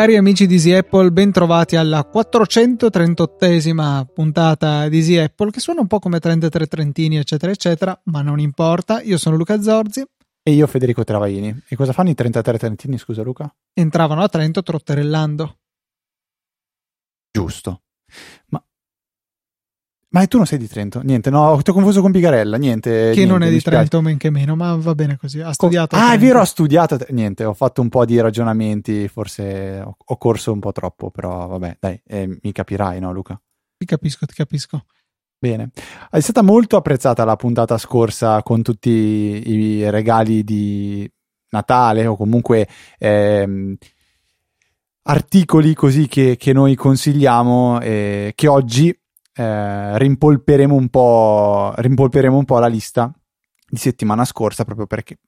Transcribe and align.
Cari 0.00 0.16
amici 0.16 0.46
di 0.46 0.54
Easy 0.54 0.72
Apple, 0.72 1.10
ben 1.10 1.30
trovati 1.30 1.76
alla 1.76 2.08
438esima 2.10 4.06
puntata 4.10 4.88
di 4.88 4.96
Easy 4.96 5.18
Apple, 5.18 5.50
che 5.50 5.60
suona 5.60 5.82
un 5.82 5.88
po' 5.88 5.98
come 5.98 6.18
33 6.20 6.66
Trentini, 6.68 7.18
eccetera, 7.18 7.52
eccetera, 7.52 8.00
ma 8.04 8.22
non 8.22 8.40
importa. 8.40 9.02
Io 9.02 9.18
sono 9.18 9.36
Luca 9.36 9.60
Zorzi. 9.60 10.02
E 10.42 10.52
io 10.52 10.66
Federico 10.66 11.04
Travaini. 11.04 11.54
E 11.68 11.76
cosa 11.76 11.92
fanno 11.92 12.08
i 12.08 12.14
33 12.14 12.56
Trentini, 12.56 12.96
scusa 12.96 13.22
Luca? 13.22 13.54
Entravano 13.74 14.22
a 14.22 14.28
Trento 14.28 14.62
trotterellando. 14.62 15.56
Giusto. 17.30 17.82
Ma 18.48 18.62
ma 20.12 20.26
tu 20.26 20.38
non 20.38 20.46
sei 20.46 20.58
di 20.58 20.66
Trento? 20.66 21.02
Niente, 21.02 21.30
no, 21.30 21.60
ti 21.62 21.70
ho 21.70 21.72
confuso 21.72 22.00
con 22.00 22.10
Pigarella, 22.10 22.56
niente. 22.56 22.90
Che 22.90 23.14
niente, 23.14 23.26
non 23.26 23.42
è 23.44 23.48
di 23.48 23.60
Trento, 23.60 24.00
men 24.00 24.16
che 24.16 24.30
meno, 24.30 24.56
ma 24.56 24.74
va 24.74 24.92
bene 24.96 25.16
così. 25.16 25.40
Ha 25.40 25.52
studiato. 25.52 25.94
Ah, 25.94 26.14
è 26.14 26.18
vero, 26.18 26.40
ho 26.40 26.44
studiato. 26.44 26.98
Niente, 27.10 27.44
ho 27.44 27.54
fatto 27.54 27.80
un 27.80 27.88
po' 27.88 28.04
di 28.04 28.20
ragionamenti, 28.20 29.06
forse 29.06 29.80
ho, 29.80 29.96
ho 30.04 30.16
corso 30.16 30.52
un 30.52 30.58
po' 30.58 30.72
troppo, 30.72 31.10
però 31.10 31.46
vabbè, 31.46 31.76
dai, 31.78 32.02
eh, 32.04 32.38
mi 32.42 32.50
capirai, 32.50 32.98
no, 32.98 33.12
Luca? 33.12 33.40
Ti 33.76 33.86
capisco, 33.86 34.26
ti 34.26 34.34
capisco. 34.34 34.84
Bene, 35.38 35.70
è 36.10 36.18
stata 36.18 36.42
molto 36.42 36.76
apprezzata 36.76 37.24
la 37.24 37.36
puntata 37.36 37.78
scorsa 37.78 38.42
con 38.42 38.62
tutti 38.62 38.90
i 38.90 39.88
regali 39.90 40.42
di 40.42 41.08
Natale 41.50 42.06
o 42.06 42.16
comunque 42.16 42.68
ehm, 42.98 43.76
articoli 45.02 45.74
così 45.74 46.06
che, 46.06 46.36
che 46.36 46.52
noi 46.52 46.74
consigliamo 46.74 47.80
eh, 47.80 48.32
che 48.34 48.48
oggi 48.48 48.88
eh, 49.34 49.98
rimpolperemo, 49.98 50.74
un 50.74 50.88
po', 50.88 51.72
rimpolperemo 51.76 52.36
un 52.36 52.44
po' 52.44 52.58
la 52.58 52.66
lista 52.66 53.12
di 53.68 53.78
settimana 53.78 54.24
scorsa 54.24 54.64
proprio 54.64 54.86
perché 54.86 55.18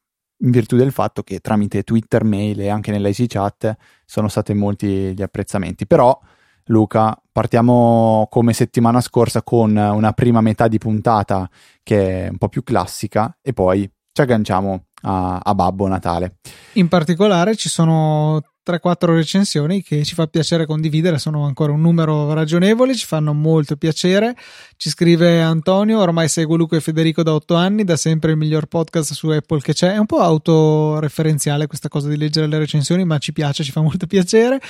in 0.43 0.51
virtù 0.51 0.77
del 0.77 0.93
fatto 0.93 1.23
che 1.23 1.39
tramite 1.39 1.85
Twitter, 1.85 2.25
mail 2.25 2.61
e 2.61 2.69
anche 2.69 2.91
nell'IC 2.91 3.27
chat 3.29 3.77
sono 4.05 4.29
stati 4.29 4.53
molti 4.55 5.15
gli 5.15 5.23
apprezzamenti. 5.23 5.87
Però, 5.87 6.19
Luca, 6.65 7.17
partiamo 7.31 8.27
come 8.29 8.53
settimana 8.53 9.01
scorsa 9.01 9.43
con 9.43 9.77
una 9.77 10.13
prima 10.13 10.41
metà 10.41 10.67
di 10.67 10.79
puntata 10.79 11.49
che 11.83 12.27
è 12.27 12.29
un 12.29 12.39
po' 12.39 12.49
più 12.49 12.65
classica 12.65 13.39
e 13.41 13.53
poi 13.53 13.89
ci 14.13 14.21
agganciamo 14.21 14.87
a, 15.03 15.39
a 15.39 15.55
Babbo 15.55 15.87
Natale. 15.87 16.39
In 16.75 16.89
particolare 16.89 17.55
ci 17.55 17.69
sono 17.69 18.41
3-4 18.65 19.15
recensioni 19.15 19.83
che 19.83 20.05
ci 20.05 20.15
fa 20.15 20.27
piacere 20.27 20.67
condividere, 20.67 21.19
sono 21.19 21.45
ancora 21.45 21.73
un 21.73 21.81
numero 21.81 22.33
ragionevole, 22.33 22.95
ci 22.95 23.07
fanno 23.07 23.33
molto 23.33 23.77
piacere. 23.77 24.37
Ci 24.77 24.89
scrive 24.89 25.41
Antonio, 25.41 26.01
ormai 26.01 26.29
seguo 26.29 26.57
Luca 26.57 26.77
e 26.77 26.81
Federico 26.81 27.23
da 27.25 27.35
8 27.35 27.55
anni, 27.57 27.85
da 27.85 27.97
sempre 27.97 28.31
il 28.31 28.37
miglior 28.37 28.67
podcast 28.67 29.13
su 29.15 29.29
Apple 29.29 29.61
che 29.61 29.73
c'è. 29.73 29.95
È 29.95 29.99
un 29.99 30.07
po' 30.07 30.21
autoreferenziale 30.21 31.67
questa 31.67 31.89
cosa 31.89 32.09
di 32.09 32.17
leggere 32.17 32.47
le 32.47 32.59
recensioni, 32.59 33.05
ma 33.05 33.19
ci 33.19 33.33
piace, 33.33 33.65
ci 33.65 33.73
fa 33.73 33.81
molto 33.81 34.07
piacere. 34.07 34.61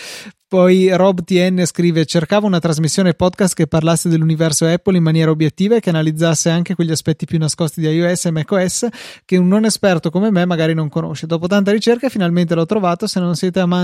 Poi 0.48 0.94
Rob 0.94 1.24
TN 1.24 1.64
scrive: 1.64 2.04
Cercavo 2.04 2.46
una 2.46 2.58
trasmissione 2.58 3.14
podcast 3.14 3.54
che 3.54 3.66
parlasse 3.66 4.10
dell'universo 4.10 4.66
Apple 4.66 4.98
in 4.98 5.02
maniera 5.02 5.30
obiettiva 5.30 5.76
e 5.76 5.80
che 5.80 5.88
analizzasse 5.88 6.50
anche 6.50 6.74
quegli 6.74 6.90
aspetti 6.90 7.24
più 7.24 7.38
nascosti 7.38 7.80
di 7.80 7.86
iOS 7.86 8.26
e 8.26 8.30
macOS 8.32 8.86
che 9.24 9.38
un 9.38 9.48
non 9.48 9.64
esperto 9.64 10.10
come 10.10 10.30
me 10.30 10.44
magari 10.44 10.74
non 10.74 10.90
conosce. 10.90 11.26
Dopo 11.26 11.46
tanta 11.46 11.72
ricerca, 11.72 12.10
finalmente 12.10 12.54
l'ho 12.54 12.66
trovato. 12.66 13.06
Se 13.06 13.18
non 13.18 13.34
siete 13.34 13.60
amanti 13.60 13.81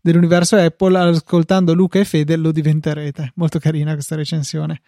dell'universo 0.00 0.56
Apple, 0.56 0.98
ascoltando 0.98 1.74
Luca 1.74 1.98
e 1.98 2.04
Fede 2.04 2.36
lo 2.36 2.52
diventerete. 2.52 3.32
Molto 3.36 3.58
carina 3.58 3.92
questa 3.92 4.16
recensione. 4.16 4.80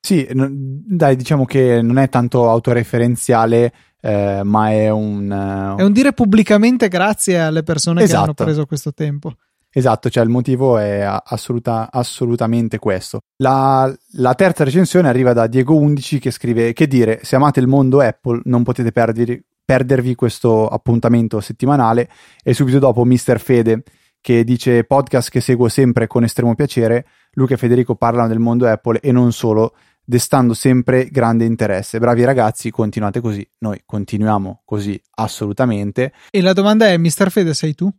Sì, 0.00 0.26
dai, 0.32 1.16
diciamo 1.16 1.44
che 1.44 1.82
non 1.82 1.98
è 1.98 2.08
tanto 2.08 2.48
autoreferenziale. 2.48 3.72
Eh, 4.00 4.42
ma 4.44 4.70
è 4.70 4.90
un, 4.90 5.28
uh... 5.28 5.76
è 5.76 5.82
un 5.82 5.92
dire 5.92 6.12
pubblicamente 6.12 6.86
grazie 6.86 7.40
alle 7.40 7.64
persone 7.64 8.04
esatto. 8.04 8.18
che 8.18 8.24
hanno 8.24 8.34
preso 8.34 8.64
questo 8.64 8.92
tempo. 8.92 9.34
Esatto, 9.70 10.08
cioè 10.08 10.24
il 10.24 10.30
motivo 10.30 10.78
è 10.78 11.00
assoluta, 11.00 11.88
assolutamente 11.92 12.78
questo. 12.78 13.20
La, 13.36 13.92
la, 14.12 14.34
terza 14.34 14.64
recensione 14.64 15.08
arriva 15.08 15.32
da 15.32 15.44
Diego11 15.44 16.18
che 16.18 16.30
scrive: 16.30 16.72
Che 16.72 16.86
dire, 16.86 17.20
se 17.22 17.36
amate 17.36 17.60
il 17.60 17.66
mondo 17.66 18.00
Apple, 18.00 18.40
non 18.44 18.62
potete 18.62 18.92
perdervi, 18.92 19.42
perdervi 19.68 20.14
questo 20.14 20.66
appuntamento 20.66 21.42
settimanale. 21.42 22.08
E 22.42 22.54
subito 22.54 22.78
dopo, 22.78 23.04
Mr. 23.04 23.38
Fede 23.38 23.82
che 24.18 24.42
dice: 24.42 24.84
Podcast 24.84 25.28
che 25.28 25.42
seguo 25.42 25.68
sempre 25.68 26.06
con 26.06 26.24
estremo 26.24 26.54
piacere. 26.54 27.06
Luca 27.32 27.52
e 27.52 27.56
Federico 27.58 27.94
parlano 27.94 28.28
del 28.28 28.38
mondo 28.38 28.66
Apple 28.66 29.00
e 29.00 29.12
non 29.12 29.30
solo, 29.30 29.76
destando 30.02 30.54
sempre 30.54 31.08
grande 31.10 31.44
interesse. 31.44 31.98
Bravi 31.98 32.24
ragazzi, 32.24 32.70
continuate 32.70 33.20
così. 33.20 33.46
Noi 33.58 33.82
continuiamo 33.84 34.62
così 34.64 34.98
assolutamente. 35.16 36.14
E 36.30 36.40
la 36.40 36.54
domanda 36.54 36.86
è: 36.86 36.96
Mr. 36.96 37.30
Fede, 37.30 37.52
sei 37.52 37.74
tu? 37.74 37.92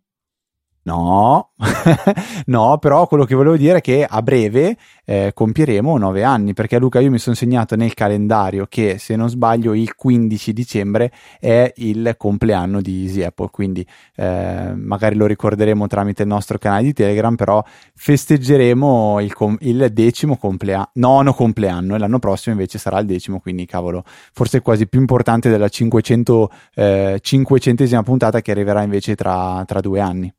No, 0.90 1.52
no, 2.48 2.80
però 2.80 3.06
quello 3.06 3.24
che 3.26 3.36
volevo 3.36 3.56
dire 3.56 3.78
è 3.78 3.82
che 3.82 4.04
a 4.10 4.24
breve 4.24 4.76
eh, 5.06 5.34
compieremo 5.36 5.96
nove 6.00 6.24
anni, 6.24 6.54
perché 6.56 6.80
Luca 6.80 7.00
io 7.00 7.12
mi 7.12 7.20
sono 7.20 7.36
segnato 7.36 7.76
nel 7.76 7.94
calendario 7.94 8.66
che 8.68 8.98
se 8.98 9.16
non 9.16 9.30
sbaglio 9.30 9.76
il 9.76 9.94
15 9.94 10.52
dicembre 10.52 11.12
è 11.40 11.72
il 11.78 12.16
compleanno 12.18 12.82
di 12.82 13.04
Easy 13.04 13.22
Apple, 13.22 13.50
quindi 13.52 13.86
eh, 14.16 14.74
magari 14.76 15.14
lo 15.14 15.28
ricorderemo 15.28 15.86
tramite 15.86 16.24
il 16.24 16.28
nostro 16.28 16.58
canale 16.58 16.82
di 16.82 16.94
Telegram, 16.94 17.36
però 17.36 17.64
festeggeremo 17.94 19.20
il, 19.20 19.34
com- 19.36 19.58
il 19.60 19.90
decimo 19.94 20.38
compleanno, 20.38 20.90
nono 20.94 21.36
compleanno 21.36 21.94
e 21.94 22.00
l'anno 22.00 22.18
prossimo 22.18 22.56
invece 22.56 22.80
sarà 22.80 22.98
il 22.98 23.06
decimo, 23.06 23.40
quindi 23.40 23.68
cavolo, 23.68 24.04
forse 24.34 24.62
quasi 24.62 24.88
più 24.88 25.00
importante 25.00 25.52
della 25.52 25.70
500, 25.70 26.52
eh, 26.74 27.20
500esima 27.24 28.02
puntata 28.02 28.42
che 28.42 28.50
arriverà 28.50 28.82
invece 28.82 29.14
tra, 29.14 29.64
tra 29.68 29.82
due 29.82 30.00
anni. 30.00 30.34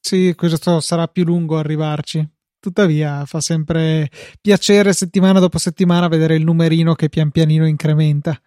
Sì, 0.00 0.34
questo 0.34 0.80
sarà 0.80 1.06
più 1.06 1.24
lungo 1.24 1.58
arrivarci. 1.58 2.26
Tuttavia 2.58 3.24
fa 3.26 3.40
sempre 3.40 4.10
piacere 4.40 4.92
settimana 4.92 5.40
dopo 5.40 5.58
settimana 5.58 6.08
vedere 6.08 6.34
il 6.34 6.44
numerino 6.44 6.94
che 6.94 7.08
pian 7.08 7.30
pianino 7.30 7.66
incrementa. 7.66 8.38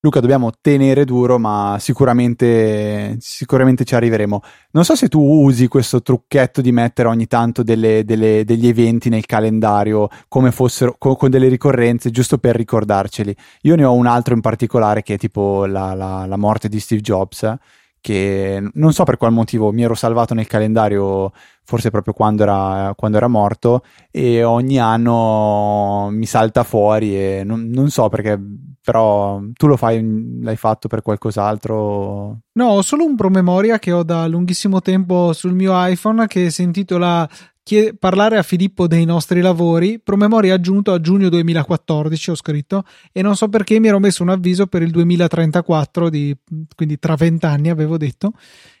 Luca, 0.00 0.20
dobbiamo 0.20 0.52
tenere 0.60 1.04
duro, 1.04 1.36
ma 1.36 1.78
sicuramente, 1.80 3.16
sicuramente 3.18 3.84
ci 3.84 3.96
arriveremo. 3.96 4.40
Non 4.72 4.84
so 4.84 4.94
se 4.94 5.08
tu 5.08 5.20
usi 5.20 5.66
questo 5.66 6.02
trucchetto 6.02 6.60
di 6.60 6.70
mettere 6.70 7.08
ogni 7.08 7.26
tanto 7.26 7.64
delle, 7.64 8.04
delle, 8.04 8.44
degli 8.44 8.68
eventi 8.68 9.08
nel 9.08 9.26
calendario 9.26 10.08
come 10.28 10.52
fossero 10.52 10.94
con, 10.96 11.16
con, 11.16 11.30
delle 11.30 11.48
ricorrenze, 11.48 12.10
giusto 12.10 12.38
per 12.38 12.54
ricordarceli. 12.54 13.34
Io 13.62 13.74
ne 13.74 13.84
ho 13.84 13.94
un 13.94 14.06
altro 14.06 14.34
in 14.34 14.40
particolare 14.40 15.02
che 15.02 15.14
è 15.14 15.18
tipo 15.18 15.66
la, 15.66 15.94
la, 15.94 16.24
la 16.26 16.36
morte 16.36 16.68
di 16.68 16.78
Steve 16.78 17.00
Jobs 17.00 17.56
che 18.00 18.62
non 18.74 18.92
so 18.92 19.04
per 19.04 19.16
qual 19.16 19.32
motivo 19.32 19.72
mi 19.72 19.82
ero 19.82 19.94
salvato 19.94 20.32
nel 20.34 20.46
calendario, 20.46 21.32
forse 21.64 21.90
proprio 21.90 22.14
quando 22.14 22.44
era, 22.44 22.92
quando 22.96 23.16
era 23.16 23.28
morto, 23.28 23.82
e 24.10 24.44
ogni 24.44 24.78
anno 24.78 26.08
mi 26.10 26.26
salta 26.26 26.62
fuori 26.62 27.16
e 27.16 27.42
non, 27.44 27.68
non, 27.68 27.90
so 27.90 28.08
perché, 28.08 28.40
però 28.80 29.40
tu 29.52 29.66
lo 29.66 29.76
fai, 29.76 30.40
l'hai 30.40 30.56
fatto 30.56 30.88
per 30.88 31.02
qualcos'altro? 31.02 32.38
No, 32.52 32.66
ho 32.66 32.82
solo 32.82 33.04
un 33.04 33.16
promemoria 33.16 33.78
che 33.78 33.92
ho 33.92 34.02
da 34.02 34.26
lunghissimo 34.26 34.80
tempo 34.80 35.32
sul 35.32 35.54
mio 35.54 35.72
iPhone 35.74 36.26
che 36.26 36.50
si 36.50 36.62
intitola 36.62 37.28
chied- 37.66 37.96
parlare 37.98 38.38
a 38.38 38.44
Filippo 38.44 38.86
dei 38.86 39.04
nostri 39.04 39.40
lavori, 39.40 39.98
promemoria 39.98 40.54
aggiunto 40.54 40.92
a 40.92 41.00
giugno 41.00 41.28
2014, 41.28 42.30
ho 42.30 42.34
scritto, 42.36 42.84
e 43.10 43.22
non 43.22 43.34
so 43.34 43.48
perché 43.48 43.80
mi 43.80 43.88
ero 43.88 43.98
messo 43.98 44.22
un 44.22 44.28
avviso 44.28 44.68
per 44.68 44.82
il 44.82 44.92
2034, 44.92 46.08
di, 46.08 46.36
quindi 46.76 47.00
tra 47.00 47.16
vent'anni 47.16 47.68
avevo 47.68 47.96
detto, 47.96 48.34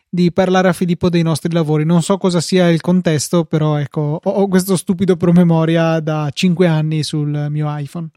di 0.08 0.30
parlare 0.30 0.68
a 0.68 0.72
Filippo 0.72 1.08
dei 1.08 1.22
nostri 1.22 1.52
lavori. 1.52 1.84
Non 1.84 2.00
so 2.00 2.16
cosa 2.16 2.40
sia 2.40 2.68
il 2.68 2.80
contesto, 2.80 3.44
però 3.44 3.76
ecco, 3.76 4.20
ho, 4.22 4.30
ho 4.30 4.46
questo 4.46 4.76
stupido 4.76 5.16
promemoria 5.16 5.98
da 5.98 6.30
cinque 6.32 6.68
anni 6.68 7.02
sul 7.02 7.48
mio 7.50 7.66
iPhone. 7.76 8.10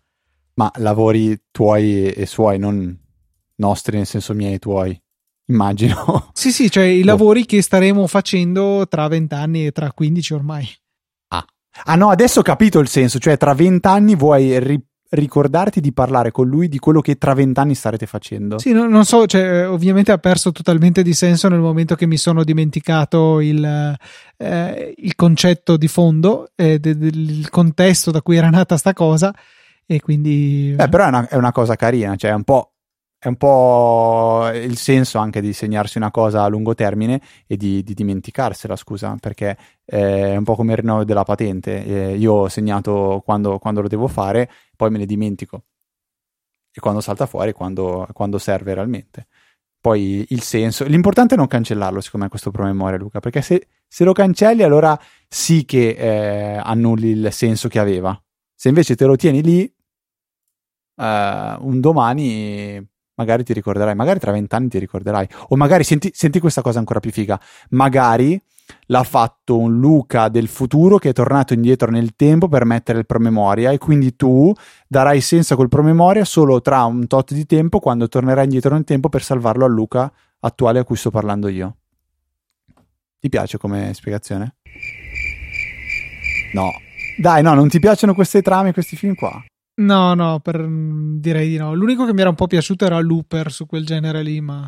Ma 0.53 0.71
lavori 0.75 1.35
tuoi 1.49 2.11
e 2.11 2.25
suoi, 2.27 2.59
non 2.59 2.95
nostri, 3.55 3.97
nel 3.97 4.05
senso 4.05 4.35
miei 4.35 4.53
e 4.53 4.59
tuoi 4.59 5.01
immagino. 5.49 6.31
Sì, 6.39 6.51
sì, 6.51 6.71
cioè 6.71 6.85
i 6.85 7.01
boh. 7.01 7.07
lavori 7.07 7.45
che 7.45 7.61
staremo 7.61 8.07
facendo 8.07 8.87
tra 8.87 9.07
20 9.07 9.33
anni 9.35 9.65
e 9.65 9.71
tra 9.71 9.91
15 9.91 10.33
ormai. 10.33 10.67
Ah. 11.29 11.45
ah 11.85 11.95
no, 11.95 12.09
adesso 12.09 12.39
ho 12.39 12.43
capito 12.43 12.79
il 12.79 12.87
senso, 12.87 13.19
cioè 13.19 13.37
tra 13.37 13.53
20 13.53 13.85
anni 13.87 14.15
vuoi 14.15 14.57
ri- 14.59 14.81
ricordarti 15.09 15.81
di 15.81 15.91
parlare 15.91 16.31
con 16.31 16.47
lui 16.47 16.67
di 16.67 16.77
quello 16.77 17.01
che 17.01 17.17
tra 17.17 17.33
20 17.33 17.59
anni 17.59 17.75
starete 17.75 18.05
facendo. 18.05 18.59
Sì, 18.59 18.71
no, 18.71 18.87
non 18.87 19.05
so, 19.05 19.25
cioè, 19.25 19.67
ovviamente 19.67 20.11
ha 20.11 20.17
perso 20.17 20.51
totalmente 20.51 21.01
di 21.01 21.13
senso 21.13 21.49
nel 21.49 21.59
momento 21.59 21.95
che 21.95 22.05
mi 22.05 22.17
sono 22.17 22.43
dimenticato 22.43 23.41
il, 23.41 23.95
eh, 24.37 24.93
il 24.95 25.15
concetto 25.15 25.77
di 25.77 25.87
fondo, 25.87 26.51
eh, 26.55 26.79
del 26.79 26.97
de, 26.97 27.49
contesto 27.49 28.11
da 28.11 28.21
cui 28.21 28.37
era 28.37 28.49
nata 28.49 28.77
sta 28.77 28.93
cosa 28.93 29.33
e 29.85 29.99
quindi... 29.99 30.73
Beh, 30.75 30.89
però 30.89 31.05
è 31.05 31.07
una, 31.07 31.27
è 31.27 31.35
una 31.35 31.51
cosa 31.51 31.75
carina, 31.75 32.15
cioè 32.15 32.31
è 32.31 32.35
un 32.35 32.43
po' 32.43 32.73
è 33.19 33.27
un 33.27 33.35
po' 33.35 34.49
il 34.53 34.77
senso 34.77 35.17
anche 35.17 35.41
di 35.41 35.51
segnarsi 35.51 35.97
una 35.97 36.09
cosa 36.09 36.43
a 36.43 36.47
lungo 36.47 36.73
termine 36.73 37.21
e 37.47 37.57
di, 37.57 37.83
di 37.83 37.93
dimenticarsela, 37.93 38.77
scusa, 38.77 39.17
perché 39.19 39.57
è 39.83 40.37
un 40.37 40.45
po' 40.45 40.55
come 40.55 40.71
il 40.71 40.77
rinnovo 40.77 41.03
della 41.03 41.25
patente. 41.25 41.83
Eh, 41.83 42.15
io 42.15 42.33
ho 42.33 42.47
segnato 42.47 43.21
quando, 43.25 43.59
quando, 43.59 43.81
lo 43.81 43.89
devo 43.89 44.07
fare, 44.07 44.49
poi 44.73 44.89
me 44.89 44.99
ne 44.99 45.05
dimentico. 45.05 45.63
E 46.71 46.79
quando 46.79 47.01
salta 47.01 47.25
fuori, 47.25 47.51
quando, 47.51 48.07
quando 48.13 48.37
serve 48.37 48.73
realmente. 48.73 49.27
Poi 49.81 50.25
il 50.29 50.41
senso. 50.41 50.85
L'importante 50.85 51.33
è 51.35 51.37
non 51.37 51.47
cancellarlo, 51.47 51.99
secondo 51.99 52.25
me, 52.25 52.31
questo 52.31 52.51
promemoria, 52.51 52.97
Luca, 52.97 53.19
perché 53.19 53.41
se, 53.41 53.67
se 53.85 54.05
lo 54.05 54.13
cancelli, 54.13 54.63
allora 54.63 54.97
sì 55.27 55.65
che 55.65 55.89
eh, 55.89 56.61
annulli 56.63 57.09
il 57.09 57.33
senso 57.33 57.67
che 57.67 57.79
aveva. 57.79 58.17
Se 58.55 58.69
invece 58.69 58.95
te 58.95 59.03
lo 59.05 59.17
tieni 59.17 59.41
lì, 59.43 59.65
eh, 60.95 61.55
un 61.59 61.79
domani 61.81 62.87
magari 63.19 63.43
ti 63.43 63.51
ricorderai, 63.51 63.95
magari 63.95 64.17
tra 64.17 64.31
vent'anni 64.31 64.69
ti 64.69 64.79
ricorderai, 64.79 65.27
o 65.49 65.57
magari 65.57 65.83
senti, 65.83 66.09
senti 66.13 66.39
questa 66.39 66.61
cosa 66.61 66.79
ancora 66.79 67.01
più 67.01 67.11
figa, 67.11 67.39
magari 67.71 68.41
l'ha 68.85 69.03
fatto 69.03 69.57
un 69.57 69.77
Luca 69.77 70.29
del 70.29 70.47
futuro 70.47 70.97
che 70.97 71.09
è 71.09 71.13
tornato 71.13 71.53
indietro 71.53 71.91
nel 71.91 72.15
tempo 72.15 72.47
per 72.47 72.63
mettere 72.65 72.99
il 72.99 73.05
promemoria 73.05 73.71
e 73.71 73.77
quindi 73.77 74.15
tu 74.15 74.53
darai 74.87 75.19
senso 75.19 75.53
a 75.53 75.55
quel 75.57 75.69
promemoria 75.69 76.23
solo 76.23 76.61
tra 76.61 76.83
un 76.85 77.07
tot 77.07 77.33
di 77.33 77.45
tempo 77.45 77.79
quando 77.79 78.07
tornerai 78.07 78.45
indietro 78.45 78.73
nel 78.73 78.85
tempo 78.85 79.09
per 79.09 79.21
salvarlo 79.21 79.65
al 79.65 79.71
Luca 79.71 80.11
attuale 80.39 80.79
a 80.79 80.83
cui 80.85 80.95
sto 80.95 81.09
parlando 81.09 81.49
io. 81.49 81.75
Ti 83.19 83.27
piace 83.27 83.57
come 83.57 83.91
spiegazione? 83.93 84.55
No. 86.53 86.71
Dai, 87.17 87.43
no, 87.43 87.53
non 87.53 87.67
ti 87.67 87.79
piacciono 87.79 88.13
queste 88.13 88.41
trame, 88.41 88.71
questi 88.71 88.95
film 88.95 89.15
qua? 89.15 89.43
No, 89.79 90.13
no, 90.13 90.39
per, 90.41 90.65
direi 90.67 91.47
di 91.49 91.57
no. 91.57 91.73
L'unico 91.73 92.05
che 92.05 92.13
mi 92.13 92.19
era 92.19 92.29
un 92.29 92.35
po' 92.35 92.47
piaciuto 92.47 92.85
era 92.85 92.99
Looper 92.99 93.51
su 93.51 93.65
quel 93.65 93.85
genere 93.85 94.21
lì, 94.23 94.41
ma. 94.41 94.61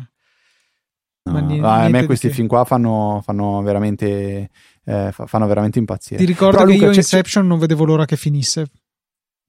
No, 1.24 1.32
ma 1.32 1.40
niente, 1.40 1.66
a 1.66 1.88
me 1.88 2.06
questi 2.06 2.30
film 2.30 2.46
qua 2.46 2.64
fanno, 2.64 3.20
fanno 3.22 3.60
veramente. 3.62 4.50
Eh, 4.84 5.12
fanno 5.12 5.46
veramente 5.46 5.78
impazzire. 5.78 6.16
Ti 6.16 6.24
ricordo 6.24 6.58
Però, 6.58 6.68
che 6.68 6.74
Luca, 6.74 6.86
io 6.86 6.92
Inception 6.94 7.46
non 7.46 7.58
vedevo 7.58 7.84
l'ora 7.84 8.06
che 8.06 8.16
finisse. 8.16 8.70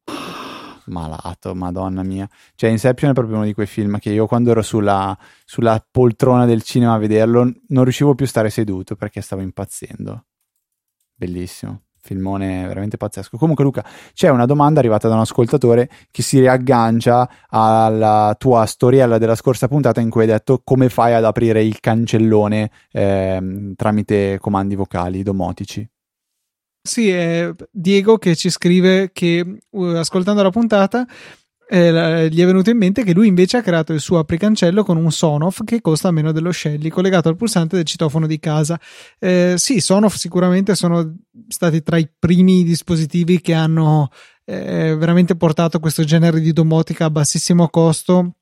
Malato, 0.86 1.56
madonna 1.56 2.04
mia. 2.04 2.30
Cioè, 2.56 2.70
Inception 2.70 3.12
è 3.12 3.14
proprio 3.14 3.38
uno 3.38 3.46
di 3.46 3.54
quei 3.54 3.66
film 3.66 4.00
che 4.00 4.12
io 4.12 4.28
quando 4.28 4.52
ero 4.52 4.62
sulla, 4.62 5.18
sulla 5.46 5.84
poltrona 5.90 6.46
del 6.46 6.62
cinema 6.62 6.94
a 6.94 6.98
vederlo 6.98 7.52
non 7.70 7.84
riuscivo 7.84 8.16
più 8.16 8.26
a 8.26 8.30
stare 8.30 8.50
seduto 8.50 8.96
perché 8.96 9.22
stavo 9.22 9.42
impazzendo. 9.42 10.26
Bellissimo 11.16 11.84
filmone 12.04 12.68
veramente 12.68 12.98
pazzesco. 12.98 13.38
Comunque, 13.38 13.64
Luca, 13.64 13.84
c'è 14.14 14.30
una 14.30 14.46
domanda 14.46 14.80
arrivata 14.80 15.08
da 15.08 15.16
un 15.16 15.22
ascoltatore 15.22 15.90
che 16.12 16.22
si 16.22 16.40
riaggancia 16.40 17.30
alla 17.48 18.36
tua 18.38 18.66
storiella 18.66 19.18
della 19.18 19.36
scorsa 19.36 19.68
puntata 19.68 20.02
in 20.02 20.10
cui 20.10 20.22
hai 20.22 20.28
detto 20.28 20.62
come 20.64 20.90
fai 20.90 21.14
ad 21.14 21.24
aprire 21.24 21.64
il 21.64 21.80
cancellone 21.80 22.70
eh, 22.92 23.74
tramite 23.76 24.38
comandi 24.40 24.76
vocali 24.76 25.24
domotici. 25.24 25.88
Sì, 26.86 27.10
è 27.10 27.50
Diego 27.72 28.18
che 28.18 28.36
ci 28.36 28.50
scrive 28.50 29.12
che 29.14 29.60
uh, 29.70 29.84
ascoltando 29.84 30.44
la 30.44 30.50
puntata 30.50 31.08
eh, 31.68 32.30
gli 32.30 32.42
è 32.42 32.46
venuto 32.46 32.70
in 32.70 32.78
mente 32.78 33.04
che 33.04 33.14
lui 33.14 33.28
invece 33.28 33.58
ha 33.58 33.62
creato 33.62 33.94
il 33.94 34.00
suo 34.00 34.20
apricancello 34.20 34.84
con 34.84 34.98
un 34.98 35.12
Sonoff 35.12 35.64
che 35.64 35.82
costa 35.82 36.12
meno 36.12 36.32
dello 36.32 36.52
Shelly, 36.52 36.90
collegato 36.90 37.30
al 37.30 37.36
pulsante 37.36 37.76
del 37.76 37.86
citofono 37.86 38.28
di 38.28 38.40
casa. 38.40 38.80
Eh, 39.20 39.56
sì, 39.58 39.80
Sonoff 39.80 40.16
sicuramente 40.16 40.76
sono 40.76 41.16
stati 41.48 41.82
tra 41.82 41.98
i 41.98 42.10
primi 42.18 42.64
dispositivi 42.64 43.42
che 43.42 43.54
hanno 43.54 44.10
eh, 44.46 44.96
veramente 44.96 45.36
portato 45.36 45.80
questo 45.80 46.04
genere 46.04 46.40
di 46.40 46.54
domotica 46.54 47.06
a 47.06 47.10
bassissimo 47.10 47.70
costo 47.70 48.36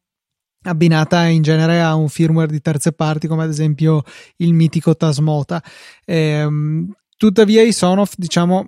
abbinata 0.63 1.25
in 1.25 1.41
genere 1.41 1.81
a 1.81 1.95
un 1.95 2.07
firmware 2.07 2.51
di 2.51 2.61
terze 2.61 2.91
parti 2.91 3.27
come 3.27 3.43
ad 3.43 3.49
esempio 3.49 4.03
il 4.37 4.53
mitico 4.53 4.95
Tasmota. 4.95 5.63
Eh, 6.05 6.47
tuttavia 7.17 7.61
i 7.61 7.71
Sonoff 7.71 8.13
diciamo 8.15 8.67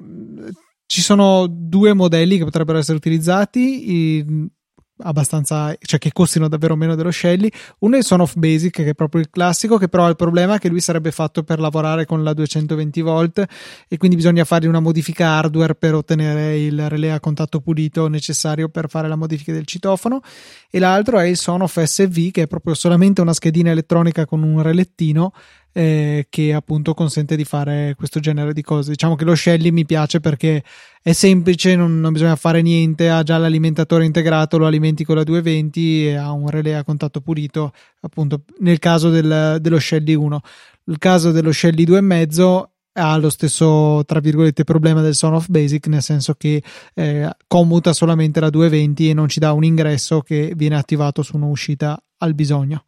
ci 0.86 1.02
sono 1.02 1.48
due 1.50 1.94
modelli 1.94 2.38
che 2.38 2.44
potrebbero 2.44 2.78
essere 2.78 2.98
utilizzati. 2.98 3.92
I, 3.92 4.52
abbastanza, 4.98 5.76
cioè 5.80 6.00
che 6.00 6.12
costino 6.12 6.48
davvero 6.48 6.76
meno 6.76 6.96
dello 6.96 7.12
Shelly. 7.12 7.50
Uno 7.80 7.96
è 7.96 8.00
il 8.00 8.04
Son 8.04 8.22
of 8.22 8.36
Basic, 8.36 8.72
che 8.72 8.90
è 8.90 8.94
proprio 8.94 9.22
il 9.22 9.30
classico, 9.30 9.78
che 9.78 9.88
però 9.88 10.06
ha 10.06 10.10
il 10.10 10.16
problema 10.16 10.58
che 10.58 10.70
lui 10.70 10.80
sarebbe 10.80 11.12
fatto 11.12 11.44
per 11.44 11.60
lavorare 11.60 12.06
con 12.06 12.24
la 12.24 12.34
220 12.34 13.02
volt 13.02 13.46
e 13.88 13.98
quindi 13.98 14.16
bisogna 14.16 14.44
fare 14.46 14.68
una 14.68 14.80
modifica 14.80 15.28
hardware 15.28 15.76
per 15.76 15.96
ottenere 15.96 16.58
il 16.60 16.90
relè 16.90 17.10
a 17.10 17.20
contatto 17.20 17.60
pulito 17.60 18.08
necessario 18.08 18.70
per 18.70 18.90
fare 18.90 19.08
la 19.08 19.16
modifica 19.16 19.52
del 19.52 19.66
citofono. 19.66 20.22
E 20.70 20.80
l'altro 20.80 21.20
è 21.20 21.26
il 21.26 21.38
Son 21.38 21.62
of 21.62 21.82
SV, 21.82 22.32
che 22.32 22.44
è 22.44 22.48
proprio 22.48 22.74
solamente 22.74 23.22
una 23.22 23.34
schedina 23.34 23.72
elettronica 23.72 24.26
con 24.26 24.44
un 24.44 24.62
relettino 24.62 25.34
eh, 25.74 26.28
che 26.30 26.54
appunto 26.54 26.94
consente 26.94 27.36
di 27.36 27.44
fare 27.44 27.96
questo 27.98 28.20
genere 28.20 28.54
di 28.54 28.62
cose. 28.62 28.92
Diciamo 28.92 29.16
che 29.16 29.26
lo 29.26 29.36
Shelly 29.36 29.72
mi 29.72 29.86
piace 29.86 30.20
perché 30.20 30.64
è 31.02 31.12
semplice, 31.12 31.76
non, 31.76 32.00
non, 32.00 32.14
bisogna 32.14 32.36
fare 32.36 32.62
niente, 32.62 33.10
ha 33.10 33.24
già 33.24 33.38
l'alimentatore 33.38 34.06
integrato, 34.06 34.58
lo 34.58 34.68
alimenti 34.68 35.04
con 35.04 35.16
la 35.16 35.24
220 35.24 36.08
e 36.08 36.16
ha 36.16 36.32
un 36.32 36.48
relay 36.48 36.74
a 36.74 36.84
contatto 36.84 37.20
pulito, 37.20 37.74
appunto 38.02 38.44
nel 38.60 38.80
caso 38.80 39.10
del, 39.10 39.58
dello 39.60 39.80
Shelly 39.80 40.14
1. 40.14 40.40
Il 40.86 40.98
caso 41.00 41.32
dello 41.32 41.52
Shelly 41.52 41.84
2,5 41.84 42.64
ha 42.96 43.18
lo 43.18 43.30
stesso 43.32 44.04
tra 44.06 44.20
virgolette 44.20 44.64
problema 44.64 45.02
del 45.02 45.16
Son 45.16 45.34
of 45.34 45.48
Basic 45.48 45.88
nel 45.88 46.04
senso 46.04 46.36
che 46.36 46.62
eh, 46.94 47.28
commuta 47.48 47.92
solamente 47.92 48.40
la 48.40 48.52
220 48.52 49.10
e 49.10 49.14
non 49.16 49.28
ci 49.28 49.40
dà 49.40 49.52
un 49.52 49.64
ingresso 49.64 50.22
che 50.22 50.54
viene 50.56 50.76
attivato 50.76 51.24
su 51.24 51.36
un'uscita 51.36 52.00
al 52.18 52.36
bisogno 52.36 52.86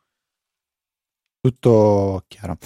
tutto 1.45 2.23
chiaro. 2.27 2.57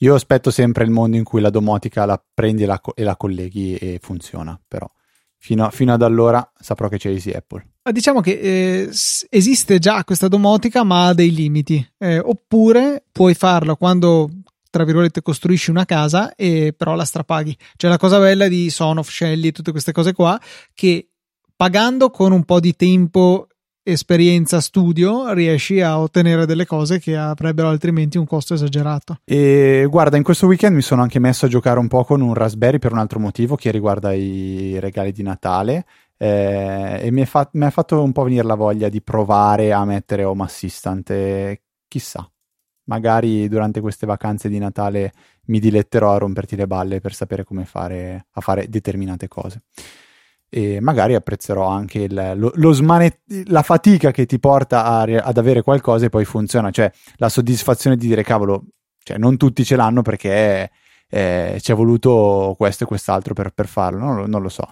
Io 0.00 0.14
aspetto 0.14 0.50
sempre 0.50 0.84
il 0.84 0.90
mondo 0.90 1.16
in 1.16 1.24
cui 1.24 1.40
la 1.40 1.48
domotica 1.48 2.04
la 2.04 2.22
prendi 2.34 2.64
e 2.64 2.66
la, 2.66 2.80
e 2.94 3.02
la 3.02 3.16
colleghi 3.16 3.76
e 3.76 3.98
funziona, 4.02 4.60
però 4.68 4.86
fino, 5.38 5.70
fino, 5.70 5.94
ad 5.94 6.02
allora 6.02 6.46
saprò 6.58 6.88
che 6.88 6.98
c'è 6.98 7.08
Easy 7.08 7.30
Apple. 7.30 7.66
Diciamo 7.90 8.20
che 8.20 8.32
eh, 8.32 8.90
esiste 9.30 9.78
già 9.78 10.04
questa 10.04 10.28
domotica, 10.28 10.84
ma 10.84 11.06
ha 11.06 11.14
dei 11.14 11.32
limiti. 11.32 11.86
Eh, 11.96 12.18
oppure 12.18 13.04
puoi 13.10 13.32
farlo 13.32 13.76
quando, 13.76 14.28
tra 14.68 14.84
virgolette, 14.84 15.22
costruisci 15.22 15.70
una 15.70 15.86
casa 15.86 16.34
e 16.34 16.74
però 16.76 16.94
la 16.94 17.04
strapaghi. 17.06 17.56
Cioè 17.76 17.88
la 17.88 17.96
cosa 17.96 18.18
bella 18.18 18.48
di 18.48 18.68
Sonoff, 18.68 19.08
Shelly 19.08 19.48
e 19.48 19.52
tutte 19.52 19.70
queste 19.70 19.92
cose 19.92 20.12
qua, 20.12 20.38
che 20.74 21.08
pagando 21.56 22.10
con 22.10 22.32
un 22.32 22.44
po' 22.44 22.60
di 22.60 22.76
tempo 22.76 23.48
esperienza 23.88 24.60
studio 24.60 25.32
riesci 25.32 25.80
a 25.80 26.00
ottenere 26.00 26.44
delle 26.44 26.66
cose 26.66 26.98
che 26.98 27.16
avrebbero 27.16 27.68
altrimenti 27.68 28.18
un 28.18 28.26
costo 28.26 28.54
esagerato. 28.54 29.20
E 29.24 29.86
guarda, 29.88 30.16
in 30.16 30.24
questo 30.24 30.46
weekend 30.46 30.74
mi 30.74 30.82
sono 30.82 31.02
anche 31.02 31.20
messo 31.20 31.46
a 31.46 31.48
giocare 31.48 31.78
un 31.78 31.86
po' 31.86 32.04
con 32.04 32.20
un 32.20 32.34
Raspberry 32.34 32.78
per 32.78 32.90
un 32.90 32.98
altro 32.98 33.20
motivo 33.20 33.54
che 33.54 33.70
riguarda 33.70 34.12
i 34.12 34.76
regali 34.80 35.12
di 35.12 35.22
Natale. 35.22 35.86
Eh, 36.16 36.98
e 37.00 37.10
mi, 37.12 37.20
ha 37.20 37.70
fatto 37.70 38.02
un 38.02 38.10
po' 38.10 38.24
venire 38.24 38.42
la 38.42 38.56
voglia 38.56 38.88
di 38.88 39.00
provare 39.02 39.72
a 39.72 39.84
mettere 39.84 40.24
Home 40.24 40.42
Assistant. 40.42 41.08
E 41.10 41.62
chissà, 41.86 42.28
magari 42.86 43.48
durante 43.48 43.80
queste 43.80 44.04
vacanze 44.04 44.48
di 44.48 44.58
Natale 44.58 45.12
mi 45.46 45.60
diletterò 45.60 46.12
a 46.12 46.18
romperti 46.18 46.56
le 46.56 46.66
balle 46.66 47.00
per 47.00 47.14
sapere 47.14 47.44
come 47.44 47.64
fare 47.64 48.26
a 48.32 48.40
fare 48.40 48.68
determinate 48.68 49.28
cose 49.28 49.62
e 50.48 50.80
magari 50.80 51.14
apprezzerò 51.14 51.66
anche 51.66 52.00
il, 52.00 52.32
lo, 52.36 52.52
lo 52.54 52.72
smane- 52.72 53.20
la 53.46 53.62
fatica 53.62 54.10
che 54.10 54.26
ti 54.26 54.38
porta 54.38 54.84
a, 54.84 55.02
ad 55.02 55.38
avere 55.38 55.62
qualcosa 55.62 56.06
e 56.06 56.08
poi 56.08 56.24
funziona, 56.24 56.70
cioè 56.70 56.90
la 57.16 57.28
soddisfazione 57.28 57.96
di 57.96 58.06
dire 58.06 58.22
cavolo, 58.22 58.64
cioè 59.02 59.18
non 59.18 59.36
tutti 59.36 59.64
ce 59.64 59.76
l'hanno 59.76 60.02
perché 60.02 60.70
eh, 61.08 61.58
ci 61.60 61.72
è 61.72 61.74
voluto 61.74 62.54
questo 62.56 62.84
e 62.84 62.86
quest'altro 62.86 63.34
per, 63.34 63.50
per 63.50 63.66
farlo, 63.66 63.98
non, 63.98 64.28
non 64.28 64.42
lo 64.42 64.48
so. 64.48 64.66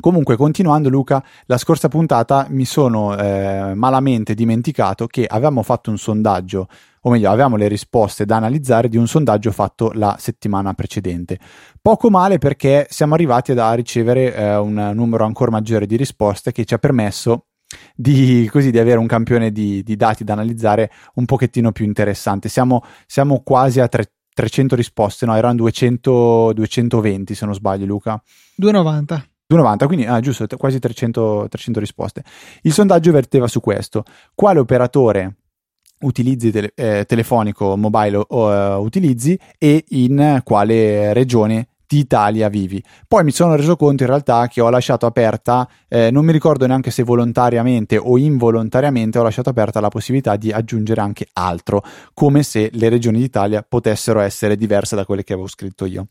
Comunque, 0.00 0.36
continuando, 0.36 0.88
Luca, 0.88 1.22
la 1.44 1.58
scorsa 1.58 1.88
puntata 1.88 2.46
mi 2.48 2.64
sono 2.64 3.16
eh, 3.18 3.74
malamente 3.74 4.32
dimenticato 4.32 5.06
che 5.06 5.26
avevamo 5.26 5.62
fatto 5.62 5.90
un 5.90 5.98
sondaggio, 5.98 6.68
o 7.02 7.10
meglio, 7.10 7.30
avevamo 7.30 7.56
le 7.56 7.68
risposte 7.68 8.26
da 8.26 8.36
analizzare 8.36 8.88
di 8.88 8.96
un 8.96 9.06
sondaggio 9.06 9.52
fatto 9.52 9.90
la 9.94 10.16
settimana 10.18 10.74
precedente. 10.74 11.38
Poco 11.80 12.10
male 12.10 12.38
perché 12.38 12.86
siamo 12.90 13.14
arrivati 13.14 13.52
a 13.52 13.72
ricevere 13.72 14.34
eh, 14.34 14.56
un 14.56 14.92
numero 14.94 15.24
ancora 15.24 15.50
maggiore 15.50 15.86
di 15.86 15.96
risposte 15.96 16.52
che 16.52 16.64
ci 16.64 16.74
ha 16.74 16.78
permesso 16.78 17.46
di, 17.94 18.48
così, 18.50 18.70
di 18.70 18.78
avere 18.78 18.98
un 18.98 19.06
campione 19.06 19.50
di, 19.50 19.82
di, 19.82 19.96
dati 19.96 20.24
da 20.24 20.34
analizzare 20.34 20.90
un 21.14 21.24
pochettino 21.24 21.72
più 21.72 21.84
interessante. 21.84 22.48
Siamo, 22.48 22.82
siamo 23.06 23.42
quasi 23.42 23.80
a 23.80 23.88
tre, 23.88 24.12
300 24.34 24.74
risposte, 24.76 25.24
no, 25.24 25.34
erano 25.36 25.54
200, 25.54 26.52
220 26.54 27.34
se 27.34 27.44
non 27.46 27.54
sbaglio, 27.54 27.86
Luca. 27.86 28.22
290. 28.56 29.24
290, 29.46 29.86
quindi 29.86 30.06
ah, 30.06 30.20
giusto, 30.20 30.46
quasi 30.56 30.78
300, 30.78 31.46
300 31.48 31.80
risposte. 31.80 32.24
Il 32.62 32.72
sondaggio 32.72 33.10
verteva 33.10 33.48
su 33.48 33.60
questo. 33.60 34.04
Quale 34.34 34.60
operatore 34.60 35.39
utilizzi 36.00 36.50
tele, 36.50 36.72
eh, 36.74 37.04
telefonico 37.06 37.76
mobile 37.76 38.22
o 38.26 38.76
uh, 38.76 38.82
utilizzi 38.82 39.38
e 39.58 39.84
in 39.88 40.40
quale 40.44 41.12
regione 41.12 41.68
di 41.90 41.98
Italia 41.98 42.48
vivi. 42.48 42.80
Poi 43.08 43.24
mi 43.24 43.32
sono 43.32 43.56
reso 43.56 43.74
conto 43.74 44.04
in 44.04 44.08
realtà 44.08 44.46
che 44.46 44.60
ho 44.60 44.70
lasciato 44.70 45.06
aperta, 45.06 45.68
eh, 45.88 46.12
non 46.12 46.24
mi 46.24 46.30
ricordo 46.30 46.64
neanche 46.64 46.92
se 46.92 47.02
volontariamente 47.02 47.96
o 47.96 48.16
involontariamente, 48.16 49.18
ho 49.18 49.24
lasciato 49.24 49.50
aperta 49.50 49.80
la 49.80 49.88
possibilità 49.88 50.36
di 50.36 50.52
aggiungere 50.52 51.00
anche 51.00 51.26
altro, 51.32 51.82
come 52.14 52.44
se 52.44 52.70
le 52.74 52.88
regioni 52.88 53.18
d'Italia 53.18 53.64
potessero 53.68 54.20
essere 54.20 54.56
diverse 54.56 54.94
da 54.94 55.04
quelle 55.04 55.24
che 55.24 55.32
avevo 55.32 55.48
scritto 55.48 55.84
io. 55.84 56.06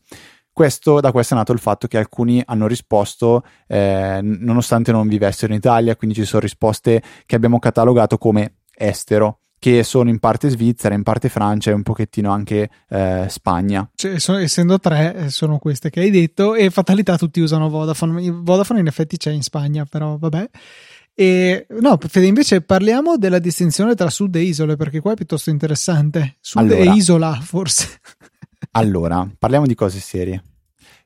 Questo, 0.52 1.00
da 1.00 1.12
questo 1.12 1.32
è 1.32 1.36
nato 1.38 1.52
il 1.52 1.58
fatto 1.58 1.86
che 1.86 1.96
alcuni 1.96 2.42
hanno 2.44 2.66
risposto 2.66 3.42
eh, 3.66 4.20
nonostante 4.22 4.92
non 4.92 5.08
vivessero 5.08 5.50
in 5.52 5.58
Italia, 5.58 5.96
quindi 5.96 6.14
ci 6.14 6.26
sono 6.26 6.42
risposte 6.42 7.02
che 7.24 7.36
abbiamo 7.36 7.58
catalogato 7.58 8.18
come 8.18 8.56
estero 8.76 9.38
che 9.60 9.84
sono 9.84 10.08
in 10.08 10.18
parte 10.18 10.48
Svizzera, 10.48 10.94
in 10.94 11.02
parte 11.02 11.28
Francia 11.28 11.70
e 11.70 11.74
un 11.74 11.82
pochettino 11.82 12.32
anche 12.32 12.70
eh, 12.88 13.26
Spagna. 13.28 13.88
Cioè, 13.94 14.18
sono, 14.18 14.38
essendo 14.38 14.80
tre, 14.80 15.14
eh, 15.14 15.30
sono 15.30 15.58
queste 15.58 15.90
che 15.90 16.00
hai 16.00 16.10
detto, 16.10 16.54
e 16.54 16.70
fatalità 16.70 17.18
tutti 17.18 17.40
usano 17.40 17.68
Vodafone. 17.68 18.30
Vodafone 18.30 18.80
in 18.80 18.86
effetti 18.86 19.18
c'è 19.18 19.30
in 19.30 19.42
Spagna, 19.42 19.84
però 19.84 20.16
vabbè. 20.16 20.48
E 21.14 21.66
no, 21.78 21.98
Fede, 22.00 22.26
invece 22.26 22.62
parliamo 22.62 23.18
della 23.18 23.38
distinzione 23.38 23.94
tra 23.94 24.08
sud 24.08 24.34
e 24.34 24.40
isole, 24.40 24.76
perché 24.76 25.00
qua 25.00 25.12
è 25.12 25.16
piuttosto 25.16 25.50
interessante. 25.50 26.38
Sud 26.40 26.62
allora, 26.62 26.80
e 26.80 26.96
isola, 26.96 27.34
forse. 27.34 28.00
allora, 28.72 29.28
parliamo 29.38 29.66
di 29.66 29.74
cose 29.74 30.00
serie. 30.00 30.42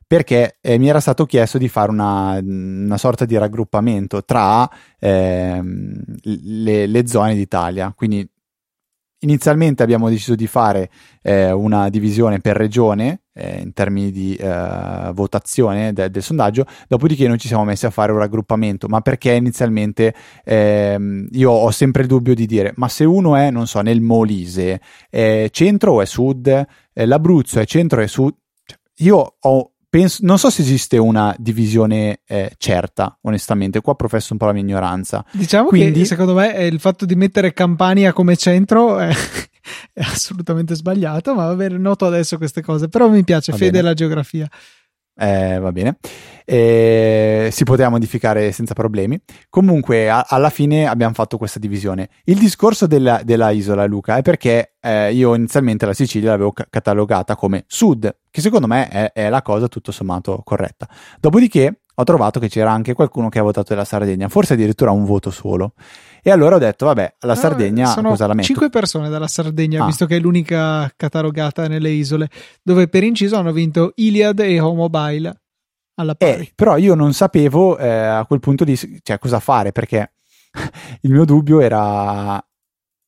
Perché 0.06 0.58
eh, 0.60 0.78
mi 0.78 0.86
era 0.86 1.00
stato 1.00 1.26
chiesto 1.26 1.58
di 1.58 1.66
fare 1.66 1.90
una, 1.90 2.38
una 2.40 2.98
sorta 2.98 3.24
di 3.24 3.36
raggruppamento 3.36 4.22
tra 4.22 4.70
eh, 5.00 5.60
le, 6.22 6.86
le 6.86 7.06
zone 7.08 7.34
d'Italia, 7.34 7.92
quindi 7.96 8.28
Inizialmente 9.24 9.82
abbiamo 9.82 10.10
deciso 10.10 10.34
di 10.34 10.46
fare 10.46 10.90
eh, 11.22 11.50
una 11.50 11.88
divisione 11.88 12.40
per 12.40 12.56
regione 12.56 13.22
eh, 13.32 13.58
in 13.62 13.72
termini 13.72 14.10
di 14.10 14.34
eh, 14.34 15.10
votazione 15.14 15.94
de- 15.94 16.10
del 16.10 16.22
sondaggio, 16.22 16.66
dopodiché 16.88 17.26
noi 17.26 17.38
ci 17.38 17.48
siamo 17.48 17.64
messi 17.64 17.86
a 17.86 17.90
fare 17.90 18.12
un 18.12 18.18
raggruppamento, 18.18 18.86
ma 18.86 19.00
perché 19.00 19.32
inizialmente 19.32 20.14
ehm, 20.44 21.28
io 21.32 21.50
ho 21.50 21.70
sempre 21.70 22.02
il 22.02 22.08
dubbio 22.08 22.34
di 22.34 22.44
dire, 22.44 22.74
ma 22.76 22.88
se 22.88 23.04
uno 23.04 23.34
è, 23.34 23.50
non 23.50 23.66
so, 23.66 23.80
nel 23.80 24.02
Molise, 24.02 24.82
è 25.08 25.48
centro 25.50 25.92
o 25.92 26.02
è 26.02 26.06
sud, 26.06 26.66
l'Abruzzo 26.92 27.60
è 27.60 27.64
centro 27.64 28.00
o 28.00 28.04
è 28.04 28.06
sud, 28.06 28.34
cioè, 28.62 28.78
io 28.96 29.36
ho 29.40 29.73
penso, 29.94 30.18
non 30.22 30.40
so 30.40 30.50
se 30.50 30.62
esiste 30.62 30.98
una 30.98 31.32
divisione 31.38 32.18
eh, 32.26 32.52
certa, 32.58 33.16
onestamente. 33.22 33.80
Qua 33.80 33.94
professo 33.94 34.32
un 34.32 34.40
po' 34.40 34.46
la 34.46 34.52
mia 34.52 34.62
ignoranza. 34.62 35.24
Diciamo 35.30 35.68
Quindi, 35.68 36.00
che 36.00 36.04
secondo 36.04 36.34
me 36.34 36.48
il 36.66 36.80
fatto 36.80 37.06
di 37.06 37.14
mettere 37.14 37.52
Campania 37.52 38.12
come 38.12 38.34
centro 38.34 38.98
è, 38.98 39.08
è 39.94 40.00
assolutamente 40.00 40.74
sbagliato, 40.74 41.32
ma 41.36 41.46
va 41.46 41.54
bene, 41.54 41.78
noto 41.78 42.06
adesso 42.06 42.38
queste 42.38 42.60
cose. 42.60 42.88
Però 42.88 43.08
mi 43.08 43.22
piace, 43.22 43.52
fede 43.52 43.70
bene. 43.70 43.78
alla 43.78 43.94
geografia. 43.94 44.50
Eh, 45.16 45.58
va 45.60 45.70
bene, 45.70 45.98
eh, 46.44 47.48
si 47.52 47.62
poteva 47.62 47.88
modificare 47.88 48.50
senza 48.50 48.74
problemi. 48.74 49.20
Comunque, 49.48 50.10
a- 50.10 50.26
alla 50.28 50.50
fine 50.50 50.88
abbiamo 50.88 51.14
fatto 51.14 51.38
questa 51.38 51.60
divisione. 51.60 52.08
Il 52.24 52.38
discorso 52.38 52.86
della, 52.88 53.20
della 53.24 53.50
isola, 53.50 53.86
Luca, 53.86 54.16
è 54.16 54.22
perché 54.22 54.74
eh, 54.80 55.12
io 55.12 55.34
inizialmente 55.36 55.86
la 55.86 55.94
Sicilia 55.94 56.30
l'avevo 56.30 56.50
ca- 56.52 56.66
catalogata 56.68 57.36
come 57.36 57.64
sud, 57.68 58.12
che 58.28 58.40
secondo 58.40 58.66
me 58.66 58.88
è, 58.88 59.12
è 59.12 59.28
la 59.28 59.42
cosa 59.42 59.68
tutto 59.68 59.92
sommato 59.92 60.40
corretta. 60.44 60.88
Dopodiché 61.20 61.82
ho 61.96 62.04
trovato 62.04 62.40
che 62.40 62.48
c'era 62.48 62.72
anche 62.72 62.92
qualcuno 62.92 63.28
che 63.28 63.38
ha 63.38 63.42
votato 63.42 63.68
della 63.68 63.84
Sardegna, 63.84 64.28
forse 64.28 64.54
addirittura 64.54 64.90
un 64.90 65.04
voto 65.04 65.30
solo. 65.30 65.74
E 66.22 66.30
allora 66.30 66.56
ho 66.56 66.58
detto, 66.58 66.86
vabbè, 66.86 67.16
la 67.20 67.32
ah, 67.32 67.36
Sardegna 67.36 67.86
sono 67.86 68.10
cosa 68.10 68.26
la 68.26 68.34
metto? 68.34 68.46
Cinque 68.46 68.70
persone 68.70 69.08
dalla 69.08 69.28
Sardegna, 69.28 69.82
ah. 69.82 69.86
visto 69.86 70.06
che 70.06 70.16
è 70.16 70.18
l'unica 70.20 70.90
catalogata 70.96 71.68
nelle 71.68 71.90
isole, 71.90 72.28
dove 72.62 72.88
per 72.88 73.04
inciso 73.04 73.36
hanno 73.36 73.52
vinto 73.52 73.92
Iliad 73.96 74.40
e 74.40 74.58
Homobile 74.58 75.42
alla 75.94 76.14
pari. 76.14 76.42
Eh, 76.42 76.52
però 76.54 76.76
io 76.76 76.94
non 76.94 77.12
sapevo 77.12 77.78
eh, 77.78 77.88
a 77.88 78.24
quel 78.26 78.40
punto 78.40 78.64
di, 78.64 78.76
cioè, 78.76 79.18
cosa 79.18 79.38
fare, 79.38 79.70
perché 79.70 80.14
il 81.02 81.10
mio 81.12 81.24
dubbio 81.24 81.60
era 81.60 82.44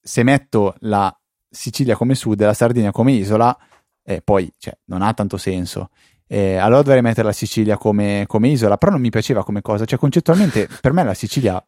se 0.01 0.23
metto 0.23 0.75
la 0.81 1.15
Sicilia 1.49 1.97
come 1.97 2.15
sud 2.15 2.41
e 2.41 2.45
la 2.45 2.55
Sardegna 2.55 2.93
come 2.93 3.13
isola, 3.13 3.57
eh, 4.05 4.21
poi 4.23 4.53
cioè, 4.59 4.77
non 4.85 5.03
ha 5.03 5.13
tanto 5.15 5.37
senso. 5.37 5.91
Eh, 6.29 6.57
allora 6.57 6.83
dovrei 6.83 7.03
mettere 7.03 7.27
la 7.27 7.33
Sicilia 7.33 7.77
come, 7.77 8.25
come, 8.27 8.49
isola, 8.49 8.77
però 8.77 8.93
non 8.93 9.01
mi 9.01 9.11
piaceva 9.11 9.45
come 9.45 9.63
cosa, 9.63 9.85
cioè 9.85 9.99
concettualmente 9.99 10.69
per 10.81 10.93
me 10.93 11.05
la 11.05 11.15
Sicilia 11.15 11.65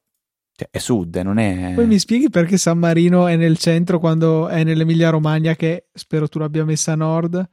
cioè, 0.52 0.68
è 0.70 0.78
sud, 0.78 1.14
non 1.16 1.38
è... 1.38 1.72
Poi 1.74 1.86
mi 1.86 1.98
spieghi 1.98 2.28
perché 2.30 2.56
San 2.56 2.78
Marino 2.78 3.28
è 3.28 3.36
nel 3.36 3.56
centro 3.58 4.00
quando 4.00 4.48
è 4.48 4.64
nell'Emilia 4.64 5.10
Romagna, 5.10 5.54
che 5.54 5.86
spero 5.92 6.26
tu 6.26 6.40
l'abbia 6.40 6.64
messa 6.64 6.92
a 6.92 6.96
nord? 6.96 7.48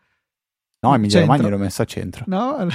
No, 0.79 0.95
Emilia 0.95 1.19
Romagna 1.19 1.47
l'ho 1.47 1.57
messa 1.57 1.83
a 1.83 1.85
centro. 1.85 2.23
No, 2.27 2.67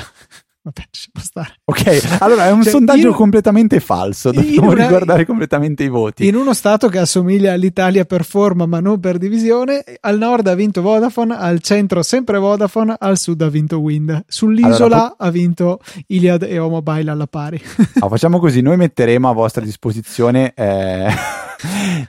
Vabbè, 0.63 0.83
ci 0.91 1.09
può 1.11 1.23
stare. 1.23 1.55
Ok, 1.65 2.19
allora 2.21 2.47
è 2.47 2.51
un 2.51 2.61
cioè, 2.63 2.73
sondaggio 2.73 3.09
in, 3.09 3.15
completamente 3.15 3.81
falso. 3.81 4.31
Dobbiamo 4.31 4.73
una, 4.73 4.83
riguardare 4.83 5.25
completamente 5.25 5.85
i 5.85 5.89
voti. 5.89 6.27
In 6.27 6.35
uno 6.35 6.53
stato 6.53 6.89
che 6.89 6.99
assomiglia 6.99 7.55
all'Italia 7.55 8.05
per 8.05 8.25
forma, 8.25 8.67
ma 8.67 8.79
non 8.79 9.01
per 9.01 9.17
divisione, 9.17 9.83
al 10.01 10.19
nord 10.19 10.47
ha 10.49 10.55
vinto 10.55 10.83
Vodafone, 10.83 11.35
al 11.35 11.61
centro 11.61 12.03
sempre 12.03 12.39
Vodafone, 12.39 12.95
al 12.99 13.17
sud 13.17 13.41
ha 13.41 13.49
vinto 13.49 13.79
Wind. 13.79 14.25
Sull'isola 14.27 14.97
allora, 14.97 15.15
ha 15.17 15.31
vinto 15.31 15.81
Iliad 16.09 16.43
e 16.43 16.59
Omobile 16.59 17.11
alla 17.11 17.27
pari. 17.27 17.61
No, 17.95 18.09
facciamo 18.09 18.39
così: 18.39 18.61
noi 18.61 18.77
metteremo 18.77 19.31
a 19.31 19.33
vostra 19.33 19.65
disposizione. 19.65 20.53
Eh 20.55 21.40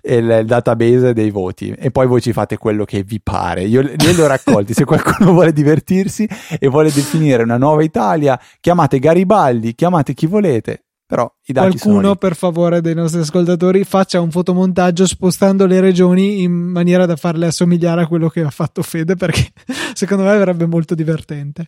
il, 0.02 0.44
database 0.46 1.14
dei 1.14 1.30
voti 1.30 1.72
e 1.72 1.92
poi 1.92 2.08
voi 2.08 2.22
ci 2.22 2.34
fate 2.34 2.58
quello 2.58 2.86
che 2.86 3.04
vi 3.04 3.20
pare. 3.22 3.64
Io, 3.64 3.82
li 3.82 4.20
ho 4.20 4.28
raccolti. 4.28 4.74
Se 4.74 4.86
qualcuno 4.86 5.32
vuole 5.34 5.54
divertirsi 5.54 6.28
e 6.60 6.68
vuole 6.68 6.92
definire 6.92 7.44
una 7.44 7.58
nuova 7.58 7.84
Italia, 7.84 8.40
chiamate 8.60 9.00
Garibaldi, 9.00 9.76
chiamate 9.76 10.14
chi 10.14 10.26
volete. 10.26 10.86
Però 11.12 11.30
i 11.48 11.52
dati 11.52 11.78
Qualcuno, 11.78 12.16
per 12.16 12.38
favore, 12.38 12.80
dei 12.80 12.94
nostri 12.94 13.20
ascoltatori, 13.20 13.84
faccia 13.84 14.22
un 14.22 14.32
fotomontaggio 14.32 15.06
spostando 15.06 15.66
le 15.66 15.82
regioni 15.82 16.42
in 16.44 16.54
maniera 16.54 17.06
da 17.06 17.18
farle 17.18 17.48
assomigliare 17.48 18.04
a 18.04 18.08
quello 18.08 18.30
che 18.30 18.40
ha 18.40 18.50
fatto 18.50 18.82
Fede, 18.82 19.18
perché 19.18 19.52
secondo 19.94 20.24
me 20.24 20.30
avrebbe 20.30 20.66
molto 20.66 20.96
divertente. 20.96 21.68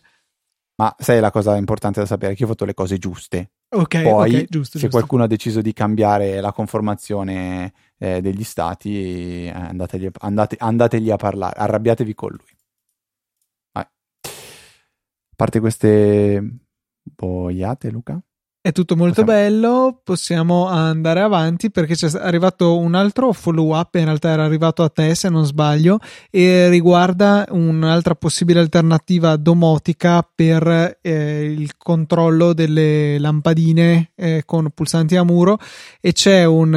Ma 0.76 0.94
sai 0.98 1.20
la 1.20 1.30
cosa 1.30 1.56
importante 1.56 2.00
da 2.00 2.06
sapere? 2.06 2.32
Che 2.32 2.40
io 2.40 2.46
ho 2.46 2.50
fatto 2.52 2.64
le 2.64 2.72
cose 2.72 2.96
giuste. 2.96 3.50
Ok, 3.74 4.02
Poi, 4.02 4.30
okay, 4.30 4.46
giusto, 4.48 4.78
se 4.78 4.84
giusto. 4.84 4.88
qualcuno 4.88 5.24
ha 5.24 5.26
deciso 5.26 5.60
di 5.60 5.72
cambiare 5.72 6.40
la 6.40 6.52
conformazione 6.52 7.72
eh, 7.98 8.20
degli 8.20 8.44
stati, 8.44 9.46
eh, 9.46 9.50
andategli, 9.50 10.08
andate, 10.20 10.56
andategli, 10.58 11.10
a 11.10 11.16
parlare, 11.16 11.58
arrabbiatevi 11.58 12.14
con 12.14 12.30
lui. 12.30 12.56
Vai. 13.72 13.84
A 13.84 15.34
parte 15.34 15.58
queste 15.58 16.58
boiate, 17.02 17.90
Luca? 17.90 18.22
È 18.66 18.72
tutto 18.72 18.96
molto 18.96 19.24
possiamo... 19.24 19.42
bello, 19.42 20.00
possiamo 20.02 20.68
andare 20.68 21.20
avanti 21.20 21.70
perché 21.70 21.94
c'è 21.94 22.08
arrivato 22.18 22.78
un 22.78 22.94
altro 22.94 23.30
follow 23.34 23.76
up, 23.76 23.94
in 23.96 24.06
realtà 24.06 24.30
era 24.30 24.42
arrivato 24.46 24.82
a 24.82 24.88
te 24.88 25.14
se 25.14 25.28
non 25.28 25.44
sbaglio, 25.44 25.98
e 26.30 26.70
riguarda 26.70 27.44
un'altra 27.50 28.14
possibile 28.14 28.60
alternativa 28.60 29.36
domotica 29.36 30.26
per 30.34 30.96
eh, 31.02 31.44
il 31.44 31.76
controllo 31.76 32.54
delle 32.54 33.18
lampadine 33.18 34.12
eh, 34.14 34.44
con 34.46 34.70
pulsanti 34.72 35.16
a 35.16 35.24
muro 35.24 35.58
e 36.00 36.12
c'è 36.12 36.46
un, 36.46 36.72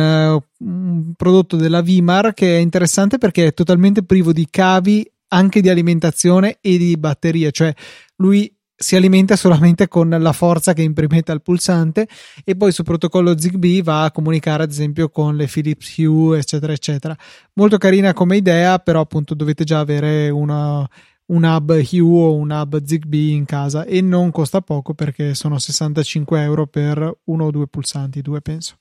un 0.58 1.14
prodotto 1.16 1.56
della 1.56 1.80
Vimar 1.80 2.34
che 2.34 2.58
è 2.58 2.60
interessante 2.60 3.18
perché 3.18 3.48
è 3.48 3.54
totalmente 3.54 4.04
privo 4.04 4.34
di 4.34 4.46
cavi 4.52 5.10
anche 5.30 5.62
di 5.62 5.70
alimentazione 5.70 6.58
e 6.60 6.78
di 6.78 6.98
batterie, 6.98 7.50
cioè 7.52 7.74
lui 8.18 8.54
si 8.80 8.96
alimenta 8.96 9.36
solamente 9.36 9.88
con 9.88 10.08
la 10.10 10.32
forza 10.34 10.74
che 10.74 10.84
imprimete 10.84 11.32
al 11.32 11.42
pulsante 11.42 12.08
e 12.44 12.56
poi 12.56 12.72
sul 12.72 12.86
protocollo 12.86 13.38
Zigbee 13.38 13.82
va 13.82 14.04
a 14.04 14.12
comunicare 14.12 14.64
ad 14.64 14.70
esempio 14.70 15.10
con 15.10 15.36
le 15.36 15.48
Philips 15.48 15.98
Hue 15.98 16.38
eccetera 16.38 16.74
eccetera. 16.74 17.18
Molto 17.54 17.80
carina 17.80 18.14
come 18.14 18.38
idea 18.38 18.78
però 18.78 19.02
appunto 19.02 19.34
dovete 19.34 19.64
già 19.64 19.80
avere 19.80 20.30
una, 20.30 20.88
un 21.26 21.44
hub 21.44 21.70
Hue 21.72 22.24
o 22.24 22.36
un 22.36 22.52
hub 22.52 22.84
Zigbee 22.86 23.34
in 23.34 23.46
casa 23.46 23.84
e 23.84 24.02
non 24.02 24.30
costa 24.30 24.62
poco 24.62 24.94
perché 24.94 25.34
sono 25.34 25.58
65 25.58 26.40
euro 26.44 26.68
per 26.68 27.18
uno 27.24 27.46
o 27.46 27.52
due 27.52 27.68
pulsanti 27.68 28.22
due 28.22 28.42
penso. 28.42 28.78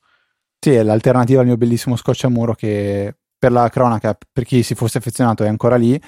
Sì 0.60 0.72
è 0.72 0.82
l'alternativa 0.82 1.40
al 1.40 1.46
mio 1.46 1.56
bellissimo 1.56 1.96
scocciamuro 1.96 2.54
che 2.54 3.16
per 3.38 3.50
la 3.50 3.70
cronaca 3.70 4.14
per 4.30 4.44
chi 4.44 4.62
si 4.62 4.74
fosse 4.74 4.98
affezionato 4.98 5.42
è 5.42 5.48
ancora 5.48 5.76
lì 5.76 5.98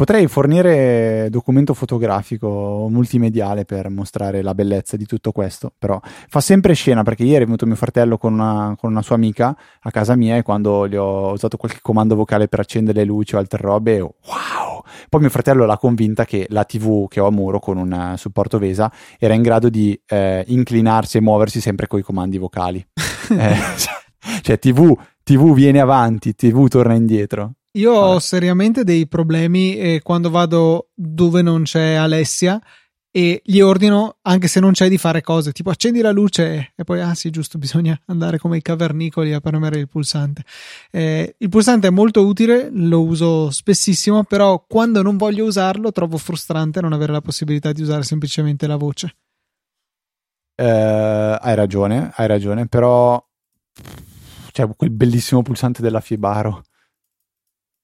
Potrei 0.00 0.28
fornire 0.28 1.28
documento 1.28 1.74
fotografico 1.74 2.86
multimediale 2.88 3.66
per 3.66 3.90
mostrare 3.90 4.40
la 4.40 4.54
bellezza 4.54 4.96
di 4.96 5.04
tutto 5.04 5.30
questo, 5.30 5.74
però 5.78 6.00
fa 6.02 6.40
sempre 6.40 6.72
scena 6.72 7.02
perché 7.02 7.24
ieri 7.24 7.42
è 7.42 7.44
venuto 7.44 7.66
mio 7.66 7.74
fratello 7.74 8.16
con 8.16 8.32
una, 8.32 8.74
con 8.78 8.92
una, 8.92 9.02
sua 9.02 9.16
amica 9.16 9.54
a 9.78 9.90
casa 9.90 10.16
mia 10.16 10.38
e 10.38 10.42
quando 10.42 10.88
gli 10.88 10.96
ho 10.96 11.32
usato 11.32 11.58
qualche 11.58 11.80
comando 11.82 12.14
vocale 12.14 12.48
per 12.48 12.60
accendere 12.60 13.00
le 13.00 13.04
luci 13.04 13.34
o 13.34 13.38
altre 13.38 13.60
robe, 13.60 14.00
wow! 14.00 14.82
Poi 15.10 15.20
mio 15.20 15.28
fratello 15.28 15.66
l'ha 15.66 15.76
convinta 15.76 16.24
che 16.24 16.46
la 16.48 16.64
TV 16.64 17.06
che 17.06 17.20
ho 17.20 17.26
a 17.26 17.30
muro 17.30 17.58
con 17.58 17.76
un 17.76 18.14
supporto 18.16 18.58
VESA 18.58 18.90
era 19.18 19.34
in 19.34 19.42
grado 19.42 19.68
di 19.68 20.00
eh, 20.06 20.42
inclinarsi 20.46 21.18
e 21.18 21.20
muoversi 21.20 21.60
sempre 21.60 21.86
con 21.86 21.98
i 21.98 22.02
comandi 22.02 22.38
vocali. 22.38 22.82
eh, 23.38 23.54
cioè 24.40 24.58
TV, 24.58 24.96
TV 25.22 25.52
viene 25.52 25.78
avanti, 25.78 26.34
TV 26.34 26.68
torna 26.68 26.94
indietro. 26.94 27.56
Io 27.72 27.92
Vabbè. 27.92 28.14
ho 28.14 28.18
seriamente 28.18 28.84
dei 28.84 29.06
problemi 29.06 29.76
eh, 29.76 30.00
quando 30.02 30.30
vado 30.30 30.88
dove 30.94 31.42
non 31.42 31.62
c'è 31.62 31.94
Alessia 31.94 32.60
e 33.12 33.42
gli 33.44 33.58
ordino, 33.58 34.18
anche 34.22 34.46
se 34.46 34.60
non 34.60 34.72
c'è, 34.72 34.88
di 34.88 34.96
fare 34.96 35.20
cose 35.20 35.50
tipo 35.50 35.70
accendi 35.70 36.00
la 36.00 36.12
luce 36.12 36.72
e 36.76 36.84
poi, 36.84 37.00
ah 37.00 37.14
sì, 37.14 37.30
giusto, 37.30 37.58
bisogna 37.58 38.00
andare 38.06 38.38
come 38.38 38.56
i 38.56 38.62
cavernicoli 38.62 39.32
a 39.32 39.40
premere 39.40 39.78
il 39.78 39.88
pulsante. 39.88 40.44
Eh, 40.90 41.34
il 41.38 41.48
pulsante 41.48 41.88
è 41.88 41.90
molto 41.90 42.24
utile, 42.24 42.70
lo 42.72 43.02
uso 43.02 43.50
spessissimo, 43.50 44.24
però 44.24 44.64
quando 44.66 45.02
non 45.02 45.16
voglio 45.16 45.44
usarlo 45.44 45.90
trovo 45.90 46.18
frustrante 46.18 46.80
non 46.80 46.92
avere 46.92 47.12
la 47.12 47.20
possibilità 47.20 47.72
di 47.72 47.82
usare 47.82 48.04
semplicemente 48.04 48.66
la 48.68 48.76
voce. 48.76 49.16
Eh, 50.54 51.38
hai 51.40 51.54
ragione, 51.54 52.12
hai 52.14 52.26
ragione, 52.28 52.66
però 52.66 53.20
c'è 54.52 54.68
quel 54.76 54.90
bellissimo 54.90 55.42
pulsante 55.42 55.82
della 55.82 56.00
Fibaro. 56.00 56.62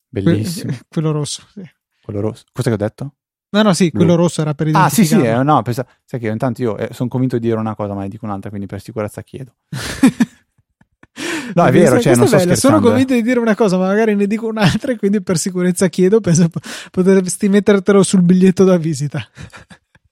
Bellissimo. 0.09 0.73
Que- 0.73 0.81
quello 0.89 1.13
rosso, 1.13 1.43
sì. 1.53 1.63
Quello 2.03 2.21
rosso. 2.21 2.45
Cosa 2.53 2.69
che 2.69 2.75
ho 2.75 2.79
detto? 2.79 3.15
No, 3.49 3.63
no, 3.63 3.73
sì, 3.73 3.91
quello 3.91 4.17
rosso 4.17 4.41
era 4.41 4.55
per 4.55 4.69
Ah, 4.73 4.89
sì, 4.89 5.07
sì, 5.07 5.19
eh, 5.21 5.43
no, 5.43 5.63
pensa, 5.63 5.87
sai 6.05 6.21
che 6.21 6.29
intanto 6.29 6.63
io 6.63 6.77
eh, 6.77 6.89
sono 6.93 7.09
convinto 7.09 7.39
di 7.39 7.47
dire 7.47 7.59
una 7.59 7.75
cosa, 7.75 7.95
ma 7.95 8.03
ne 8.03 8.09
dico 8.09 8.27
un'altra, 8.27 8.51
quindi 8.51 8.67
per 8.67 8.81
sicurezza 8.81 9.23
chiedo. 9.23 9.55
no, 11.55 11.65
è 11.65 11.73
vero, 11.73 12.01
cioè, 12.01 12.17
non 12.17 12.27
sto 12.27 12.39
scherzando. 12.39 12.55
Sono 12.57 12.81
convinto 12.81 13.15
di 13.15 13.23
dire 13.23 13.39
una 13.39 13.55
cosa, 13.55 13.79
ma 13.79 13.87
magari 13.87 14.15
ne 14.15 14.27
dico 14.27 14.47
un'altra 14.47 14.93
e 14.93 14.97
quindi 14.97 15.23
per 15.23 15.39
sicurezza 15.39 15.89
chiedo, 15.89 16.21
penso 16.21 16.49
potresti 16.91 17.49
mettertelo 17.49 18.03
sul 18.03 18.23
biglietto 18.23 18.65
da 18.65 18.77
visita. 18.77 19.27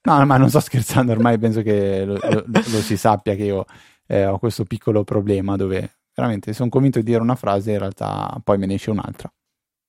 no, 0.03 0.25
ma 0.25 0.37
non 0.37 0.49
sto 0.49 0.61
scherzando, 0.61 1.11
ormai 1.13 1.37
penso 1.37 1.61
che 1.61 2.03
lo, 2.05 2.17
lo, 2.21 2.43
lo 2.47 2.81
si 2.81 2.97
sappia 2.97 3.35
che 3.35 3.43
io 3.43 3.65
eh, 4.07 4.25
ho 4.25 4.39
questo 4.39 4.63
piccolo 4.63 5.03
problema 5.03 5.55
dove 5.55 5.97
veramente 6.15 6.53
sono 6.53 6.69
convinto 6.69 6.99
di 6.99 7.05
dire 7.05 7.21
una 7.21 7.35
frase 7.35 7.71
e 7.71 7.73
in 7.73 7.79
realtà 7.79 8.39
poi 8.43 8.57
me 8.57 8.65
ne 8.65 8.75
esce 8.75 8.89
un'altra. 8.89 9.31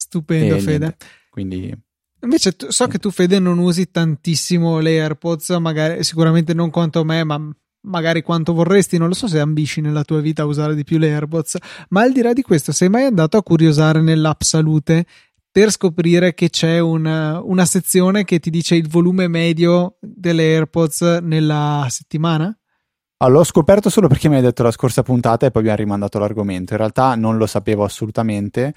Stupendo, 0.07 0.59
Fede. 0.61 0.79
Niente, 0.79 0.97
quindi 1.31 1.85
Invece 2.21 2.57
so 2.69 2.87
che 2.87 2.99
tu, 2.99 3.11
Fede, 3.11 3.39
non 3.39 3.59
usi 3.59 3.91
tantissimo 3.91 4.79
le 4.79 5.01
AirPods, 5.01 5.51
magari 5.61 6.03
sicuramente 6.03 6.55
non 6.55 6.71
quanto 6.71 7.05
me, 7.05 7.25
ma 7.25 7.39
magari 7.83 8.23
quanto 8.23 8.53
vorresti. 8.53 8.99
Non 8.99 9.09
lo 9.09 9.15
so 9.15 9.29
se 9.29 9.39
ambisci 9.39 9.81
nella 9.81 10.03
tua 10.03 10.21
vita 10.21 10.43
a 10.43 10.47
usare 10.47 10.75
di 10.75 10.83
più 10.83 10.99
le 10.99 11.13
AirPods. 11.13 11.59
Ma 11.91 12.03
al 12.03 12.13
di 12.13 12.23
là 12.23 12.33
di 12.33 12.43
questo, 12.43 12.73
sei 12.73 12.89
mai 12.89 13.05
andato 13.05 13.37
a 13.37 13.43
curiosare 13.43 14.01
nell'app 14.01 14.41
Salute 14.41 15.05
per 15.51 15.71
scoprire 15.71 16.35
che 16.35 16.51
c'è 16.51 16.79
una, 16.79 17.41
una 17.43 17.65
sezione 17.65 18.25
che 18.25 18.39
ti 18.39 18.51
dice 18.51 18.75
il 18.75 18.89
volume 18.89 19.29
medio 19.29 19.97
delle 20.01 20.43
AirPods 20.55 21.21
nella 21.23 21.87
settimana? 21.89 22.57
Ah, 23.19 23.29
l'ho 23.29 23.45
scoperto 23.45 23.89
solo 23.89 24.09
perché 24.09 24.29
mi 24.29 24.35
hai 24.37 24.43
detto 24.43 24.63
la 24.63 24.71
scorsa 24.71 25.03
puntata 25.03 25.47
e 25.47 25.51
poi 25.51 25.63
abbiamo 25.63 25.79
rimandato 25.79 26.19
l'argomento. 26.19 26.73
In 26.73 26.79
realtà 26.79 27.15
non 27.15 27.39
lo 27.39 27.47
sapevo 27.47 27.85
assolutamente 27.85 28.75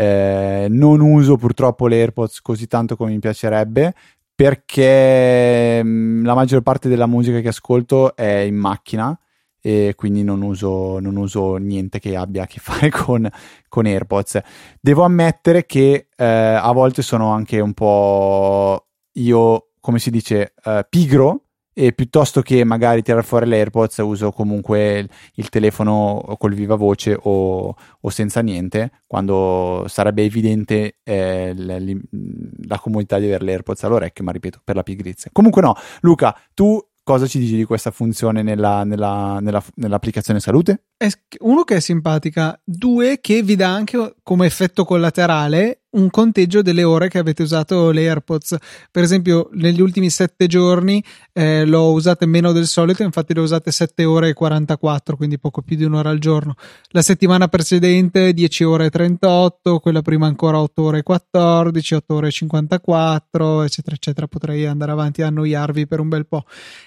eh, 0.00 0.68
non 0.70 1.00
uso 1.00 1.36
purtroppo 1.36 1.88
le 1.88 1.96
AirPods 1.96 2.40
così 2.40 2.68
tanto 2.68 2.94
come 2.94 3.10
mi 3.10 3.18
piacerebbe 3.18 3.94
perché 4.32 5.82
mm, 5.82 6.24
la 6.24 6.34
maggior 6.34 6.62
parte 6.62 6.88
della 6.88 7.06
musica 7.06 7.40
che 7.40 7.48
ascolto 7.48 8.14
è 8.14 8.38
in 8.38 8.54
macchina 8.54 9.18
e 9.60 9.94
quindi 9.96 10.22
non 10.22 10.42
uso, 10.42 11.00
non 11.00 11.16
uso 11.16 11.56
niente 11.56 11.98
che 11.98 12.14
abbia 12.14 12.44
a 12.44 12.46
che 12.46 12.60
fare 12.62 12.90
con, 12.90 13.28
con 13.68 13.86
AirPods. 13.86 14.38
Devo 14.80 15.02
ammettere 15.02 15.66
che 15.66 16.06
eh, 16.14 16.24
a 16.24 16.70
volte 16.70 17.02
sono 17.02 17.32
anche 17.32 17.58
un 17.58 17.74
po' 17.74 18.86
io, 19.14 19.70
come 19.80 19.98
si 19.98 20.10
dice, 20.12 20.54
eh, 20.62 20.86
pigro 20.88 21.47
e 21.80 21.92
piuttosto 21.92 22.42
che 22.42 22.64
magari 22.64 23.02
tirare 23.02 23.22
fuori 23.22 23.46
l'AirPods 23.46 23.98
uso 23.98 24.32
comunque 24.32 25.08
il, 25.34 25.48
telefono 25.48 26.34
col 26.36 26.52
viva 26.52 26.74
voce 26.74 27.16
o, 27.16 27.76
o, 28.00 28.10
senza 28.10 28.40
niente 28.40 28.90
quando 29.06 29.84
sarebbe 29.86 30.24
evidente 30.24 30.96
eh, 31.04 31.54
la 32.66 32.78
comodità 32.80 33.20
di 33.20 33.26
avere 33.26 33.44
l'AirPods 33.44 33.84
all'orecchio 33.84 34.24
ma 34.24 34.32
ripeto 34.32 34.60
per 34.64 34.74
la 34.74 34.82
pigrizia 34.82 35.30
comunque 35.32 35.62
no 35.62 35.76
Luca 36.00 36.36
tu 36.52 36.84
cosa 37.04 37.28
ci 37.28 37.38
dici 37.38 37.54
di 37.54 37.64
questa 37.64 37.92
funzione 37.92 38.42
nella, 38.42 38.82
nella, 38.82 39.38
nella, 39.40 39.62
nell'applicazione 39.76 40.40
salute? 40.40 40.87
Uno 41.40 41.62
che 41.62 41.76
è 41.76 41.80
simpatica, 41.80 42.60
due 42.64 43.20
che 43.20 43.42
vi 43.42 43.54
dà 43.54 43.72
anche 43.72 44.16
come 44.24 44.46
effetto 44.46 44.84
collaterale 44.84 45.82
un 45.90 46.10
conteggio 46.10 46.60
delle 46.60 46.84
ore 46.84 47.08
che 47.08 47.18
avete 47.18 47.42
usato 47.42 47.90
le 47.90 48.08
AirPods. 48.08 48.56
Per 48.90 49.02
esempio, 49.02 49.48
negli 49.52 49.80
ultimi 49.80 50.10
sette 50.10 50.46
giorni 50.46 51.02
eh, 51.32 51.64
l'ho 51.64 51.92
usate 51.92 52.26
meno 52.26 52.52
del 52.52 52.66
solito, 52.66 53.02
infatti 53.02 53.32
le 53.32 53.40
ho 53.40 53.44
usate 53.44 53.70
7 53.70 54.04
ore 54.04 54.28
e 54.28 54.32
44, 54.34 55.16
quindi 55.16 55.38
poco 55.38 55.62
più 55.62 55.76
di 55.76 55.84
un'ora 55.84 56.10
al 56.10 56.18
giorno. 56.18 56.54
La 56.88 57.02
settimana 57.02 57.48
precedente 57.48 58.34
10 58.34 58.64
ore 58.64 58.86
e 58.86 58.90
38, 58.90 59.78
quella 59.78 60.02
prima 60.02 60.26
ancora 60.26 60.60
8 60.60 60.82
ore 60.82 60.98
e 60.98 61.02
14, 61.02 61.94
8 61.94 62.14
ore 62.14 62.28
e 62.28 62.32
54, 62.32 63.62
eccetera, 63.62 63.96
eccetera. 63.96 64.26
Potrei 64.26 64.66
andare 64.66 64.92
avanti 64.92 65.22
a 65.22 65.28
annoiarvi 65.28 65.86
per 65.86 66.00
un 66.00 66.08
bel 66.08 66.26
po'. 66.26 66.44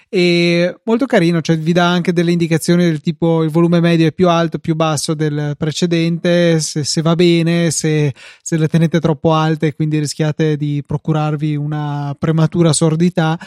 E 0.08 0.80
molto 0.84 1.06
carino, 1.06 1.40
cioè 1.40 1.58
vi 1.58 1.72
dà 1.72 1.88
anche 1.88 2.12
delle 2.12 2.30
indicazioni 2.30 2.84
del 2.84 3.00
tipo 3.00 3.42
il 3.42 3.50
volume 3.50 3.80
medio 3.80 4.01
è 4.04 4.12
più 4.12 4.28
alto, 4.28 4.58
più 4.58 4.74
basso 4.74 5.14
del 5.14 5.54
precedente, 5.56 6.60
se, 6.60 6.84
se 6.84 7.02
va 7.02 7.14
bene, 7.14 7.70
se, 7.70 8.12
se 8.42 8.56
le 8.56 8.68
tenete 8.68 9.00
troppo 9.00 9.32
alte 9.32 9.68
e 9.68 9.74
quindi 9.74 9.98
rischiate 9.98 10.56
di 10.56 10.82
procurarvi 10.86 11.56
una 11.56 12.14
prematura 12.18 12.72
sordità. 12.72 13.38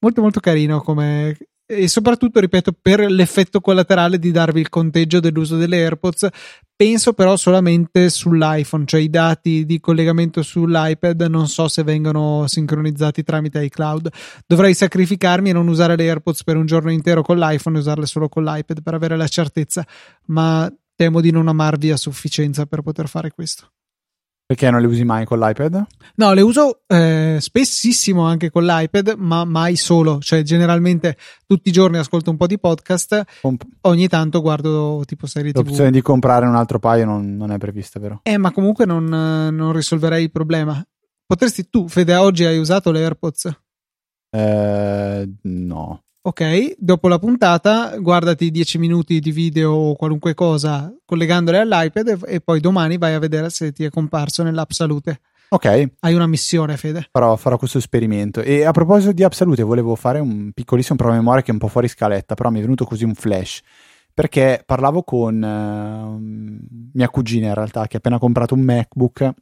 Molto 0.00 0.20
molto 0.20 0.40
carino 0.40 0.80
come 0.80 1.36
e 1.70 1.86
soprattutto, 1.86 2.40
ripeto, 2.40 2.72
per 2.80 3.00
l'effetto 3.00 3.60
collaterale 3.60 4.18
di 4.18 4.30
darvi 4.30 4.58
il 4.60 4.70
conteggio 4.70 5.20
dell'uso 5.20 5.58
delle 5.58 5.76
AirPods. 5.76 6.28
Penso 6.74 7.12
però 7.12 7.36
solamente 7.36 8.08
sull'iPhone, 8.08 8.86
cioè 8.86 9.00
i 9.00 9.10
dati 9.10 9.66
di 9.66 9.78
collegamento 9.78 10.42
sull'iPad 10.42 11.20
non 11.22 11.46
so 11.46 11.68
se 11.68 11.82
vengono 11.82 12.46
sincronizzati 12.46 13.22
tramite 13.22 13.62
iCloud. 13.64 14.08
Dovrei 14.46 14.72
sacrificarmi 14.72 15.50
e 15.50 15.52
non 15.52 15.68
usare 15.68 15.94
le 15.94 16.08
AirPods 16.08 16.42
per 16.42 16.56
un 16.56 16.64
giorno 16.64 16.90
intero 16.90 17.20
con 17.20 17.36
l'iPhone 17.36 17.76
e 17.76 17.80
usarle 17.80 18.06
solo 18.06 18.30
con 18.30 18.44
l'iPad 18.44 18.82
per 18.82 18.94
avere 18.94 19.18
la 19.18 19.28
certezza, 19.28 19.86
ma 20.26 20.72
temo 20.96 21.20
di 21.20 21.30
non 21.30 21.48
amarvi 21.48 21.90
a 21.90 21.98
sufficienza 21.98 22.64
per 22.64 22.80
poter 22.80 23.08
fare 23.08 23.30
questo. 23.30 23.72
Perché 24.48 24.70
non 24.70 24.80
le 24.80 24.86
usi 24.86 25.04
mai 25.04 25.26
con 25.26 25.38
l'iPad? 25.38 25.84
No, 26.14 26.32
le 26.32 26.40
uso 26.40 26.80
eh, 26.86 27.36
spessissimo 27.38 28.24
anche 28.24 28.48
con 28.48 28.64
l'iPad, 28.64 29.16
ma 29.18 29.44
mai 29.44 29.76
solo. 29.76 30.20
Cioè, 30.20 30.40
generalmente 30.40 31.18
tutti 31.46 31.68
i 31.68 31.72
giorni 31.72 31.98
ascolto 31.98 32.30
un 32.30 32.38
po' 32.38 32.46
di 32.46 32.58
podcast, 32.58 33.24
Comp- 33.42 33.66
ogni 33.82 34.08
tanto 34.08 34.40
guardo 34.40 35.02
tipo 35.04 35.26
serie 35.26 35.52
TV. 35.52 35.66
L'opzione 35.66 35.90
di 35.90 36.00
comprare 36.00 36.46
un 36.46 36.54
altro 36.54 36.78
paio 36.78 37.04
non, 37.04 37.36
non 37.36 37.50
è 37.50 37.58
prevista, 37.58 38.00
vero? 38.00 38.20
Eh, 38.22 38.38
ma 38.38 38.50
comunque 38.50 38.86
non, 38.86 39.04
non, 39.04 39.72
risolverei 39.74 40.22
il 40.22 40.30
problema. 40.30 40.82
Potresti 41.26 41.68
tu, 41.68 41.86
Fede, 41.86 42.14
oggi 42.14 42.46
hai 42.46 42.56
usato 42.56 42.90
le 42.90 43.02
AirPods? 43.02 43.60
Eh, 44.30 45.30
no 45.42 46.02
ok, 46.20 46.74
dopo 46.78 47.08
la 47.08 47.18
puntata 47.18 47.96
guardati 47.98 48.50
10 48.50 48.78
minuti 48.78 49.20
di 49.20 49.32
video 49.32 49.72
o 49.72 49.96
qualunque 49.96 50.34
cosa 50.34 50.92
collegandole 51.04 51.58
all'iPad 51.58 52.08
e, 52.08 52.18
e, 52.34 52.40
poi 52.40 52.60
domani 52.60 52.98
vai 52.98 53.14
a 53.14 53.18
vedere 53.18 53.50
se 53.50 53.72
ti 53.72 53.84
è 53.84 53.90
comparso 53.90 54.42
nell'app 54.42 54.70
salute. 54.70 55.20
Ok. 55.50 55.92
Hai 56.00 56.14
una 56.14 56.26
missione, 56.26 56.76
Fede. 56.76 57.08
Farò, 57.10 57.34
farò 57.36 57.56
questo 57.56 57.78
esperimento. 57.78 58.42
E 58.42 58.64
a 58.64 58.70
proposito 58.70 59.12
di 59.12 59.24
app 59.24 59.32
salute, 59.32 59.62
volevo 59.62 59.94
fare 59.94 60.18
un 60.18 60.52
piccolissimo 60.52 60.96
promemoria 60.96 61.42
che 61.42 61.50
è 61.50 61.52
un 61.52 61.58
po' 61.58 61.68
fuori 61.68 61.88
scaletta, 61.88 62.34
però 62.34 62.50
mi 62.50 62.58
è 62.58 62.62
venuto 62.62 62.84
così 62.84 63.04
un 63.04 63.14
flash. 63.14 63.62
Perché 64.12 64.62
parlavo 64.66 65.02
con 65.04 65.40
uh, 65.40 66.90
mia 66.92 67.08
cugina 67.08 67.48
in 67.48 67.54
realtà, 67.54 67.86
che 67.86 67.96
ha 67.96 67.98
appena 67.98 68.18
comprato 68.18 68.54
un 68.54 68.60
MacBook 68.60 69.32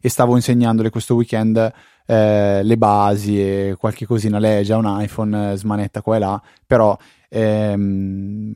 e 0.00 0.08
stavo 0.08 0.36
insegnandole 0.36 0.90
questo 0.90 1.14
weekend 1.14 1.72
eh, 2.10 2.62
le 2.62 2.78
basi 2.78 3.38
e 3.38 3.76
qualche 3.78 4.06
cosina. 4.06 4.38
Lei 4.38 4.60
ha 4.60 4.64
già 4.64 4.78
un 4.78 4.96
iPhone, 4.98 5.52
eh, 5.52 5.56
smanetta 5.56 6.00
qua 6.00 6.16
e 6.16 6.18
là, 6.18 6.42
però 6.66 6.96
ehm, 7.28 8.54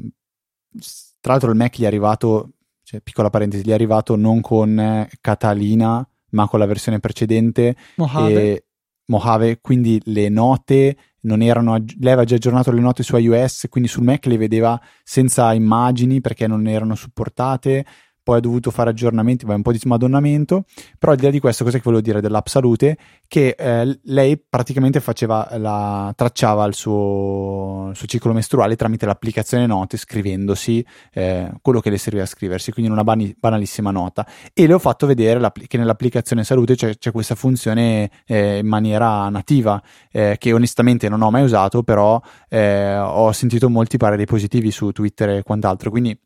tra 1.20 1.32
l'altro 1.32 1.50
il 1.50 1.56
Mac 1.56 1.76
gli 1.76 1.82
è 1.82 1.86
arrivato, 1.86 2.52
cioè, 2.82 3.02
piccola 3.02 3.28
parentesi, 3.28 3.62
gli 3.62 3.70
è 3.70 3.74
arrivato 3.74 4.16
non 4.16 4.40
con 4.40 5.06
Catalina, 5.20 6.06
ma 6.30 6.48
con 6.48 6.58
la 6.58 6.66
versione 6.66 6.98
precedente. 6.98 7.76
Mojave. 7.96 8.32
E, 8.32 8.64
Mojave, 9.06 9.60
quindi 9.60 10.00
le 10.06 10.30
note 10.30 10.96
non 11.22 11.42
erano, 11.42 11.76
lei 11.76 12.12
aveva 12.12 12.24
già 12.24 12.36
aggiornato 12.36 12.72
le 12.72 12.80
note 12.80 13.02
su 13.02 13.14
iOS, 13.16 13.66
quindi 13.68 13.90
sul 13.90 14.02
Mac 14.02 14.24
le 14.24 14.38
vedeva 14.38 14.80
senza 15.04 15.52
immagini 15.52 16.22
perché 16.22 16.46
non 16.46 16.66
erano 16.66 16.94
supportate 16.94 17.84
poi 18.22 18.38
ha 18.38 18.40
dovuto 18.40 18.70
fare 18.70 18.90
aggiornamenti, 18.90 19.44
un 19.44 19.62
po' 19.62 19.72
di 19.72 19.78
smadonnamento, 19.78 20.64
però 20.98 21.12
al 21.12 21.18
di 21.18 21.24
là 21.24 21.30
di 21.30 21.40
questo, 21.40 21.64
cosa 21.64 21.76
che 21.76 21.82
volevo 21.84 22.02
dire 22.02 22.20
dell'app 22.20 22.46
salute? 22.46 22.96
Che 23.26 23.56
eh, 23.58 23.98
lei 24.04 24.38
praticamente 24.38 25.00
faceva 25.00 25.48
la, 25.56 26.12
tracciava 26.14 26.64
il 26.66 26.74
suo, 26.74 27.88
il 27.90 27.96
suo, 27.96 28.06
ciclo 28.06 28.32
mestruale 28.32 28.76
tramite 28.76 29.06
l'applicazione 29.06 29.66
note, 29.66 29.96
scrivendosi 29.96 30.84
eh, 31.12 31.50
quello 31.60 31.80
che 31.80 31.90
le 31.90 31.98
serviva 31.98 32.22
a 32.24 32.26
scriversi, 32.26 32.70
quindi 32.70 32.90
in 32.90 32.96
una 32.96 33.04
bani, 33.04 33.34
banalissima 33.38 33.90
nota. 33.90 34.26
E 34.52 34.66
le 34.66 34.74
ho 34.74 34.78
fatto 34.78 35.06
vedere 35.06 35.50
che 35.66 35.76
nell'applicazione 35.76 36.44
salute 36.44 36.76
c'è, 36.76 36.96
c'è 36.96 37.10
questa 37.10 37.34
funzione 37.34 38.10
eh, 38.26 38.58
in 38.58 38.66
maniera 38.66 39.28
nativa, 39.28 39.82
eh, 40.12 40.36
che 40.38 40.52
onestamente 40.52 41.08
non 41.08 41.22
ho 41.22 41.30
mai 41.30 41.42
usato, 41.42 41.82
però 41.82 42.20
eh, 42.48 42.96
ho 42.98 43.32
sentito 43.32 43.68
molti 43.68 43.96
pareri 43.96 44.26
positivi 44.26 44.70
su 44.70 44.92
Twitter 44.92 45.30
e 45.30 45.42
quant'altro, 45.42 45.90
quindi 45.90 46.16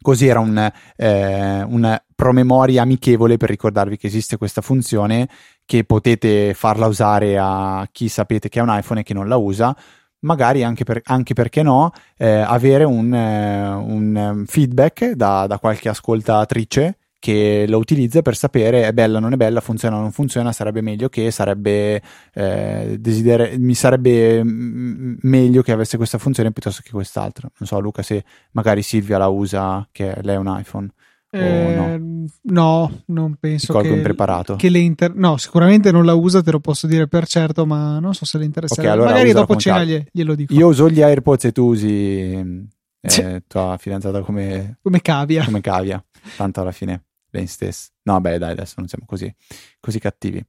Così 0.00 0.26
era 0.26 0.40
un, 0.40 0.70
eh, 0.96 1.62
un 1.62 2.00
promemoria 2.14 2.82
amichevole 2.82 3.36
per 3.36 3.48
ricordarvi 3.48 3.96
che 3.96 4.06
esiste 4.06 4.36
questa 4.36 4.60
funzione 4.60 5.28
che 5.64 5.84
potete 5.84 6.54
farla 6.54 6.86
usare 6.86 7.36
a 7.38 7.86
chi 7.90 8.08
sapete 8.08 8.48
che 8.48 8.60
ha 8.60 8.62
un 8.62 8.76
iPhone 8.76 9.00
e 9.00 9.02
che 9.02 9.14
non 9.14 9.28
la 9.28 9.36
usa, 9.36 9.76
magari 10.20 10.64
anche, 10.64 10.84
per, 10.84 11.00
anche 11.04 11.34
perché 11.34 11.62
no, 11.62 11.92
eh, 12.16 12.28
avere 12.28 12.84
un, 12.84 13.12
eh, 13.12 13.68
un 13.68 14.16
ehm, 14.16 14.44
feedback 14.46 15.10
da, 15.10 15.46
da, 15.46 15.58
qualche 15.58 15.88
ascoltatrice 15.88 16.98
che 17.20 17.64
lo 17.68 17.78
utilizza 17.78 18.22
per 18.22 18.36
sapere 18.36 18.84
è 18.84 18.92
bella, 18.92 19.18
non 19.18 19.32
è 19.32 19.36
bella, 19.36 19.60
funziona 19.60 19.96
o 19.96 20.00
non 20.00 20.12
funziona, 20.12 20.52
sarebbe 20.52 20.80
meglio 20.80 21.08
che 21.08 21.30
sarebbe 21.30 22.00
eh, 22.32 22.96
desider- 22.98 23.58
mi 23.58 23.74
sarebbe 23.74 24.42
m- 24.44 25.16
meglio 25.22 25.62
che 25.62 25.72
avesse 25.72 25.96
questa 25.96 26.18
funzione 26.18 26.52
piuttosto 26.52 26.80
che 26.84 26.90
quest'altra. 26.90 27.50
Non 27.58 27.68
so, 27.68 27.80
Luca, 27.80 28.02
se 28.02 28.24
magari 28.52 28.82
Silvia 28.82 29.18
la 29.18 29.26
usa, 29.28 29.86
che 29.90 30.16
lei 30.22 30.36
è 30.36 30.38
un 30.38 30.56
iPhone. 30.58 30.88
Eh, 31.30 31.98
no? 32.00 32.26
no? 32.44 33.02
non 33.06 33.34
penso 33.38 33.78
che, 33.80 33.88
impreparato. 33.88 34.56
che 34.56 34.70
le 34.70 34.78
inter- 34.78 35.14
no, 35.14 35.36
sicuramente 35.36 35.90
non 35.90 36.06
la 36.06 36.14
usa, 36.14 36.40
te 36.40 36.52
lo 36.52 36.60
posso 36.60 36.86
dire 36.86 37.06
per 37.06 37.26
certo, 37.26 37.66
ma 37.66 37.98
non 37.98 38.14
so 38.14 38.24
se 38.24 38.38
le 38.38 38.44
interessa. 38.44 38.80
Okay, 38.80 38.90
allora 38.92 39.10
Magari 39.10 39.32
dopo 39.32 39.56
cena 39.56 39.84
gli- 39.84 40.02
glielo 40.10 40.34
dico. 40.34 40.54
Io 40.54 40.68
uso 40.68 40.88
gli 40.88 41.02
AirPods 41.02 41.44
e 41.46 41.52
tu 41.52 41.64
usi 41.64 42.32
eh, 43.00 43.42
tua 43.46 43.76
fidanzata 43.78 44.20
come, 44.20 44.78
come 44.80 45.02
cavia. 45.02 45.44
Come 45.44 45.60
cavia, 45.60 46.02
tanto 46.36 46.60
alla 46.60 46.72
fine 46.72 47.02
lei 47.30 47.46
stessa. 47.46 47.88
No, 48.02 48.20
beh, 48.20 48.38
dai, 48.38 48.52
adesso 48.52 48.74
non 48.78 48.88
siamo 48.88 49.04
così, 49.06 49.32
così 49.80 49.98
cattivi. 49.98 50.44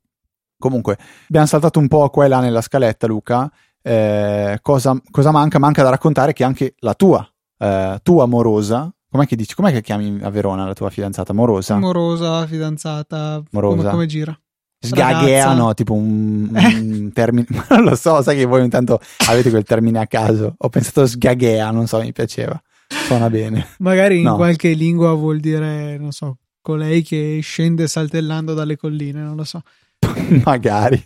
Comunque, 0.58 0.98
abbiamo 1.28 1.48
saltato 1.48 1.80
un 1.80 1.88
po' 1.88 2.10
qua 2.10 2.26
e 2.26 2.28
là 2.28 2.40
nella 2.40 2.62
scaletta, 2.62 3.08
Luca. 3.08 3.52
Eh, 3.82 4.60
cosa, 4.62 5.00
cosa, 5.10 5.32
manca? 5.32 5.58
Manca 5.58 5.84
da 5.84 5.90
raccontare 5.90 6.34
che 6.34 6.44
anche 6.44 6.76
la 6.80 6.94
tua, 6.94 7.28
eh, 7.58 8.00
tua 8.04 8.24
amorosa, 8.24 8.94
Com'è 9.12 9.26
che 9.26 9.36
dici? 9.36 9.56
Com'è 9.56 9.72
che 9.72 9.82
chiami 9.82 10.20
a 10.22 10.30
Verona 10.30 10.66
la 10.68 10.74
tua 10.74 10.92
fidanzata? 10.92 11.34
Morosa? 11.34 11.80
Morosa, 11.80 12.46
fidanzata. 12.46 13.42
Morosa. 13.50 13.78
Come, 13.78 13.90
come 13.90 14.06
gira? 14.06 14.40
Sgagheano, 14.82 15.74
tipo 15.74 15.94
un, 15.94 16.48
un 16.54 17.10
termine. 17.14 17.48
non 17.70 17.84
lo 17.84 17.96
so, 17.96 18.22
sai 18.22 18.38
che 18.38 18.46
voi 18.46 18.64
intanto 18.64 19.00
avete 19.28 19.50
quel 19.50 19.64
termine 19.64 19.98
a 19.98 20.06
caso. 20.06 20.54
Ho 20.56 20.70
pensato 20.70 21.08
sgaghea, 21.08 21.72
non 21.72 21.88
so, 21.88 22.00
mi 22.00 22.14
piaceva. 22.14 22.62
Suona 22.88 23.32
bene. 23.32 23.66
Magari 23.80 24.22
in 24.22 24.32
qualche 24.36 24.74
lingua 24.74 25.14
vuol 25.14 25.40
dire, 25.40 25.98
non 25.98 26.12
so, 26.12 26.38
colei 26.70 27.02
che 27.02 27.40
scende 27.42 27.88
saltellando 27.88 28.54
dalle 28.54 28.78
colline, 28.78 29.24
non 29.24 29.36
lo 29.36 29.44
so. 29.44 29.64
Magari. 30.46 31.04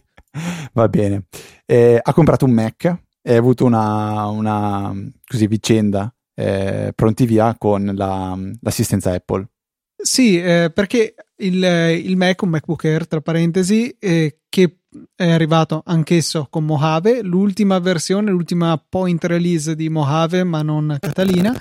Va 0.74 0.90
bene. 0.90 1.24
Eh, 1.66 1.98
ha 2.02 2.14
comprato 2.14 2.44
un 2.44 2.52
Mac 2.52 2.94
e 3.22 3.34
ha 3.34 3.38
avuto 3.38 3.64
una, 3.64 4.26
una 4.28 4.94
così, 5.26 5.48
vicenda 5.48 6.14
eh, 6.36 6.92
pronti 6.94 7.26
via 7.26 7.56
con 7.58 7.94
la, 7.96 8.38
l'assistenza 8.60 9.14
Apple. 9.14 9.48
Sì, 9.96 10.38
eh, 10.42 10.70
perché 10.74 11.16
il, 11.38 11.64
il, 11.64 12.18
Mac, 12.18 12.42
un 12.42 12.50
MacBook 12.50 12.84
Air 12.84 13.08
tra 13.08 13.22
parentesi, 13.22 13.96
eh, 14.00 14.40
che 14.50 14.80
è 15.16 15.30
arrivato 15.32 15.82
anch'esso 15.86 16.48
con 16.50 16.66
Mojave, 16.66 17.22
l'ultima 17.22 17.80
versione, 17.80 18.32
l'ultima 18.32 18.84
point 18.90 19.24
release 19.24 19.76
di 19.78 19.88
Mojave, 19.88 20.44
ma 20.44 20.62
non 20.62 20.98
Catalina, 21.00 21.56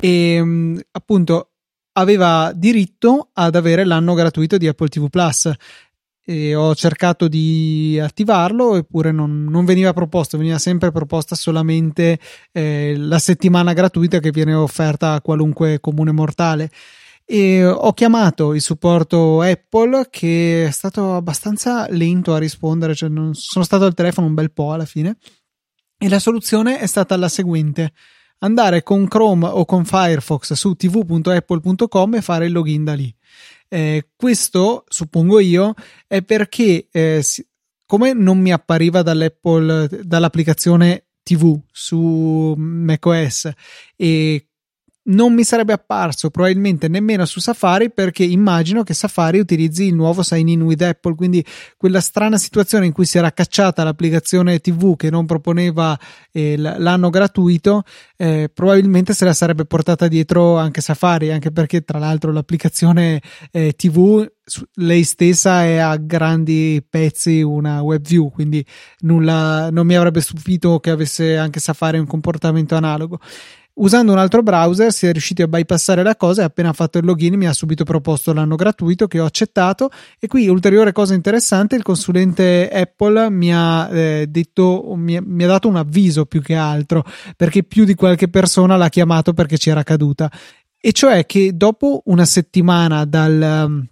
e 0.00 0.42
mm, 0.42 0.78
appunto 0.90 1.47
aveva 1.98 2.52
diritto 2.54 3.30
ad 3.32 3.54
avere 3.54 3.84
l'anno 3.84 4.14
gratuito 4.14 4.56
di 4.56 4.68
Apple 4.68 4.88
TV 4.88 5.08
Plus 5.08 5.50
e 6.24 6.54
ho 6.54 6.74
cercato 6.74 7.26
di 7.26 7.98
attivarlo 7.98 8.76
eppure 8.76 9.12
non, 9.12 9.44
non, 9.44 9.64
veniva 9.64 9.94
proposto, 9.94 10.36
veniva 10.36 10.58
sempre 10.58 10.92
proposta 10.92 11.34
solamente 11.34 12.18
eh, 12.52 12.94
la 12.98 13.18
settimana 13.18 13.72
gratuita 13.72 14.18
che 14.18 14.30
viene 14.30 14.52
offerta 14.52 15.14
a 15.14 15.20
qualunque 15.22 15.80
comune 15.80 16.12
mortale. 16.12 16.70
E 17.24 17.66
ho 17.66 17.92
chiamato 17.94 18.54
il 18.54 18.60
supporto 18.60 19.40
Apple 19.40 20.08
che 20.10 20.66
è 20.66 20.70
stato 20.70 21.14
abbastanza 21.14 21.86
lento 21.90 22.34
a 22.34 22.38
rispondere, 22.38 22.94
cioè 22.94 23.10
sono 23.32 23.64
stato 23.64 23.84
al 23.84 23.94
telefono 23.94 24.26
un 24.26 24.34
bel 24.34 24.52
po' 24.52 24.72
alla 24.72 24.86
fine 24.86 25.16
e 25.98 26.08
la 26.08 26.18
soluzione 26.18 26.78
è 26.78 26.86
stata 26.86 27.16
la 27.16 27.28
seguente 27.28 27.92
andare 28.38 28.82
con 28.82 29.06
Chrome 29.08 29.46
o 29.46 29.64
con 29.64 29.84
Firefox 29.84 30.52
su 30.52 30.74
tv.apple.com 30.74 32.14
e 32.14 32.22
fare 32.22 32.46
il 32.46 32.52
login 32.52 32.84
da 32.84 32.94
lì. 32.94 33.12
Eh, 33.68 34.10
questo, 34.16 34.84
suppongo 34.88 35.40
io, 35.40 35.74
è 36.06 36.22
perché 36.22 36.88
eh, 36.90 37.22
come 37.86 38.12
non 38.12 38.38
mi 38.38 38.52
appariva 38.52 39.02
dall'applicazione 39.02 41.06
TV 41.22 41.58
su 41.70 42.54
macOS 42.56 43.50
e 43.96 44.48
non 45.08 45.32
mi 45.32 45.44
sarebbe 45.44 45.72
apparso 45.72 46.30
probabilmente 46.30 46.88
nemmeno 46.88 47.24
su 47.24 47.40
Safari 47.40 47.90
perché 47.90 48.24
immagino 48.24 48.82
che 48.82 48.94
Safari 48.94 49.38
utilizzi 49.38 49.84
il 49.84 49.94
nuovo 49.94 50.22
sign 50.22 50.48
in 50.48 50.62
with 50.62 50.82
Apple 50.82 51.14
quindi 51.14 51.44
quella 51.76 52.00
strana 52.00 52.38
situazione 52.38 52.86
in 52.86 52.92
cui 52.92 53.06
si 53.06 53.18
era 53.18 53.32
cacciata 53.32 53.84
l'applicazione 53.84 54.58
TV 54.58 54.96
che 54.96 55.10
non 55.10 55.26
proponeva 55.26 55.98
eh, 56.32 56.56
l'anno 56.56 57.10
gratuito 57.10 57.82
eh, 58.16 58.50
probabilmente 58.52 59.14
se 59.14 59.24
la 59.24 59.34
sarebbe 59.34 59.64
portata 59.64 60.08
dietro 60.08 60.56
anche 60.56 60.80
Safari 60.80 61.30
anche 61.30 61.52
perché 61.52 61.82
tra 61.82 61.98
l'altro 61.98 62.32
l'applicazione 62.32 63.20
eh, 63.50 63.72
TV 63.76 64.26
lei 64.74 65.04
stessa 65.04 65.64
è 65.64 65.76
a 65.76 65.96
grandi 65.96 66.84
pezzi 66.88 67.42
una 67.42 67.82
web 67.82 68.06
view 68.06 68.30
quindi 68.30 68.64
nulla 69.00 69.70
non 69.70 69.86
mi 69.86 69.94
avrebbe 69.94 70.20
stupito 70.20 70.80
che 70.80 70.90
avesse 70.90 71.36
anche 71.36 71.60
Safari 71.60 71.98
un 71.98 72.06
comportamento 72.06 72.74
analogo 72.74 73.20
Usando 73.80 74.10
un 74.10 74.18
altro 74.18 74.42
browser 74.42 74.92
si 74.92 75.06
è 75.06 75.12
riusciti 75.12 75.40
a 75.42 75.46
bypassare 75.46 76.02
la 76.02 76.16
cosa 76.16 76.42
e 76.42 76.44
appena 76.44 76.72
fatto 76.72 76.98
il 76.98 77.04
login 77.04 77.34
mi 77.34 77.46
ha 77.46 77.52
subito 77.52 77.84
proposto 77.84 78.32
l'anno 78.32 78.56
gratuito 78.56 79.06
che 79.06 79.20
ho 79.20 79.24
accettato. 79.24 79.90
E 80.18 80.26
qui 80.26 80.48
ulteriore 80.48 80.90
cosa 80.90 81.14
interessante 81.14 81.76
il 81.76 81.84
consulente 81.84 82.68
Apple 82.68 83.30
mi 83.30 83.54
ha 83.54 83.88
eh, 83.90 84.26
detto 84.26 84.94
mi, 84.96 85.20
mi, 85.22 85.44
ha 85.44 85.46
dato 85.46 85.68
un 85.68 85.76
avviso 85.76 86.26
più 86.26 86.42
che 86.42 86.56
altro 86.56 87.04
perché 87.36 87.62
più 87.62 87.84
di 87.84 87.94
qualche 87.94 88.28
persona 88.28 88.76
l'ha 88.76 88.88
chiamato 88.88 89.32
perché 89.32 89.58
ci 89.58 89.70
era 89.70 89.84
caduta. 89.84 90.28
E 90.80 90.90
cioè 90.92 91.24
che 91.24 91.56
dopo 91.56 92.02
una 92.06 92.24
settimana 92.24 93.04
dal 93.04 93.86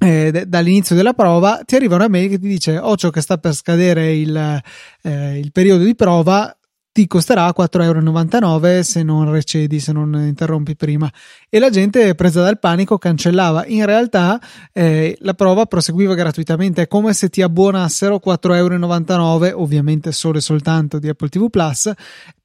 eh, 0.00 0.44
dall'inizio 0.46 0.94
della 0.94 1.12
prova 1.12 1.60
ti 1.64 1.74
arriva 1.74 1.96
una 1.96 2.08
mail 2.08 2.30
che 2.30 2.38
ti 2.38 2.48
dice 2.48 2.78
Occhio 2.78 3.10
che 3.10 3.20
sta 3.20 3.36
per 3.36 3.52
scadere 3.52 4.14
il, 4.14 4.62
eh, 5.02 5.38
il 5.38 5.50
periodo 5.52 5.84
di 5.84 5.94
prova 5.94 6.57
ti 6.92 7.06
costerà 7.06 7.52
4,99€ 7.56 8.80
se 8.80 9.02
non 9.02 9.30
recedi, 9.30 9.78
se 9.78 9.92
non 9.92 10.14
interrompi 10.14 10.74
prima. 10.74 11.10
E 11.48 11.58
la 11.58 11.70
gente, 11.70 12.14
presa 12.14 12.42
dal 12.42 12.58
panico, 12.58 12.98
cancellava. 12.98 13.64
In 13.66 13.86
realtà 13.86 14.40
eh, 14.72 15.16
la 15.20 15.34
prova 15.34 15.66
proseguiva 15.66 16.14
gratuitamente, 16.14 16.82
è 16.82 16.88
come 16.88 17.12
se 17.12 17.28
ti 17.28 17.42
abbonassero 17.42 18.20
4,99€, 18.24 19.52
ovviamente 19.54 20.12
solo 20.12 20.38
e 20.38 20.40
soltanto 20.40 20.98
di 20.98 21.08
Apple 21.08 21.28
TV 21.28 21.48
Plus, 21.50 21.92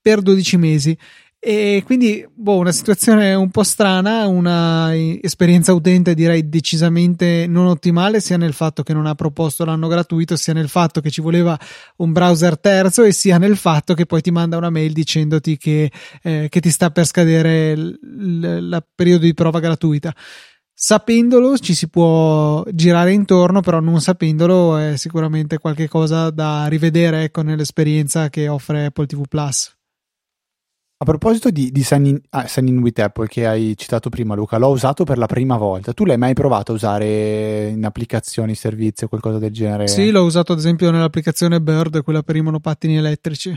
per 0.01 0.21
12 0.21 0.58
mesi. 0.58 0.97
E 1.45 1.84
quindi, 1.84 2.25
boh, 2.34 2.56
una 2.56 2.71
situazione 2.71 3.34
un 3.34 3.49
po' 3.49 3.63
strana, 3.63 4.27
una 4.27 4.95
esperienza 4.95 5.73
utente 5.73 6.13
direi 6.13 6.47
decisamente 6.47 7.47
non 7.49 7.65
ottimale, 7.65 8.21
sia 8.21 8.38
nel 8.38 8.53
fatto 8.53 8.82
che 8.82 8.93
non 8.93 9.08
ha 9.08 9.13
proposto 9.13 9.65
l'anno 9.65 9.89
gratuito, 9.89 10.38
sia 10.38 10.53
nel 10.53 10.69
fatto 10.69 11.01
che 11.01 11.12
ci 11.12 11.19
voleva 11.19 11.60
un 11.97 12.13
browser 12.13 12.58
terzo 12.58 13.03
e 13.03 13.12
sia 13.12 13.38
nel 13.39 13.58
fatto 13.58 13.93
che 13.93 14.06
poi 14.06 14.21
ti 14.21 14.32
manda 14.32 14.56
una 14.56 14.69
mail 14.69 14.93
dicendoti 14.93 15.58
che, 15.58 15.91
eh, 16.21 16.47
che 16.49 16.62
ti 16.62 16.69
sta 16.69 16.91
per 16.91 17.06
scadere 17.06 17.71
il 17.71 18.86
periodo 18.95 19.25
di 19.25 19.34
prova 19.34 19.60
gratuita. 19.60 20.15
Sapendolo 20.73 21.58
ci 21.58 21.75
si 21.75 21.89
può 21.89 22.63
girare 22.71 23.12
intorno, 23.12 23.60
però 23.60 23.82
non 23.82 23.99
sapendolo 23.99 24.77
è 24.77 24.95
sicuramente 24.95 25.58
qualcosa 25.58 26.29
da 26.29 26.67
rivedere 26.67 27.23
ecco, 27.23 27.41
nell'esperienza 27.41 28.29
che 28.29 28.47
offre 28.47 28.86
Apple 28.86 29.08
TV 29.08 29.23
Plus. 29.27 29.75
A 30.97 31.06
proposito 31.06 31.49
di, 31.49 31.69
di 31.71 31.84
sign, 31.84 32.06
in, 32.06 32.21
ah, 32.29 32.47
sign, 32.47 32.67
in, 32.67 32.77
with 32.77 32.97
Apple 32.99 33.27
che 33.27 33.45
hai 33.45 33.75
citato 33.75 34.10
prima, 34.10 34.36
Luca, 34.36 34.58
l'ho 34.58 34.69
usato 34.69 35.03
per 35.03 35.17
la 35.17 35.25
prima 35.25 35.58
volta. 35.58 35.91
Tu 35.91 36.06
l'hai 36.06 36.17
mai 36.17 36.34
provato 36.34 36.71
a 36.71 36.75
usare 36.75 37.67
in 37.69 37.84
applicazioni, 37.84 38.56
servizi 38.56 39.03
o 39.03 39.08
qualcosa 39.10 39.38
del 39.38 39.51
genere? 39.51 39.88
Sì, 39.88 40.12
l'ho 40.12 40.23
usato 40.23 40.53
ad 40.53 40.60
esempio 40.60 40.91
nell'applicazione 40.91 41.60
Bird, 41.60 42.03
quella 42.03 42.23
per 42.23 42.38
i 42.38 42.41
monopattini 42.41 42.95
elettrici. 42.95 43.53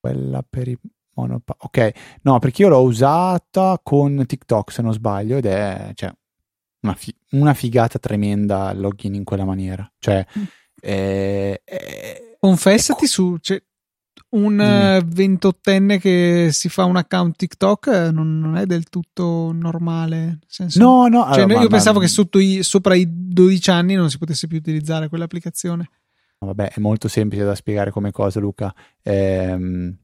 Quella 0.00 0.42
per 0.48 0.68
i 0.68 0.78
monopattini. 1.14 1.90
Ok, 1.90 1.98
no, 2.22 2.38
perché 2.38 2.62
io 2.62 2.68
l'ho 2.68 2.82
usata 2.82 3.78
con 3.82 4.24
TikTok 4.24 4.72
se 4.72 4.80
non 4.80 4.94
sbaglio 4.94 5.36
ed 5.36 5.44
è 5.44 5.90
cioè, 5.94 6.10
una, 6.80 6.94
fi- 6.94 7.14
una, 7.32 7.52
figata 7.52 7.98
tremenda 7.98 8.70
il 8.70 8.80
login 8.80 9.14
in 9.14 9.24
quella 9.24 9.44
maniera. 9.44 9.86
Cioè, 9.98 10.24
mm. 10.38 10.42
è, 10.80 11.60
è, 11.62 12.36
Confessati 12.38 13.06
su. 13.06 13.36
Cioè, 13.38 13.62
un 14.28 14.54
mm. 14.54 15.08
ventottenne 15.08 15.98
che 15.98 16.48
si 16.50 16.68
fa 16.68 16.84
un 16.84 16.96
account 16.96 17.36
TikTok 17.36 17.86
eh, 17.86 18.10
non, 18.10 18.38
non 18.38 18.56
è 18.56 18.66
del 18.66 18.88
tutto 18.88 19.52
normale. 19.52 20.40
Senso, 20.46 20.78
no, 20.80 21.06
no. 21.06 21.24
Cioè, 21.32 21.44
allora, 21.44 21.54
io 21.54 21.60
ma, 21.60 21.68
pensavo 21.68 22.00
ma... 22.00 22.06
che 22.06 22.38
i, 22.38 22.62
sopra 22.62 22.94
i 22.94 23.06
12 23.08 23.70
anni 23.70 23.94
non 23.94 24.10
si 24.10 24.18
potesse 24.18 24.46
più 24.46 24.58
utilizzare 24.58 25.08
quell'applicazione. 25.08 25.88
Vabbè, 26.38 26.72
è 26.72 26.80
molto 26.80 27.08
semplice 27.08 27.44
da 27.44 27.54
spiegare 27.54 27.90
come 27.90 28.10
cosa, 28.10 28.40
Luca. 28.40 28.74
Ehm, 29.02 29.96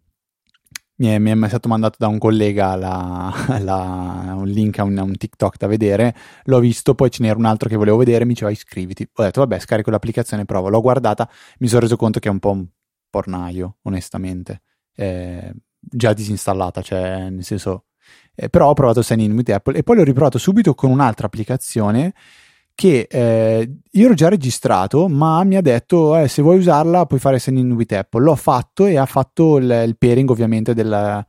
mi 0.96 1.08
è, 1.08 1.18
mi 1.18 1.44
è 1.44 1.48
stato 1.48 1.68
mandato 1.68 1.96
da 1.98 2.06
un 2.06 2.18
collega 2.18 2.76
la, 2.76 3.35
la, 3.61 4.35
un 4.37 4.46
link 4.46 4.78
a 4.78 4.85
un, 4.85 4.96
a 4.98 5.02
un, 5.02 5.16
TikTok 5.16 5.56
da 5.58 5.66
vedere, 5.66 6.14
l'ho 6.44 6.61
visto, 6.61 6.94
poi 6.94 7.11
ce 7.11 7.22
n'era 7.22 7.37
un 7.37 7.44
altro 7.44 7.68
che 7.68 7.76
volevo 7.76 7.96
vedere, 7.96 8.24
mi 8.24 8.32
diceva 8.32 8.50
iscriviti. 8.50 9.06
Ho 9.14 9.22
detto 9.22 9.40
vabbè, 9.40 9.58
scarico 9.58 9.90
l'applicazione, 9.90 10.44
provo. 10.44 10.68
L'ho 10.68 10.80
guardata, 10.80 11.28
mi 11.58 11.68
sono 11.68 11.80
reso 11.80 11.96
conto 11.96 12.18
che 12.18 12.28
è 12.28 12.30
un 12.30 12.38
po' 12.38 12.50
un 12.50 12.66
pornaio, 13.12 13.77
onestamente. 13.83 14.62
Eh, 14.96 15.53
già 15.79 16.14
disinstallata, 16.14 16.81
cioè 16.81 17.29
nel 17.29 17.44
senso... 17.44 17.85
Eh, 18.35 18.48
però 18.48 18.70
ho 18.70 18.72
provato 18.72 19.03
Sign 19.03 19.20
In 19.20 19.33
with 19.33 19.51
Apple 19.51 19.77
e 19.77 19.83
poi 19.83 19.96
l'ho 19.96 20.05
riprovato 20.05 20.38
subito 20.38 20.75
con 20.75 20.90
un'altra 20.90 21.27
applicazione 21.27 22.14
che 22.75 23.07
eh, 23.11 23.81
io 23.90 24.05
ero 24.07 24.14
già 24.14 24.29
registrato, 24.29 25.07
ma 25.09 25.44
mi 25.44 25.57
ha 25.57 25.61
detto 25.61 26.16
eh, 26.16 26.29
se 26.29 26.40
vuoi 26.40 26.57
usarla 26.57 27.05
puoi 27.05 27.20
fare 27.20 27.38
sign 27.38 27.59
in 27.59 27.72
with 27.72 27.92
Apple. 27.92 28.22
L'ho 28.22 28.35
fatto 28.35 28.87
e 28.87 28.96
ha 28.96 29.07
fatto 29.07 29.59
il, 29.59 29.85
il 29.87 29.96
pairing 29.98 30.31
ovviamente 30.31 30.72
del, 30.72 31.27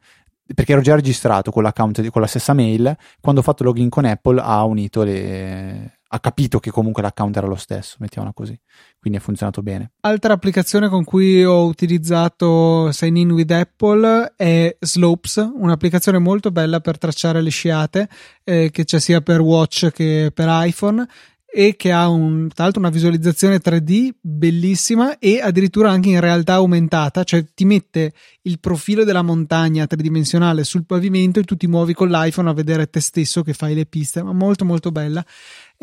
perché 0.55 0.71
ero 0.71 0.81
già 0.81 0.95
registrato 0.95 1.51
con 1.51 1.63
l'account 1.63 2.09
con 2.09 2.21
la 2.21 2.27
stessa 2.27 2.53
mail. 2.53 2.95
Quando 3.19 3.41
ho 3.41 3.43
fatto 3.43 3.63
login 3.63 3.89
con 3.89 4.05
Apple 4.05 4.41
ha 4.41 4.63
unito 4.63 5.03
le 5.03 5.99
ha 6.13 6.19
capito 6.19 6.59
che 6.59 6.69
comunque 6.69 7.01
l'account 7.01 7.35
era 7.35 7.47
lo 7.47 7.55
stesso, 7.55 7.95
mettiamola 7.97 8.33
così. 8.33 8.57
Quindi 8.99 9.17
ha 9.17 9.21
funzionato 9.21 9.63
bene. 9.63 9.93
Altra 10.01 10.33
applicazione 10.33 10.87
con 10.87 11.03
cui 11.03 11.43
ho 11.43 11.65
utilizzato 11.65 12.91
Sign 12.91 13.15
In 13.17 13.31
with 13.31 13.49
Apple 13.49 14.33
è 14.35 14.77
Slopes, 14.79 15.49
un'applicazione 15.55 16.19
molto 16.19 16.51
bella 16.51 16.81
per 16.81 16.99
tracciare 16.99 17.41
le 17.41 17.49
sciate, 17.49 18.07
eh, 18.43 18.69
che 18.71 18.83
c'è 18.85 18.99
sia 18.99 19.21
per 19.21 19.41
watch 19.41 19.89
che 19.91 20.31
per 20.31 20.47
iPhone 20.49 21.07
e 21.55 21.75
che 21.75 21.91
ha 21.91 22.09
un, 22.09 22.47
tra 22.51 22.63
l'altro 22.63 22.81
una 22.81 22.89
visualizzazione 22.89 23.59
3D 23.59 24.09
bellissima 24.19 25.19
e 25.19 25.39
addirittura 25.39 25.91
anche 25.91 26.09
in 26.09 26.19
realtà 26.19 26.53
aumentata, 26.53 27.23
cioè 27.23 27.45
ti 27.53 27.63
mette 27.63 28.13
il 28.41 28.59
profilo 28.59 29.03
della 29.03 29.21
montagna 29.21 29.85
tridimensionale 29.85 30.63
sul 30.63 30.87
pavimento 30.87 31.39
e 31.39 31.43
tu 31.43 31.55
ti 31.55 31.67
muovi 31.67 31.93
con 31.93 32.09
l'iPhone 32.09 32.49
a 32.49 32.53
vedere 32.53 32.89
te 32.89 32.99
stesso 32.99 33.43
che 33.43 33.53
fai 33.53 33.75
le 33.75 33.85
piste, 33.85 34.23
ma 34.23 34.33
molto 34.33 34.65
molto 34.65 34.91
bella. 34.91 35.23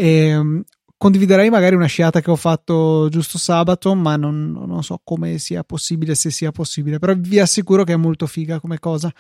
E, 0.01 0.29
ehm, 0.29 0.63
condividerei 0.97 1.49
magari 1.49 1.75
una 1.75 1.87
sciata 1.87 2.21
che 2.21 2.31
ho 2.31 2.37
fatto 2.37 3.09
giusto 3.11 3.39
sabato, 3.39 3.95
ma 3.95 4.17
non, 4.17 4.51
non, 4.51 4.83
so 4.83 5.01
come 5.03 5.39
sia 5.39 5.63
possibile, 5.65 6.15
se 6.15 6.31
sia 6.31 6.53
possibile, 6.53 6.99
però 6.99 7.15
vi 7.17 7.39
assicuro 7.39 7.85
che 7.85 7.95
è 7.95 7.97
molto 7.97 8.27
figa 8.27 8.61
come 8.61 8.79
cosa. 8.79 9.11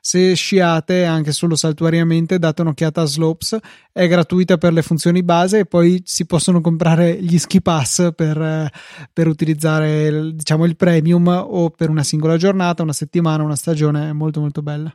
Se 0.00 0.34
sciate 0.34 1.04
anche 1.04 1.32
solo 1.32 1.56
saltuariamente, 1.56 2.38
date 2.38 2.60
un'occhiata 2.60 3.02
a 3.02 3.06
Slopes, 3.06 3.56
è 3.92 4.06
gratuita 4.06 4.58
per 4.58 4.74
le 4.74 4.82
funzioni 4.82 5.22
base 5.22 5.60
e 5.60 5.64
poi 5.66 6.02
si 6.04 6.26
possono 6.26 6.60
comprare 6.60 7.22
gli 7.22 7.38
ski 7.38 7.62
pass 7.62 8.12
per, 8.14 8.70
per 9.12 9.26
utilizzare 9.26 10.32
diciamo 10.34 10.66
il 10.66 10.76
premium 10.76 11.26
o 11.28 11.70
per 11.70 11.88
una 11.88 12.02
singola 12.02 12.36
giornata, 12.36 12.82
una 12.82 12.92
settimana, 12.92 13.42
una 13.42 13.56
stagione, 13.56 14.10
è 14.10 14.12
molto 14.12 14.40
molto 14.40 14.60
bella. 14.60 14.92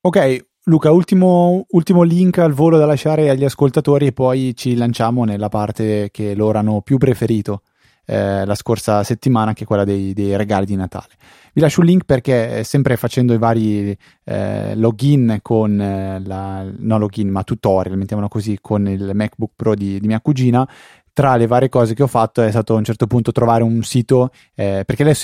Ok, 0.00 0.44
Luca, 0.66 0.90
ultimo, 0.90 1.66
ultimo, 1.72 2.04
link 2.04 2.38
al 2.38 2.54
volo 2.54 2.78
da 2.78 2.86
lasciare 2.86 3.28
agli 3.28 3.44
ascoltatori 3.44 4.06
e 4.06 4.12
poi 4.12 4.54
ci 4.56 4.74
lanciamo 4.76 5.24
nella 5.24 5.50
parte 5.50 6.08
che 6.10 6.34
loro 6.34 6.58
hanno 6.58 6.80
più 6.80 6.96
preferito 6.96 7.60
eh, 8.06 8.46
la 8.46 8.54
scorsa 8.54 9.02
settimana, 9.02 9.52
che 9.52 9.64
è 9.64 9.66
quella 9.66 9.84
dei, 9.84 10.14
dei, 10.14 10.34
regali 10.36 10.64
di 10.64 10.74
Natale. 10.74 11.12
Vi 11.52 11.60
lascio 11.60 11.80
un 11.80 11.86
link 11.86 12.04
perché 12.04 12.64
sempre 12.64 12.96
facendo 12.96 13.34
i 13.34 13.38
vari 13.38 13.94
eh, 14.24 14.74
login 14.74 15.40
con 15.42 15.78
eh, 15.78 16.22
la, 16.24 16.64
no 16.78 16.98
login 16.98 17.28
ma 17.28 17.42
tutorial, 17.42 17.98
mettiamolo 17.98 18.28
così, 18.28 18.56
con 18.58 18.88
il 18.88 19.10
MacBook 19.12 19.52
Pro 19.54 19.74
di, 19.74 20.00
di 20.00 20.06
mia 20.06 20.22
cugina, 20.22 20.66
tra 21.12 21.36
le 21.36 21.46
varie 21.46 21.68
cose 21.68 21.92
che 21.92 22.02
ho 22.02 22.06
fatto 22.06 22.40
è 22.40 22.48
stato 22.48 22.74
a 22.74 22.78
un 22.78 22.84
certo 22.84 23.06
punto 23.06 23.32
trovare 23.32 23.62
un 23.62 23.82
sito, 23.82 24.30
eh, 24.54 24.82
perché 24.86 25.04
lei, 25.04 25.14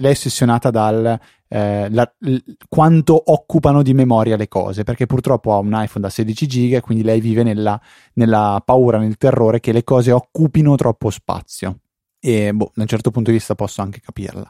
lei 0.00 0.12
è 0.12 0.14
ossessionata 0.14 0.70
dal 0.70 1.18
eh, 1.52 1.88
la, 1.90 2.10
l, 2.18 2.36
quanto 2.68 3.32
occupano 3.32 3.82
di 3.82 3.92
memoria 3.92 4.36
le 4.36 4.48
cose, 4.48 4.84
perché 4.84 5.06
purtroppo 5.06 5.52
ha 5.52 5.58
un 5.58 5.72
iPhone 5.72 6.04
da 6.04 6.10
16 6.10 6.46
giga 6.46 6.80
quindi 6.80 7.02
lei 7.02 7.20
vive 7.20 7.42
nella, 7.42 7.80
nella 8.14 8.62
paura, 8.64 8.98
nel 8.98 9.16
terrore 9.16 9.58
che 9.58 9.72
le 9.72 9.82
cose 9.82 10.12
occupino 10.12 10.76
troppo 10.76 11.10
spazio. 11.10 11.80
E 12.20 12.52
boh, 12.52 12.70
da 12.74 12.82
un 12.82 12.88
certo 12.88 13.10
punto 13.10 13.30
di 13.30 13.36
vista 13.36 13.54
posso 13.54 13.82
anche 13.82 14.00
capirla. 14.00 14.48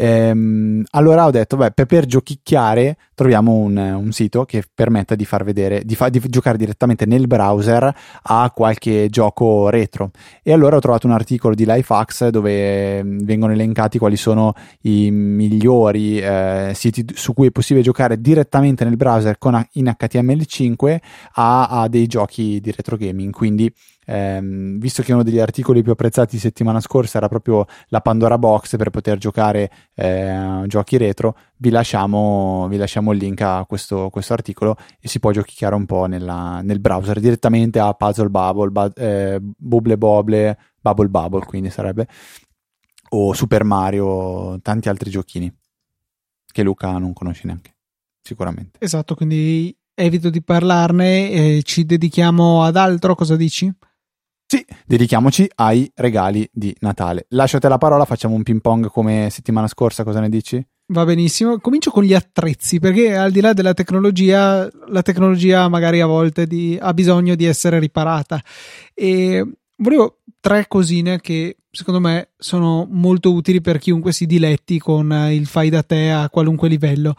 Ehm, 0.00 0.84
allora 0.90 1.26
ho 1.26 1.30
detto, 1.32 1.56
beh, 1.56 1.72
per, 1.72 1.86
per 1.86 2.06
giochicchiare 2.06 2.96
troviamo 3.14 3.54
un, 3.54 3.76
un, 3.76 4.12
sito 4.12 4.44
che 4.44 4.62
permetta 4.72 5.16
di 5.16 5.24
far 5.24 5.42
vedere, 5.42 5.82
di, 5.84 5.96
fa, 5.96 6.08
di, 6.08 6.22
giocare 6.28 6.56
direttamente 6.56 7.04
nel 7.04 7.26
browser 7.26 7.92
a 8.22 8.52
qualche 8.54 9.08
gioco 9.10 9.68
retro. 9.70 10.12
E 10.44 10.52
allora 10.52 10.76
ho 10.76 10.80
trovato 10.80 11.08
un 11.08 11.14
articolo 11.14 11.56
di 11.56 11.64
Lifehacks 11.66 12.28
dove 12.28 13.02
mm, 13.02 13.18
vengono 13.24 13.52
elencati 13.52 13.98
quali 13.98 14.16
sono 14.16 14.54
i 14.82 15.10
migliori 15.10 16.20
eh, 16.20 16.70
siti 16.74 17.04
su 17.14 17.34
cui 17.34 17.48
è 17.48 17.50
possibile 17.50 17.84
giocare 17.84 18.20
direttamente 18.20 18.84
nel 18.84 18.96
browser 18.96 19.36
con, 19.36 19.60
in 19.72 19.92
HTML5 19.98 20.98
a, 21.32 21.66
a 21.66 21.88
dei 21.88 22.06
giochi 22.06 22.60
di 22.60 22.70
retro 22.70 22.96
gaming. 22.96 23.32
Quindi 23.32 23.72
ehm, 24.08 24.78
visto 24.78 25.02
che 25.02 25.12
uno 25.12 25.22
degli 25.22 25.38
articoli 25.38 25.82
più 25.82 25.92
apprezzati 25.92 26.38
settimana 26.38 26.80
scorsa 26.80 27.18
era 27.18 27.28
proprio 27.28 27.66
la 27.88 28.00
Pandora 28.00 28.38
Box 28.38 28.76
per 28.76 28.88
poter 28.88 29.18
giocare 29.18 29.70
eh, 29.94 30.64
giochi 30.66 30.96
retro, 30.96 31.36
vi 31.58 31.68
lasciamo, 31.68 32.66
vi 32.68 32.78
lasciamo, 32.78 33.12
il 33.12 33.18
link 33.18 33.42
a 33.42 33.64
questo, 33.68 34.08
questo, 34.10 34.32
articolo 34.32 34.76
e 34.98 35.08
si 35.08 35.20
può 35.20 35.30
giochicchiare 35.30 35.74
un 35.74 35.84
po' 35.84 36.06
nella, 36.06 36.62
nel 36.62 36.80
browser 36.80 37.20
direttamente 37.20 37.78
a 37.78 37.92
Puzzle 37.92 38.30
Bubble, 38.30 38.70
ba- 38.70 38.92
eh, 38.94 39.38
Bubble 39.40 39.98
Bobble, 39.98 40.58
Bubble 40.80 41.08
Bubble 41.08 41.44
quindi 41.44 41.68
sarebbe, 41.68 42.08
o 43.10 43.34
Super 43.34 43.64
Mario, 43.64 44.58
tanti 44.62 44.88
altri 44.88 45.10
giochini 45.10 45.54
che 46.50 46.62
Luca 46.62 46.96
non 46.96 47.12
conosce 47.12 47.42
neanche, 47.46 47.76
sicuramente. 48.22 48.78
Esatto, 48.80 49.14
quindi 49.14 49.76
evito 49.94 50.30
di 50.30 50.42
parlarne 50.42 51.30
e 51.30 51.62
ci 51.62 51.84
dedichiamo 51.84 52.62
ad 52.62 52.76
altro, 52.76 53.14
cosa 53.14 53.36
dici? 53.36 53.70
Sì, 54.50 54.64
dedichiamoci 54.86 55.46
ai 55.56 55.92
regali 55.94 56.48
di 56.50 56.74
Natale. 56.80 57.26
Lasciate 57.32 57.68
la 57.68 57.76
parola, 57.76 58.06
facciamo 58.06 58.34
un 58.34 58.42
ping 58.42 58.62
pong 58.62 58.86
come 58.86 59.28
settimana 59.30 59.66
scorsa, 59.66 60.04
cosa 60.04 60.20
ne 60.20 60.30
dici? 60.30 60.66
Va 60.86 61.04
benissimo, 61.04 61.58
comincio 61.58 61.90
con 61.90 62.02
gli 62.02 62.14
attrezzi 62.14 62.80
perché 62.80 63.14
al 63.14 63.30
di 63.30 63.42
là 63.42 63.52
della 63.52 63.74
tecnologia, 63.74 64.66
la 64.86 65.02
tecnologia 65.02 65.68
magari 65.68 66.00
a 66.00 66.06
volte 66.06 66.46
di, 66.46 66.78
ha 66.80 66.94
bisogno 66.94 67.34
di 67.34 67.44
essere 67.44 67.78
riparata 67.78 68.42
e 68.94 69.46
volevo 69.76 70.20
tre 70.40 70.66
cosine 70.66 71.20
che 71.20 71.58
secondo 71.70 72.00
me 72.00 72.30
sono 72.38 72.88
molto 72.90 73.34
utili 73.34 73.60
per 73.60 73.76
chiunque 73.76 74.12
si 74.12 74.24
diletti 74.24 74.78
con 74.78 75.12
il 75.30 75.46
fai 75.46 75.68
da 75.68 75.82
te 75.82 76.10
a 76.10 76.30
qualunque 76.30 76.70
livello. 76.70 77.16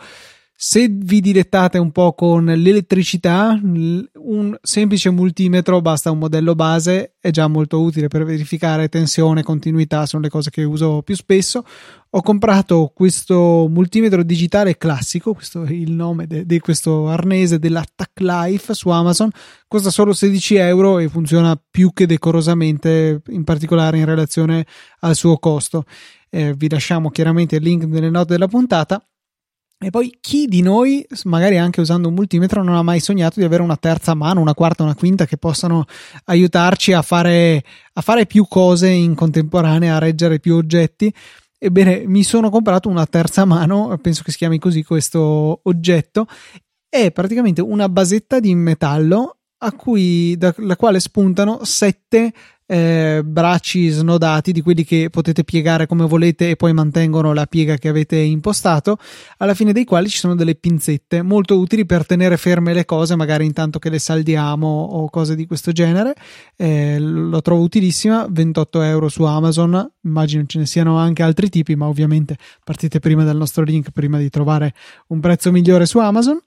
Se 0.62 0.90
vi 0.90 1.22
dilettate 1.22 1.78
un 1.78 1.90
po' 1.94 2.12
con 2.12 2.44
l'elettricità, 2.44 3.58
un 3.64 4.58
semplice 4.62 5.10
multimetro, 5.10 5.80
basta 5.80 6.12
un 6.12 6.18
modello 6.18 6.54
base, 6.54 7.14
è 7.18 7.30
già 7.30 7.48
molto 7.48 7.80
utile 7.80 8.10
per 8.10 8.26
verificare 8.26 8.90
tensione, 8.90 9.42
continuità, 9.42 10.06
sono 10.06 10.24
le 10.24 10.28
cose 10.28 10.50
che 10.50 10.66
uso 10.66 11.02
più 11.02 11.16
spesso. 11.16 11.64
Ho 12.10 12.22
comprato 12.22 12.92
questo 12.94 13.68
multimetro 13.70 14.22
digitale 14.22 14.76
classico, 14.76 15.34
questo 15.34 15.64
è 15.64 15.72
il 15.72 15.92
nome 15.92 16.28
di 16.28 16.60
questo 16.60 17.08
arnese 17.08 17.58
dell'Attack 17.58 18.20
Life 18.20 18.74
su 18.74 18.90
Amazon, 18.90 19.30
costa 19.66 19.90
solo 19.90 20.12
16 20.12 20.56
euro 20.56 21.00
e 21.00 21.08
funziona 21.08 21.58
più 21.72 21.94
che 21.94 22.06
decorosamente, 22.06 23.22
in 23.30 23.46
particolare 23.46 23.98
in 23.98 24.04
relazione 24.04 24.66
al 25.00 25.16
suo 25.16 25.38
costo. 25.38 25.86
Eh, 26.30 26.54
vi 26.54 26.68
lasciamo 26.68 27.12
chiaramente 27.12 27.56
il 27.56 27.64
link 27.64 27.86
nelle 27.86 28.10
note 28.10 28.34
della 28.34 28.50
puntata 28.50 29.02
e 29.82 29.92
poi 29.92 30.18
chi 30.20 30.46
di 30.46 30.62
noi, 30.62 31.06
magari 31.24 31.58
anche 31.58 31.80
usando 31.80 32.10
un 32.10 32.14
multimetro, 32.14 32.64
non 32.64 32.76
ha 32.76 32.84
mai 32.84 33.00
sognato 33.00 33.40
di 33.40 33.46
avere 33.46 33.64
una 33.64 33.78
terza 33.78 34.14
mano, 34.14 34.42
una 34.42 34.54
quarta, 34.54 34.84
una 34.84 34.94
quinta 34.94 35.26
che 35.26 35.38
possano 35.38 35.86
aiutarci 36.26 36.92
a 36.92 37.02
fare, 37.02 37.64
a 37.94 38.02
fare 38.02 38.26
più 38.26 38.46
cose 38.46 38.90
in 38.90 39.16
contemporanea, 39.16 39.96
a 39.96 40.00
reggere 40.00 40.40
più 40.40 40.56
oggetti? 40.56 41.14
Ebbene, 41.58 42.04
mi 42.06 42.24
sono 42.24 42.50
comprato 42.50 42.90
una 42.90 43.06
terza 43.06 43.46
mano, 43.46 43.98
penso 44.02 44.24
che 44.24 44.32
si 44.32 44.38
chiami 44.38 44.60
così 44.60 44.84
questo 44.84 45.62
oggetto, 45.64 46.28
è 46.90 47.12
praticamente 47.12 47.62
una 47.62 47.88
basetta 47.88 48.42
di 48.42 48.54
metallo 48.56 49.38
a 49.60 49.72
cui, 49.72 50.36
dalla 50.38 50.76
quale 50.76 51.00
spuntano 51.00 51.64
sette 51.64 52.34
eh, 52.72 53.22
bracci 53.26 53.90
snodati 53.90 54.52
di 54.52 54.62
quelli 54.62 54.84
che 54.84 55.10
potete 55.10 55.44
piegare 55.44 55.88
come 55.88 56.06
volete 56.06 56.52
e 56.52 56.56
poi 56.56 56.72
mantengono 56.72 57.34
la 57.34 57.48
piega 57.48 57.78
che 57.78 57.88
avete 57.88 58.18
impostato, 58.18 58.98
alla 59.38 59.56
fine 59.56 59.74
dei 59.74 59.86
quali 59.86 60.08
ci 60.08 60.20
sono 60.20 60.36
delle 60.36 60.54
pinzette 60.54 61.24
molto 61.24 61.58
utili 61.58 61.88
per 61.88 62.06
tenere 62.06 62.38
ferme 62.38 62.74
le 62.74 62.86
cose, 62.86 63.16
magari 63.16 63.46
intanto 63.46 63.80
che 63.80 63.90
le 63.90 63.98
saldiamo 63.98 64.68
o 64.68 65.10
cose 65.10 65.36
di 65.36 65.48
questo 65.48 65.72
genere. 65.72 66.14
Eh, 66.56 67.00
lo 67.00 67.42
trovo 67.42 67.64
utilissima, 67.64 68.28
28 68.30 68.84
euro 68.84 69.10
su 69.10 69.24
Amazon, 69.24 69.92
immagino 70.04 70.44
ce 70.46 70.60
ne 70.60 70.68
siano 70.68 70.98
anche 70.98 71.24
altri 71.24 71.50
tipi, 71.50 71.76
ma 71.76 71.88
ovviamente 71.88 72.38
partite 72.64 73.00
prima 73.00 73.24
dal 73.24 73.38
nostro 73.38 73.64
link 73.64 73.90
prima 73.90 74.20
di 74.20 74.30
trovare 74.30 74.76
un 75.08 75.20
prezzo 75.20 75.52
migliore 75.52 75.88
su 75.88 75.98
Amazon. 75.98 76.40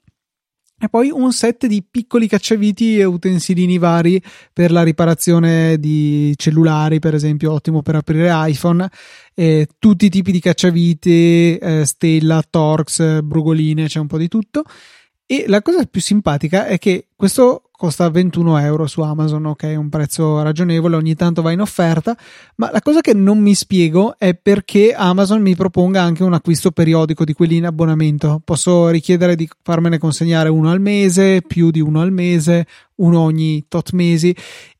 E 0.83 0.89
poi 0.89 1.11
un 1.11 1.31
set 1.31 1.65
di 1.65 1.81
piccoli 1.89 2.27
cacciaviti 2.27 2.99
e 2.99 3.05
utensilini 3.05 3.77
vari 3.77 4.21
per 4.51 4.69
la 4.69 4.83
riparazione 4.83 5.79
di 5.79 6.33
cellulari, 6.35 6.99
per 6.99 7.13
esempio, 7.13 7.53
ottimo 7.53 7.81
per 7.81 7.95
aprire 7.95 8.29
iPhone. 8.33 8.89
E 9.33 9.69
tutti 9.79 10.07
i 10.07 10.09
tipi 10.09 10.33
di 10.33 10.41
cacciaviti, 10.41 11.55
eh, 11.55 11.85
Stella, 11.85 12.43
Torx, 12.49 13.21
Brugoline, 13.21 13.87
c'è 13.87 13.99
un 13.99 14.07
po' 14.07 14.17
di 14.17 14.27
tutto. 14.27 14.65
E 15.25 15.45
la 15.47 15.61
cosa 15.61 15.85
più 15.85 16.01
simpatica 16.01 16.65
è 16.65 16.77
che 16.77 17.07
questo 17.15 17.69
costa 17.83 18.09
21 18.09 18.59
euro 18.59 18.87
su 18.87 19.01
Amazon, 19.01 19.45
ok, 19.47 19.73
un 19.75 19.89
prezzo 19.89 20.41
ragionevole, 20.41 20.95
ogni 20.95 21.15
tanto 21.15 21.41
va 21.41 21.51
in 21.51 21.59
offerta, 21.59 22.15
ma 22.55 22.71
la 22.71 22.79
cosa 22.79 23.01
che 23.01 23.13
non 23.13 23.39
mi 23.39 23.53
spiego 23.55 24.15
è 24.17 24.35
perché 24.35 24.93
Amazon 24.93 25.41
mi 25.41 25.53
proponga 25.53 26.01
anche 26.01 26.23
un 26.23 26.31
acquisto 26.31 26.71
periodico 26.71 27.25
di 27.25 27.33
quelli 27.33 27.57
in 27.57 27.65
abbonamento. 27.65 28.39
Posso 28.41 28.87
richiedere 28.87 29.35
di 29.35 29.49
farmene 29.63 29.97
consegnare 29.97 30.47
uno 30.47 30.71
al 30.71 30.79
mese, 30.79 31.41
più 31.45 31.71
di 31.71 31.81
uno 31.81 31.99
al 31.99 32.13
mese, 32.13 32.67
uno 32.95 33.19
ogni 33.19 33.65
tot 33.67 33.91
mesi 33.91 34.33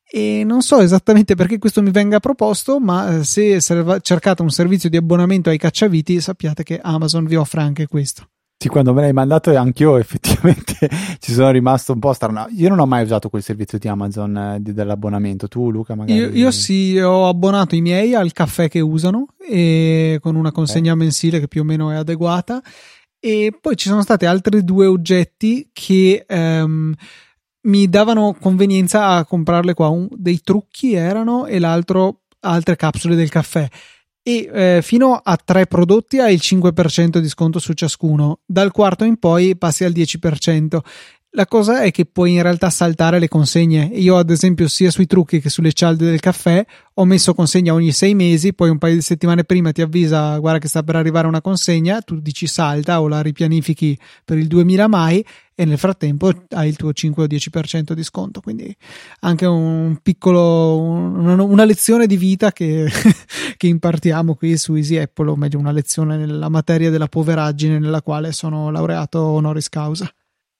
e 0.09 0.45
non 0.45 0.61
so 0.61 0.79
esattamente 0.79 1.35
perché 1.35 1.57
questo 1.57 1.81
mi 1.81 1.91
venga 1.91 2.21
proposto, 2.21 2.79
ma 2.79 3.17
eh, 3.17 3.23
se 3.25 3.59
cercate 3.59 4.41
un 4.41 4.49
servizio 4.49 4.87
di 4.87 4.95
abbonamento 4.95 5.49
ai 5.49 5.57
cacciaviti, 5.57 6.21
sappiate 6.21 6.63
che 6.63 6.79
Amazon 6.81 7.25
vi 7.25 7.35
offre 7.35 7.63
anche 7.63 7.85
questo. 7.85 8.27
Sì, 8.63 8.69
quando 8.69 8.93
me 8.93 9.01
l'hai 9.01 9.11
mandato 9.11 9.53
anch'io 9.57 9.97
effettivamente 9.99 10.89
ci 11.19 11.33
sono 11.33 11.51
rimasto 11.51 11.91
un 11.91 11.99
po' 11.99 12.13
strano. 12.13 12.47
Io 12.51 12.69
non 12.69 12.79
ho 12.79 12.85
mai 12.85 13.03
usato 13.03 13.27
quel 13.27 13.43
servizio 13.43 13.77
di 13.77 13.89
Amazon 13.89 14.37
eh, 14.37 14.61
di, 14.61 14.71
dell'abbonamento. 14.71 15.49
Tu, 15.49 15.69
Luca, 15.69 15.95
magari. 15.95 16.17
Io, 16.17 16.29
io, 16.29 16.49
sì, 16.51 16.97
ho 16.97 17.27
abbonato 17.27 17.75
i 17.75 17.81
miei 17.81 18.15
al 18.15 18.31
caffè 18.31 18.69
che 18.69 18.79
usano 18.79 19.25
e 19.37 20.17
con 20.21 20.37
una 20.37 20.53
consegna 20.53 20.93
eh. 20.93 20.95
mensile 20.95 21.41
che 21.41 21.49
più 21.49 21.59
o 21.59 21.65
meno 21.65 21.91
è 21.91 21.95
adeguata. 21.95 22.61
E 23.19 23.53
poi 23.59 23.75
ci 23.75 23.89
sono 23.89 24.01
stati 24.01 24.25
altri 24.25 24.63
due 24.63 24.85
oggetti 24.85 25.69
che 25.73 26.23
ehm, 26.25 26.93
mi 27.63 27.89
davano 27.89 28.33
convenienza 28.39 29.07
a 29.07 29.25
comprarle 29.25 29.73
qua. 29.73 29.89
Un, 29.89 30.07
dei 30.09 30.39
trucchi 30.41 30.93
erano 30.93 31.47
e 31.47 31.59
l'altro 31.59 32.21
altre 32.39 32.77
capsule 32.77 33.15
del 33.15 33.27
caffè 33.27 33.67
e 34.23 34.49
eh, 34.51 34.79
fino 34.81 35.19
a 35.21 35.37
tre 35.37 35.67
prodotti 35.67 36.19
hai 36.19 36.33
il 36.33 36.41
5% 36.41 37.17
di 37.17 37.27
sconto 37.27 37.59
su 37.59 37.73
ciascuno, 37.73 38.39
dal 38.45 38.71
quarto 38.71 39.03
in 39.03 39.17
poi 39.17 39.57
passi 39.57 39.83
al 39.83 39.91
10%. 39.91 40.79
La 41.35 41.47
cosa 41.47 41.81
è 41.81 41.89
che 41.89 42.05
puoi 42.05 42.33
in 42.33 42.43
realtà 42.43 42.69
saltare 42.69 43.17
le 43.17 43.27
consegne. 43.27 43.89
Io, 43.93 44.17
ad 44.17 44.29
esempio, 44.29 44.67
sia 44.67 44.91
sui 44.91 45.07
trucchi 45.07 45.41
che 45.41 45.49
sulle 45.49 45.73
cialde 45.73 46.05
del 46.05 46.19
caffè 46.19 46.63
ho 46.93 47.05
messo 47.05 47.33
consegna 47.33 47.73
ogni 47.73 47.91
sei 47.91 48.13
mesi, 48.13 48.53
poi 48.53 48.69
un 48.69 48.77
paio 48.77 48.93
di 48.93 49.01
settimane 49.01 49.43
prima 49.43 49.71
ti 49.71 49.81
avvisa, 49.81 50.37
guarda 50.37 50.59
che 50.59 50.67
sta 50.67 50.83
per 50.83 50.95
arrivare 50.95 51.25
una 51.25 51.41
consegna, 51.41 52.01
tu 52.01 52.19
dici 52.19 52.45
salta 52.45 53.01
o 53.01 53.07
la 53.07 53.21
ripianifichi 53.21 53.97
per 54.23 54.37
il 54.37 54.45
2000 54.45 54.87
mai 54.87 55.25
e 55.55 55.65
nel 55.65 55.77
frattempo 55.77 56.31
hai 56.49 56.69
il 56.69 56.75
tuo 56.75 56.93
5 56.93 57.23
o 57.23 57.27
10% 57.27 57.93
di 57.93 58.03
sconto. 58.03 58.41
Quindi 58.41 58.75
anche 59.21 59.45
un 59.45 59.97
piccolo, 60.01 60.79
una, 60.79 61.41
una 61.41 61.65
lezione 61.65 62.07
di 62.07 62.17
vita 62.17 62.51
che, 62.51 62.87
che 63.57 63.67
impartiamo 63.67 64.35
qui 64.35 64.57
su 64.57 64.75
Easy 64.75 64.97
Apple, 64.97 65.29
o 65.29 65.35
meglio 65.35 65.59
una 65.59 65.71
lezione 65.71 66.17
nella 66.17 66.49
materia 66.49 66.89
della 66.89 67.07
poveraggine 67.07 67.79
nella 67.79 68.01
quale 68.01 68.31
sono 68.31 68.71
laureato 68.71 69.19
honoris 69.21 69.69
causa. 69.69 70.09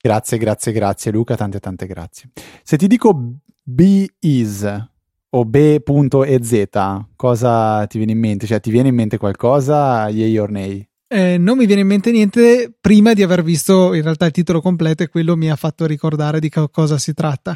Grazie, 0.01 0.37
grazie, 0.37 0.71
grazie 0.73 1.11
Luca, 1.11 1.35
tante 1.35 1.59
tante 1.59 1.87
grazie. 1.87 2.29
Se 2.61 2.77
ti 2.77 2.87
dico 2.87 3.39
B-is 3.63 4.89
o 5.29 5.45
B.ez, 5.45 6.67
cosa 7.15 7.87
ti 7.87 7.97
viene 7.97 8.11
in 8.11 8.19
mente? 8.19 8.45
Cioè 8.45 8.59
ti 8.59 8.69
viene 8.69 8.89
in 8.89 8.95
mente 8.95 9.17
qualcosa, 9.17 10.09
yay 10.09 10.37
or 10.37 10.51
nay? 10.51 10.87
Eh, 11.13 11.37
non 11.37 11.57
mi 11.57 11.67
viene 11.67 11.81
in 11.81 11.87
mente 11.87 12.09
niente 12.09 12.73
prima 12.81 13.13
di 13.13 13.21
aver 13.21 13.43
visto 13.43 13.93
in 13.93 14.01
realtà 14.01 14.25
il 14.25 14.31
titolo 14.31 14.61
completo 14.61 15.03
e 15.03 15.09
quello 15.09 15.35
mi 15.35 15.51
ha 15.51 15.55
fatto 15.55 15.85
ricordare 15.85 16.39
di 16.39 16.49
cosa 16.49 16.97
si 16.97 17.13
tratta. 17.13 17.55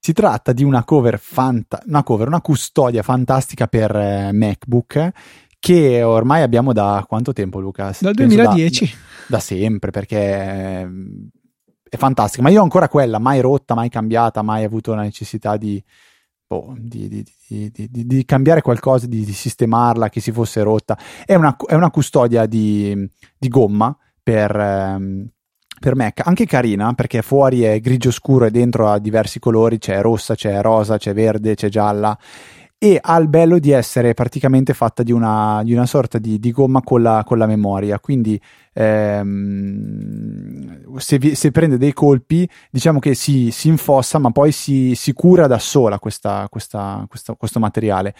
Si 0.00 0.12
tratta 0.12 0.52
di 0.52 0.64
una 0.64 0.82
cover, 0.82 1.16
fanta- 1.20 1.80
una, 1.86 2.02
cover 2.02 2.26
una 2.26 2.40
custodia 2.40 3.04
fantastica 3.04 3.68
per 3.68 3.94
eh, 3.94 4.32
MacBook 4.32 5.10
che 5.60 6.02
ormai 6.02 6.42
abbiamo 6.42 6.72
da 6.72 7.04
quanto 7.06 7.32
tempo 7.32 7.60
Luca? 7.60 7.94
Dal 8.00 8.14
2010. 8.14 8.84
Da, 9.28 9.36
da, 9.36 9.38
sempre 9.38 9.92
perché 9.92 10.90
è 11.88 11.96
fantastica, 11.96 12.42
ma 12.42 12.48
io 12.48 12.58
ho 12.58 12.64
ancora 12.64 12.88
quella, 12.88 13.20
mai 13.20 13.40
rotta, 13.40 13.76
mai 13.76 13.90
cambiata, 13.90 14.42
mai 14.42 14.64
avuto 14.64 14.92
la 14.92 15.02
necessità 15.02 15.56
di, 15.56 15.80
boh, 16.52 16.74
di, 16.76 17.08
di, 17.08 17.88
di 17.88 18.24
cambiare 18.26 18.60
qualcosa, 18.60 19.06
di, 19.06 19.24
sistemarla, 19.24 20.10
che 20.10 20.20
si 20.20 20.32
fosse 20.32 20.62
rotta. 20.62 20.98
È 21.24 21.34
una, 21.34 21.56
è 21.66 21.74
una 21.74 21.90
custodia 21.90 22.44
di, 22.44 23.08
gomma 23.38 23.96
per, 24.22 24.54
ehm, 24.54 25.28
per 25.80 25.96
Mac, 25.96 26.20
anche 26.24 26.44
carina 26.44 26.92
perché 26.92 27.22
fuori 27.22 27.62
è 27.62 27.80
grigio 27.80 28.10
scuro 28.10 28.44
e 28.44 28.50
dentro 28.50 28.88
ha 28.88 28.98
diversi 28.98 29.38
colori, 29.38 29.78
c'è 29.78 30.00
rossa, 30.02 30.34
c'è 30.34 30.60
rosa, 30.60 30.98
c'è 30.98 31.14
verde, 31.14 31.54
c'è 31.54 31.68
gialla 31.68 32.16
e 32.82 32.98
ha 33.00 33.16
il 33.16 33.28
bello 33.28 33.60
di 33.60 33.70
essere 33.70 34.12
praticamente 34.12 34.74
fatta 34.74 35.04
di 35.04 35.12
una, 35.12 35.62
di 35.62 35.72
una 35.72 35.86
sorta 35.86 36.18
di, 36.18 36.40
di 36.40 36.50
gomma 36.50 36.82
con 36.82 37.00
la, 37.00 37.22
con 37.24 37.38
la, 37.38 37.46
memoria, 37.46 38.00
quindi 38.00 38.42
ehm, 38.72 40.18
se, 40.96 41.16
vi, 41.16 41.36
se, 41.36 41.52
prende 41.52 41.78
dei 41.78 41.92
colpi 41.92 42.50
diciamo 42.72 42.98
che 42.98 43.14
si, 43.14 43.52
si 43.52 43.68
infossa 43.68 44.18
ma 44.18 44.32
poi 44.32 44.50
si, 44.50 44.96
si 44.96 45.12
cura 45.12 45.46
da 45.46 45.60
sola 45.60 46.00
questa, 46.00 46.48
questa, 46.50 47.06
questa, 47.08 47.34
questo 47.34 47.60
materiale. 47.60 48.16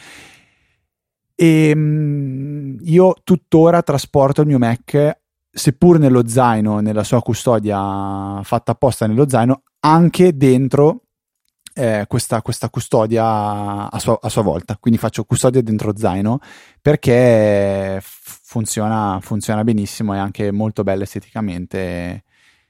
E 1.35 1.71
ehm, 1.71 2.79
io 2.83 3.17
tuttora 3.25 3.83
trasporto 3.83 4.43
il 4.43 4.47
mio 4.47 4.59
Mac 4.59 5.19
seppur 5.51 5.99
nello 5.99 6.29
zaino, 6.29 6.79
nella 6.79 7.03
sua 7.03 7.21
custodia 7.21 8.41
fatta 8.45 8.71
apposta 8.71 9.09
nello 9.09 9.29
zaino, 9.29 9.63
anche 9.81 10.37
dentro 10.37 11.02
eh, 11.75 12.05
questa, 12.09 12.43
questa, 12.43 12.69
custodia 12.71 13.91
a 13.91 13.99
sua, 13.99 14.19
a 14.21 14.29
sua, 14.29 14.43
volta. 14.43 14.77
Quindi 14.79 14.99
faccio 14.99 15.25
custodia 15.25 15.63
dentro 15.63 15.97
zaino 15.97 16.41
perché 16.81 18.01
funziona, 18.03 19.19
funziona 19.21 19.65
benissimo 19.65 20.15
e 20.15 20.19
anche 20.19 20.51
molto 20.51 20.83
bella 20.83 21.05
esteticamente. 21.05 22.25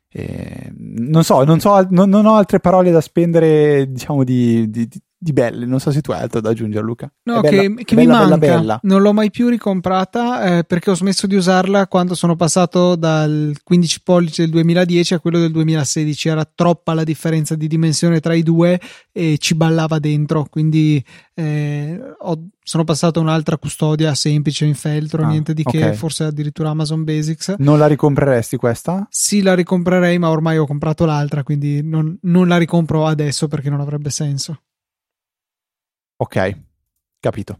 E 0.08 0.72
non 0.76 1.24
so, 1.24 1.42
non, 1.44 1.60
so 1.60 1.86
non, 1.90 2.08
non, 2.10 2.26
ho 2.26 2.34
altre 2.34 2.60
parole 2.60 2.90
da 2.90 3.00
spendere, 3.00 3.90
diciamo, 3.90 4.24
di, 4.24 4.70
di, 4.70 4.86
di 4.86 5.00
belle. 5.30 5.66
Non 5.66 5.78
so 5.78 5.92
se 5.92 6.00
tu 6.00 6.10
hai 6.10 6.22
altro 6.22 6.40
da 6.40 6.50
aggiungere, 6.50 6.84
Luca. 6.84 7.12
No, 7.24 7.40
bella, 7.40 7.62
che, 7.62 7.84
che 7.84 7.94
bella, 7.94 8.24
mi 8.24 8.30
manca. 8.30 8.36
Bella. 8.38 8.80
Non 8.82 9.02
l'ho 9.02 9.12
mai 9.12 9.30
più 9.30 9.48
ricomprata 9.48 10.58
eh, 10.58 10.64
perché 10.64 10.90
ho 10.90 10.94
smesso 10.94 11.28
di 11.28 11.36
usarla 11.36 11.86
quando 11.86 12.14
sono 12.14 12.34
passato 12.34 12.96
dal 12.96 13.54
15 13.62 14.02
pollici 14.02 14.40
del 14.40 14.50
2010 14.50 15.14
a 15.14 15.20
quello 15.20 15.38
del 15.38 15.52
2016. 15.52 16.28
Era 16.28 16.44
troppa 16.44 16.94
la 16.94 17.04
differenza 17.04 17.54
di 17.54 17.68
dimensione 17.68 18.18
tra 18.18 18.34
i 18.34 18.42
due 18.42 18.80
e 19.12 19.36
ci 19.38 19.54
ballava 19.54 20.00
dentro. 20.00 20.46
Quindi 20.50 21.04
eh, 21.34 22.00
ho, 22.18 22.48
sono 22.62 22.84
passato 22.84 23.18
a 23.18 23.22
un'altra 23.22 23.56
custodia 23.56 24.14
semplice 24.14 24.64
in 24.64 24.74
feltro, 24.74 25.22
ah, 25.22 25.28
niente 25.28 25.54
di 25.54 25.62
che, 25.62 25.78
okay. 25.78 25.94
forse 25.94 26.24
addirittura 26.24 26.70
Amazon 26.70 27.04
Basics. 27.04 27.54
Non 27.58 27.78
la 27.78 27.86
ricompreresti 27.86 28.56
questa? 28.56 29.06
Sì, 29.10 29.42
la 29.42 29.54
ricomprerei, 29.54 30.18
ma 30.18 30.30
ormai 30.30 30.58
ho 30.58 30.66
comprato 30.66 31.04
l'altra, 31.04 31.42
quindi 31.42 31.82
non, 31.82 32.16
non 32.22 32.48
la 32.48 32.58
ricompro 32.58 33.06
adesso 33.06 33.48
perché 33.48 33.70
non 33.70 33.80
avrebbe 33.80 34.10
senso. 34.10 34.60
Ok, 36.16 36.60
capito. 37.20 37.58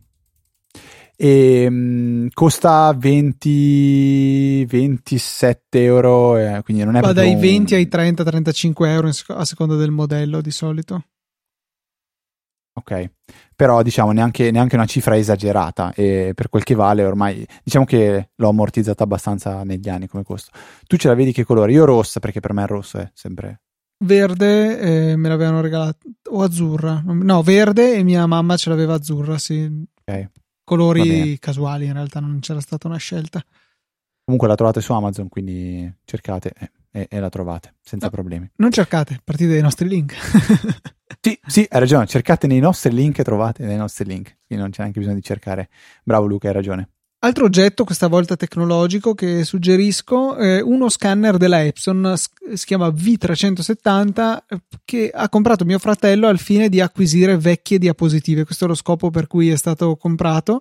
E 1.17 1.67
um, 1.69 2.29
costa 2.33 2.93
20 2.97 4.65
27 4.65 5.83
euro, 5.85 6.37
eh, 6.37 6.63
quindi 6.63 6.85
non 6.85 6.97
è 6.97 7.01
Va 7.01 7.13
dai 7.13 7.37
20 7.37 7.75
ai 7.75 7.89
30-35 7.91 8.87
euro 8.87 9.11
a 9.29 9.45
seconda 9.45 9.77
del 9.77 9.91
modello 9.91 10.41
di 10.41 10.51
solito. 10.51 11.05
Ok, 12.75 13.11
però 13.55 13.83
diciamo 13.83 14.13
neanche, 14.13 14.51
neanche, 14.51 14.77
una 14.77 14.87
cifra 14.87 15.17
esagerata 15.17 15.93
e 15.95 16.33
per 16.35 16.49
quel 16.49 16.65
che 16.65 16.75
vale 16.75 17.05
ormai 17.05 17.47
diciamo 17.63 17.85
che 17.85 18.31
l'ho 18.35 18.49
ammortizzata 18.49 19.05
abbastanza 19.05 19.63
negli 19.63 19.91
anni 19.91 20.09
come 20.09 20.23
costo. 20.23 20.51
Tu 20.87 20.97
ce 20.97 21.09
la 21.09 21.15
vedi 21.15 21.33
che 21.33 21.45
colore? 21.45 21.73
Io 21.73 21.85
rossa 21.85 22.19
perché 22.19 22.41
per 22.41 22.55
me 22.55 22.63
il 22.63 22.69
rosso 22.69 22.99
è 22.99 23.11
sempre 23.13 23.61
verde 24.03 24.79
eh, 25.11 25.17
me 25.17 25.29
l'avevano 25.29 25.61
regalata 25.61 25.99
o 26.31 26.43
azzurra 26.43 27.03
no 27.05 27.43
verde 27.43 27.95
e 27.95 28.03
mia 28.03 28.27
mamma 28.27 28.57
ce 28.57 28.71
l'aveva 28.71 28.95
azzurra 28.95 29.39
sì. 29.39 29.71
Okay. 30.05 30.29
colori 30.65 31.39
casuali 31.39 31.87
in 31.87 31.93
realtà 31.93 32.21
non 32.21 32.41
c'era 32.41 32.61
stata 32.61 32.89
una 32.89 32.97
scelta. 32.97 33.45
Comunque 34.25 34.49
la 34.49 34.55
trovate 34.55 34.81
su 34.81 34.93
Amazon 34.93 35.29
quindi 35.29 35.93
cercate 36.05 36.53
e, 36.91 37.07
e 37.11 37.19
la 37.21 37.29
trovate 37.29 37.75
senza 37.83 38.07
no, 38.07 38.13
problemi. 38.13 38.51
non 38.57 38.71
cercate 38.71 39.21
partite 39.23 39.53
dai 39.53 39.63
nostri 39.63 39.89
link. 39.89 40.15
Sì 41.25 41.39
sì 41.47 41.65
hai 41.71 41.79
ragione 41.79 42.07
cercate 42.07 42.49
nei 42.49 42.59
nostri 42.59 42.93
link 42.93 43.19
e 43.19 43.23
trovate 43.23 43.65
nei 43.65 43.77
nostri 43.77 44.05
link 44.05 44.39
quindi 44.45 44.65
non 44.65 44.71
c'è 44.73 44.81
neanche 44.81 44.99
bisogno 44.99 45.17
di 45.17 45.23
cercare. 45.23 45.69
Bravo 46.03 46.27
Luca 46.27 46.49
hai 46.49 46.55
ragione 46.55 46.89
Altro 47.25 47.45
oggetto, 47.45 47.85
questa 47.85 48.09
volta 48.09 48.35
tecnologico, 48.35 49.15
che 49.15 49.45
suggerisco, 49.45 50.35
è 50.35 50.61
uno 50.61 50.89
scanner 50.89 51.37
della 51.37 51.65
Epson, 51.65 52.15
si 52.17 52.67
chiama 52.67 52.89
V370, 52.89 54.39
che 54.85 55.09
ha 55.15 55.29
comprato 55.29 55.65
mio 55.65 55.79
fratello 55.79 56.27
al 56.27 56.41
fine 56.41 56.69
di 56.69 56.81
acquisire 56.81 57.39
vecchie 57.39 57.79
diapositive. 57.79 58.45
Questo 58.45 58.65
è 58.65 58.69
lo 58.69 58.75
scopo 58.75 59.11
per 59.11 59.29
cui 59.29 59.51
è 59.51 59.57
stato 59.57 59.95
comprato. 59.95 60.59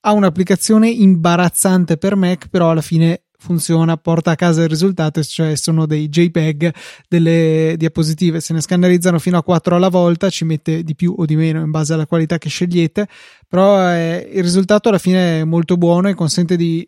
Ha 0.00 0.12
un'applicazione 0.12 0.88
imbarazzante 0.88 1.98
per 1.98 2.16
Mac, 2.16 2.48
però 2.48 2.70
alla 2.70 2.80
fine 2.80 3.24
funziona, 3.38 3.96
porta 3.96 4.32
a 4.32 4.34
casa 4.34 4.62
il 4.62 4.68
risultato, 4.68 5.22
cioè 5.22 5.56
sono 5.56 5.86
dei 5.86 6.08
JPEG 6.08 6.74
delle 7.08 7.74
diapositive, 7.76 8.40
se 8.40 8.52
ne 8.52 8.60
scannerizzano 8.60 9.18
fino 9.18 9.38
a 9.38 9.42
4 9.42 9.76
alla 9.76 9.88
volta, 9.88 10.28
ci 10.28 10.44
mette 10.44 10.82
di 10.82 10.94
più 10.94 11.14
o 11.16 11.24
di 11.24 11.36
meno 11.36 11.60
in 11.60 11.70
base 11.70 11.94
alla 11.94 12.06
qualità 12.06 12.38
che 12.38 12.48
scegliete, 12.48 13.06
però 13.46 13.90
eh, 13.90 14.28
il 14.32 14.42
risultato 14.42 14.88
alla 14.88 14.98
fine 14.98 15.40
è 15.40 15.44
molto 15.44 15.76
buono 15.76 16.08
e 16.08 16.14
consente 16.14 16.56
di 16.56 16.86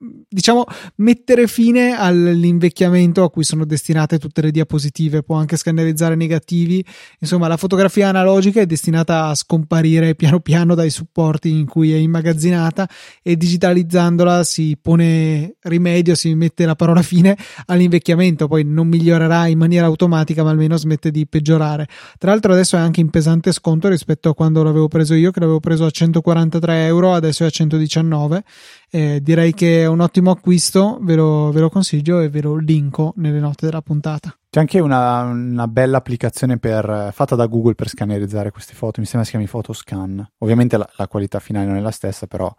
diciamo 0.00 0.64
mettere 0.96 1.48
fine 1.48 1.98
all'invecchiamento 1.98 3.24
a 3.24 3.30
cui 3.30 3.42
sono 3.42 3.64
destinate 3.64 4.18
tutte 4.18 4.42
le 4.42 4.50
diapositive. 4.50 5.22
Può 5.22 5.36
anche 5.36 5.56
scannerizzare 5.56 6.14
negativi. 6.14 6.84
Insomma 7.18 7.48
la 7.48 7.56
fotografia 7.56 8.08
analogica 8.08 8.60
è 8.60 8.66
destinata 8.66 9.26
a 9.26 9.34
scomparire 9.34 10.14
piano 10.14 10.40
piano 10.40 10.74
dai 10.74 10.90
supporti 10.90 11.50
in 11.50 11.66
cui 11.66 11.92
è 11.92 11.96
immagazzinata 11.96 12.88
e 13.22 13.36
digitalizzandola 13.36 14.44
si 14.44 14.78
pone 14.80 15.56
rimedio 15.62 16.14
si 16.14 16.34
mette 16.34 16.64
la 16.64 16.76
parola 16.76 17.02
fine 17.02 17.36
all'invecchiamento. 17.66 18.46
Poi 18.46 18.64
non 18.64 18.86
migliorerà 18.86 19.48
in 19.48 19.58
maniera 19.58 19.86
automatica 19.86 20.44
ma 20.44 20.50
almeno 20.50 20.76
smette 20.76 21.10
di 21.10 21.26
peggiorare. 21.26 21.88
Tra 22.18 22.30
l'altro 22.30 22.52
adesso 22.52 22.76
è 22.76 22.80
anche 22.80 23.00
in 23.00 23.10
pesante 23.10 23.50
sconto 23.50 23.88
rispetto 23.88 24.28
a 24.28 24.34
quando 24.34 24.62
l'avevo 24.62 24.86
preso 24.86 25.14
io 25.14 25.32
che 25.32 25.40
l'avevo 25.40 25.60
preso 25.60 25.84
a 25.84 25.90
143 25.90 26.86
euro 26.86 27.12
adesso 27.12 27.42
è 27.42 27.46
a 27.46 27.50
119 27.50 28.44
eh, 28.90 29.20
direi 29.22 29.52
che 29.52 29.82
è 29.82 29.86
un 29.86 30.00
ottimo 30.00 30.30
acquisto, 30.30 30.98
ve 31.00 31.14
lo, 31.14 31.50
ve 31.50 31.60
lo, 31.60 31.68
consiglio 31.68 32.20
e 32.20 32.28
ve 32.28 32.40
lo 32.42 32.56
linko 32.56 33.12
nelle 33.16 33.38
note 33.38 33.66
della 33.66 33.82
puntata. 33.82 34.36
C'è 34.50 34.60
anche 34.60 34.80
una, 34.80 35.22
una, 35.22 35.68
bella 35.68 35.98
applicazione 35.98 36.58
per, 36.58 37.10
fatta 37.12 37.34
da 37.34 37.46
Google 37.46 37.74
per 37.74 37.88
scannerizzare 37.88 38.50
queste 38.50 38.74
foto, 38.74 39.00
mi 39.00 39.06
sembra 39.06 39.24
si 39.24 39.32
chiami 39.32 39.46
Photoscan. 39.46 40.32
Ovviamente 40.38 40.76
la, 40.76 40.88
la 40.96 41.06
qualità 41.06 41.38
finale 41.38 41.66
non 41.66 41.76
è 41.76 41.80
la 41.80 41.90
stessa, 41.90 42.26
però 42.26 42.52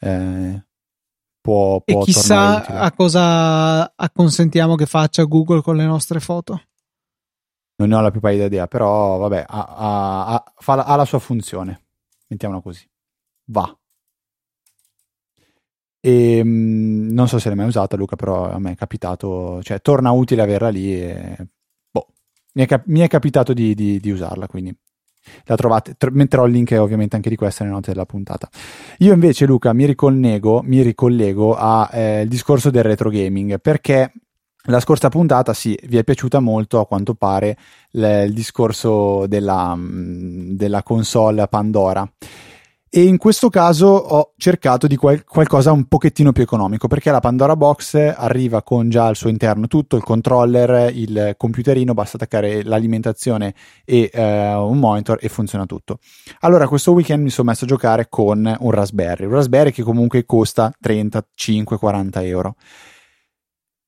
eh, 0.00 0.64
può, 1.40 1.80
può 1.80 2.02
E 2.02 2.04
chissà 2.04 2.66
a 2.66 2.92
cosa 2.92 3.92
acconsentiamo 3.94 4.74
che 4.74 4.86
faccia 4.86 5.22
Google 5.22 5.62
con 5.62 5.76
le 5.76 5.84
nostre 5.84 6.18
foto. 6.18 6.62
Non 7.78 7.90
ne 7.90 7.94
ho 7.94 8.00
la 8.00 8.10
più 8.10 8.20
pallida 8.20 8.46
idea, 8.46 8.66
però 8.66 9.18
vabbè, 9.18 9.44
ha, 9.46 9.64
ha, 9.64 10.26
ha, 10.26 10.52
fa, 10.56 10.84
ha 10.84 10.96
la 10.96 11.04
sua 11.04 11.18
funzione. 11.18 11.82
Mettiamola 12.28 12.60
così. 12.60 12.88
Va. 13.50 13.78
E 16.06 16.44
mh, 16.44 17.12
non 17.12 17.26
so 17.26 17.40
se 17.40 17.48
l'hai 17.48 17.56
mai 17.56 17.66
usata, 17.66 17.96
Luca, 17.96 18.14
però 18.14 18.48
a 18.48 18.60
me 18.60 18.70
è 18.70 18.74
capitato, 18.76 19.60
cioè 19.64 19.80
torna 19.80 20.12
utile 20.12 20.42
averla 20.42 20.68
lì. 20.68 20.94
E, 20.94 21.36
boh, 21.90 22.06
mi 22.52 22.62
è, 22.62 22.66
cap- 22.66 22.86
mi 22.86 23.00
è 23.00 23.08
capitato 23.08 23.52
di, 23.52 23.74
di, 23.74 23.98
di, 23.98 24.10
usarla, 24.12 24.46
quindi 24.46 24.72
la 25.46 25.56
trovate. 25.56 25.96
Tr- 25.98 26.12
metterò 26.12 26.46
il 26.46 26.52
link 26.52 26.70
ovviamente 26.78 27.16
anche 27.16 27.28
di 27.28 27.34
questa 27.34 27.64
nelle 27.64 27.74
note 27.74 27.90
della 27.90 28.06
puntata. 28.06 28.48
Io 28.98 29.12
invece, 29.12 29.46
Luca, 29.46 29.72
mi 29.72 29.84
ricollego, 29.84 30.62
mi 30.62 30.80
ricollego 30.82 31.56
al 31.56 31.88
eh, 31.92 32.24
discorso 32.28 32.70
del 32.70 32.84
retro 32.84 33.10
gaming 33.10 33.58
perché. 33.60 34.12
La 34.68 34.80
scorsa 34.80 35.08
puntata, 35.08 35.54
sì, 35.54 35.78
vi 35.84 35.96
è 35.96 36.02
piaciuta 36.02 36.40
molto 36.40 36.80
a 36.80 36.86
quanto 36.88 37.14
pare 37.14 37.56
l- 37.92 38.24
il 38.26 38.32
discorso 38.32 39.24
della, 39.28 39.78
della 39.78 40.82
console 40.82 41.46
Pandora 41.46 42.08
e 42.88 43.02
in 43.02 43.18
questo 43.18 43.50
caso 43.50 43.86
ho 43.88 44.32
cercato 44.36 44.86
di 44.86 44.96
qual- 44.96 45.24
qualcosa 45.24 45.72
un 45.72 45.86
pochettino 45.86 46.30
più 46.30 46.44
economico 46.44 46.86
perché 46.86 47.10
la 47.10 47.20
Pandora 47.20 47.56
Box 47.56 47.94
arriva 47.94 48.62
con 48.62 48.88
già 48.88 49.06
al 49.06 49.16
suo 49.16 49.28
interno 49.28 49.66
tutto 49.66 49.96
il 49.96 50.04
controller, 50.04 50.94
il 50.94 51.34
computerino, 51.36 51.94
basta 51.94 52.16
attaccare 52.16 52.62
l'alimentazione 52.62 53.54
e 53.84 54.08
eh, 54.12 54.54
un 54.54 54.78
monitor 54.78 55.18
e 55.20 55.28
funziona 55.28 55.66
tutto. 55.66 55.98
Allora 56.40 56.68
questo 56.68 56.92
weekend 56.92 57.24
mi 57.24 57.30
sono 57.30 57.48
messo 57.48 57.64
a 57.64 57.68
giocare 57.68 58.06
con 58.08 58.56
un 58.58 58.70
Raspberry, 58.70 59.24
un 59.24 59.32
Raspberry 59.32 59.72
che 59.72 59.82
comunque 59.82 60.24
costa 60.24 60.72
35-40 60.82 62.24
euro. 62.24 62.54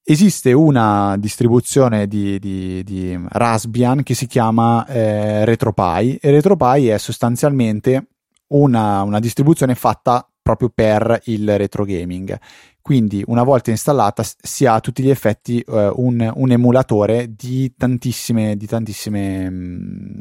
Esiste 0.03 0.53
una 0.53 1.17
distribuzione 1.19 2.09
di, 2.09 2.39
di, 2.39 2.83
di 2.83 3.19
Raspbian 3.29 4.03
che 4.03 4.15
si 4.15 4.27
chiama 4.27 4.87
eh, 4.87 5.45
RetroPie 5.45 6.19
e 6.21 6.31
RetroPie 6.31 6.95
è 6.95 6.99
sostanzialmente 6.99 8.07
una, 8.49 9.03
una 9.03 9.21
distribuzione 9.21 9.75
fatta 9.75 10.29
proprio 10.43 10.71
per 10.75 11.21
il 11.25 11.59
retro 11.59 11.85
gaming. 11.85 12.39
Quindi 12.81 13.23
una 13.27 13.43
volta 13.43 13.71
installata 13.71 14.23
si 14.25 14.65
ha 14.65 14.75
a 14.75 14.81
tutti 14.81 15.03
gli 15.03 15.11
effetti 15.11 15.63
uh, 15.67 15.93
un, 15.97 16.33
un, 16.35 16.51
emulatore 16.51 17.35
di 17.35 17.75
tantissime, 17.77 18.57
di 18.57 18.67
tantissime 18.67 19.51
mh, 19.51 20.21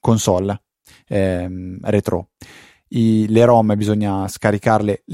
console 0.00 0.62
ehm, 1.06 1.78
retro. 1.82 2.30
I, 2.88 3.26
le 3.28 3.44
ROM 3.44 3.76
bisogna 3.76 4.26
scaricarle, 4.26 5.04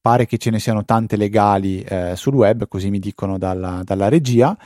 pare 0.00 0.26
che 0.26 0.36
ce 0.36 0.50
ne 0.50 0.58
siano 0.58 0.84
tante 0.84 1.16
legali 1.16 1.80
eh, 1.82 2.16
sul 2.16 2.34
web, 2.34 2.66
così 2.66 2.90
mi 2.90 2.98
dicono 2.98 3.38
dalla, 3.38 3.82
dalla 3.84 4.08
regia, 4.08 4.58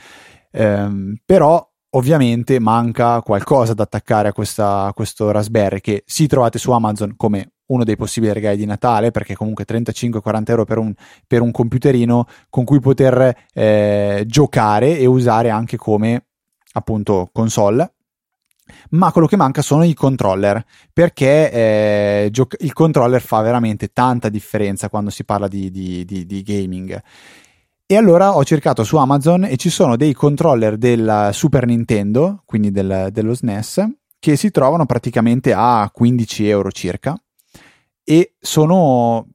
ehm, 0.49 1.17
però 1.23 1.63
ovviamente 1.91 2.59
manca 2.59 3.21
qualcosa 3.21 3.73
da 3.73 3.83
attaccare 3.83 4.29
a, 4.29 4.33
questa, 4.33 4.85
a, 4.85 4.93
questo 4.93 5.31
Raspberry 5.31 5.79
che 5.79 6.03
si 6.05 6.27
trovate 6.27 6.59
su 6.59 6.71
Amazon 6.71 7.15
come 7.15 7.51
uno 7.67 7.83
dei 7.83 7.95
possibili 7.95 8.33
regali 8.33 8.57
di 8.57 8.65
Natale 8.65 9.11
perché 9.11 9.35
comunque 9.35 9.65
35-40 9.65 10.43
euro 10.47 10.65
per 10.65 10.77
un, 10.77 10.93
per 11.25 11.41
un, 11.41 11.51
computerino 11.51 12.25
con 12.49 12.63
cui 12.63 12.79
poter 12.79 13.35
eh, 13.53 14.23
giocare 14.25 14.97
e 14.97 15.05
usare 15.05 15.49
anche 15.49 15.77
come 15.77 16.25
appunto 16.73 17.29
console. 17.31 17.93
Ma 18.91 19.13
quello 19.13 19.27
che 19.27 19.37
manca 19.37 19.61
sono 19.61 19.83
i 19.83 19.93
controller 19.93 20.63
perché 20.91 21.51
eh, 21.51 22.27
gioc- 22.31 22.57
il 22.59 22.73
controller 22.73 23.21
fa 23.21 23.41
veramente 23.41 23.93
tanta 23.93 24.27
differenza 24.27 24.89
quando 24.89 25.09
si 25.09 25.23
parla 25.23 25.47
di, 25.47 25.71
di, 25.71 26.03
di, 26.03 26.25
di 26.25 26.41
gaming 26.43 27.01
e 27.89 27.95
allora 27.95 28.35
ho 28.35 28.43
cercato 28.43 28.83
su 28.83 28.97
Amazon 28.97 29.45
e 29.45 29.55
ci 29.55 29.69
sono 29.69 29.95
dei 29.95 30.13
controller 30.13 30.75
del 30.75 31.29
Super 31.31 31.65
Nintendo, 31.65 32.43
quindi 32.43 32.69
del, 32.69 33.07
dello 33.11 33.33
SNES, 33.33 33.85
che 34.19 34.35
si 34.35 34.51
trovano 34.51 34.85
praticamente 34.85 35.53
a 35.55 35.89
15 35.89 36.49
euro 36.49 36.69
circa. 36.69 37.17
E 38.03 38.35
sono 38.39 39.27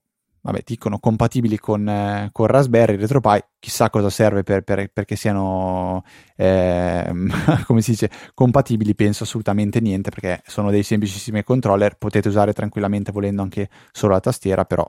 vabbè, 0.42 0.62
dicono 0.66 0.98
compatibili 0.98 1.58
con, 1.58 2.28
con 2.30 2.46
Raspberry, 2.46 2.96
RetroPie, 2.96 3.52
chissà 3.58 3.88
cosa 3.88 4.10
serve 4.10 4.42
per, 4.42 4.62
per, 4.62 4.90
perché 4.92 5.16
siano, 5.16 6.04
eh, 6.36 7.10
come 7.64 7.80
si 7.80 7.92
dice, 7.92 8.10
compatibili, 8.34 8.94
penso 8.94 9.22
assolutamente 9.22 9.80
niente, 9.80 10.10
perché 10.10 10.42
sono 10.46 10.70
dei 10.70 10.82
semplicissimi 10.82 11.42
controller, 11.42 11.96
potete 11.96 12.28
usare 12.28 12.52
tranquillamente 12.52 13.12
volendo 13.12 13.40
anche 13.40 13.70
solo 13.92 14.12
la 14.12 14.20
tastiera, 14.20 14.64
però 14.64 14.86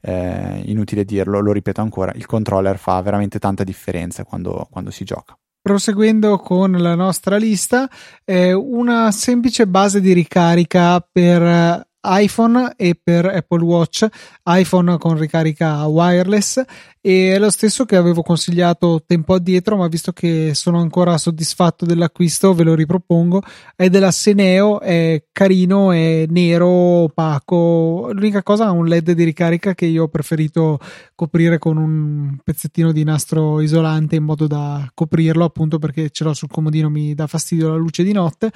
eh, 0.00 0.62
inutile 0.66 1.04
dirlo, 1.04 1.40
lo 1.40 1.52
ripeto 1.52 1.80
ancora, 1.80 2.12
il 2.14 2.26
controller 2.26 2.78
fa 2.78 3.00
veramente 3.02 3.38
tanta 3.38 3.64
differenza 3.64 4.24
quando, 4.24 4.66
quando 4.70 4.90
si 4.90 5.04
gioca. 5.04 5.36
Proseguendo 5.60 6.38
con 6.38 6.72
la 6.72 6.96
nostra 6.96 7.36
lista, 7.36 7.88
eh, 8.24 8.52
una 8.52 9.12
semplice 9.12 9.66
base 9.66 10.00
di 10.00 10.12
ricarica 10.12 11.00
per 11.00 11.86
iPhone 12.02 12.74
e 12.76 12.98
per 13.00 13.26
Apple 13.26 13.62
Watch, 13.62 14.06
iPhone 14.44 14.98
con 14.98 15.18
ricarica 15.18 15.86
wireless 15.86 16.62
e 17.04 17.34
è 17.34 17.38
lo 17.40 17.50
stesso 17.50 17.84
che 17.84 17.96
avevo 17.96 18.22
consigliato 18.22 19.02
tempo 19.04 19.34
addietro, 19.34 19.76
ma 19.76 19.88
visto 19.88 20.12
che 20.12 20.52
sono 20.54 20.78
ancora 20.78 21.18
soddisfatto 21.18 21.84
dell'acquisto, 21.84 22.54
ve 22.54 22.62
lo 22.62 22.76
ripropongo. 22.76 23.42
È 23.74 23.88
della 23.88 24.12
Seneo, 24.12 24.80
è 24.80 25.24
carino, 25.32 25.90
è 25.90 26.26
nero, 26.28 26.68
opaco. 26.68 28.10
L'unica 28.12 28.44
cosa 28.44 28.66
ha 28.66 28.70
un 28.70 28.86
LED 28.86 29.12
di 29.12 29.24
ricarica 29.24 29.74
che 29.74 29.86
io 29.86 30.04
ho 30.04 30.08
preferito 30.08 30.78
coprire 31.16 31.58
con 31.58 31.76
un 31.76 32.36
pezzettino 32.42 32.92
di 32.92 33.02
nastro 33.02 33.60
isolante 33.60 34.14
in 34.14 34.22
modo 34.22 34.46
da 34.46 34.88
coprirlo, 34.94 35.44
appunto 35.44 35.80
perché 35.80 36.10
ce 36.10 36.22
l'ho 36.22 36.34
sul 36.34 36.50
comodino, 36.50 36.88
mi 36.88 37.14
dà 37.14 37.26
fastidio 37.26 37.70
la 37.70 37.76
luce 37.76 38.04
di 38.04 38.12
notte. 38.12 38.52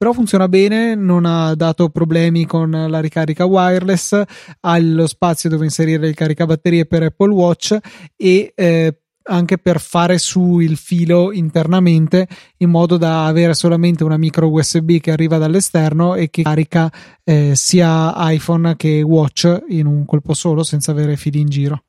Però 0.00 0.14
funziona 0.14 0.48
bene, 0.48 0.94
non 0.94 1.26
ha 1.26 1.54
dato 1.54 1.90
problemi 1.90 2.46
con 2.46 2.70
la 2.70 3.00
ricarica 3.00 3.44
wireless, 3.44 4.18
ha 4.60 4.78
lo 4.78 5.06
spazio 5.06 5.50
dove 5.50 5.66
inserire 5.66 6.08
il 6.08 6.14
caricabatterie 6.14 6.86
per 6.86 7.02
Apple 7.02 7.30
Watch 7.34 7.76
e 8.16 8.50
eh, 8.56 8.98
anche 9.24 9.58
per 9.58 9.78
fare 9.78 10.16
su 10.16 10.58
il 10.60 10.78
filo 10.78 11.32
internamente 11.32 12.26
in 12.56 12.70
modo 12.70 12.96
da 12.96 13.26
avere 13.26 13.52
solamente 13.52 14.02
una 14.02 14.16
micro 14.16 14.50
USB 14.50 15.00
che 15.00 15.10
arriva 15.10 15.36
dall'esterno 15.36 16.14
e 16.14 16.30
che 16.30 16.44
carica 16.44 16.90
eh, 17.22 17.52
sia 17.54 18.14
iPhone 18.16 18.76
che 18.76 19.02
Watch 19.02 19.64
in 19.68 19.84
un 19.84 20.06
colpo 20.06 20.32
solo 20.32 20.62
senza 20.62 20.92
avere 20.92 21.18
fili 21.18 21.40
in 21.40 21.48
giro. 21.50 21.82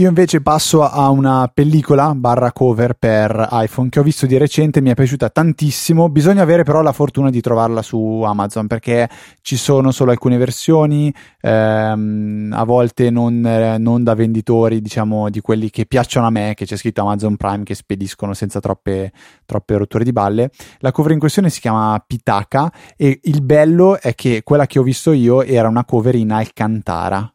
Io 0.00 0.08
invece 0.08 0.40
passo 0.40 0.82
a 0.82 1.10
una 1.10 1.50
pellicola 1.52 2.14
barra 2.14 2.52
cover 2.52 2.94
per 2.94 3.48
iPhone 3.52 3.90
che 3.90 4.00
ho 4.00 4.02
visto 4.02 4.24
di 4.24 4.38
recente, 4.38 4.80
mi 4.80 4.88
è 4.88 4.94
piaciuta 4.94 5.28
tantissimo. 5.28 6.08
Bisogna 6.08 6.40
avere 6.40 6.62
però 6.62 6.80
la 6.80 6.92
fortuna 6.92 7.28
di 7.28 7.42
trovarla 7.42 7.82
su 7.82 8.22
Amazon 8.24 8.66
perché 8.66 9.06
ci 9.42 9.58
sono 9.58 9.90
solo 9.90 10.10
alcune 10.10 10.38
versioni, 10.38 11.14
ehm, 11.42 12.50
a 12.56 12.64
volte 12.64 13.10
non, 13.10 13.44
eh, 13.44 13.76
non, 13.76 14.02
da 14.02 14.14
venditori, 14.14 14.80
diciamo 14.80 15.28
di 15.28 15.42
quelli 15.42 15.68
che 15.68 15.84
piacciono 15.84 16.28
a 16.28 16.30
me, 16.30 16.54
che 16.54 16.64
c'è 16.64 16.78
scritto 16.78 17.02
Amazon 17.02 17.36
Prime 17.36 17.64
che 17.64 17.74
spediscono 17.74 18.32
senza 18.32 18.58
troppe, 18.58 19.12
troppe 19.44 19.76
rotture 19.76 20.02
di 20.02 20.12
balle. 20.12 20.50
La 20.78 20.92
cover 20.92 21.12
in 21.12 21.18
questione 21.18 21.50
si 21.50 21.60
chiama 21.60 22.02
Pitaka 22.06 22.72
e 22.96 23.20
il 23.24 23.42
bello 23.42 24.00
è 24.00 24.14
che 24.14 24.40
quella 24.44 24.64
che 24.64 24.78
ho 24.78 24.82
visto 24.82 25.12
io 25.12 25.42
era 25.42 25.68
una 25.68 25.84
cover 25.84 26.14
in 26.14 26.32
Alcantara 26.32 27.30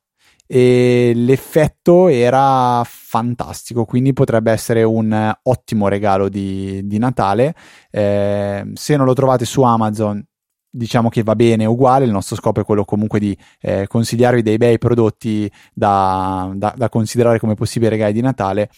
e 0.48 1.14
l'effetto 1.16 2.08
era 2.08 2.84
fantastico, 2.86 3.86
quindi 3.86 4.14
potrebbe 4.14 4.52
essere 4.52 4.84
un 4.84 5.34
ottimo 5.44 5.88
regalo 5.88 6.30
di, 6.30 6.86
di 6.86 6.98
Natale. 6.98 7.56
Eh, 7.90 8.72
se 8.74 8.96
non 8.96 9.06
lo 9.06 9.14
trovate 9.14 9.46
su 9.46 9.62
Amazon, 9.64 10.24
diciamo 10.70 11.10
che 11.10 11.24
va 11.24 11.36
bene 11.36 11.66
uguale, 11.66 12.06
il 12.06 12.12
nostro 12.12 12.36
scopo 12.36 12.62
è 12.62 12.66
quello 12.66 12.86
comunque 12.86 13.20
di 13.20 13.36
eh, 13.62 13.88
consigliarvi 13.88 14.42
dei 14.42 14.58
bei 14.58 14.78
prodotti 14.78 15.50
da, 15.74 16.52
da, 16.54 16.74
da 16.76 16.90
considerare 16.90 17.40
come 17.40 17.56
possibili 17.56 17.92
regali 17.92 18.14
di 18.14 18.22
Natale. 18.22 18.70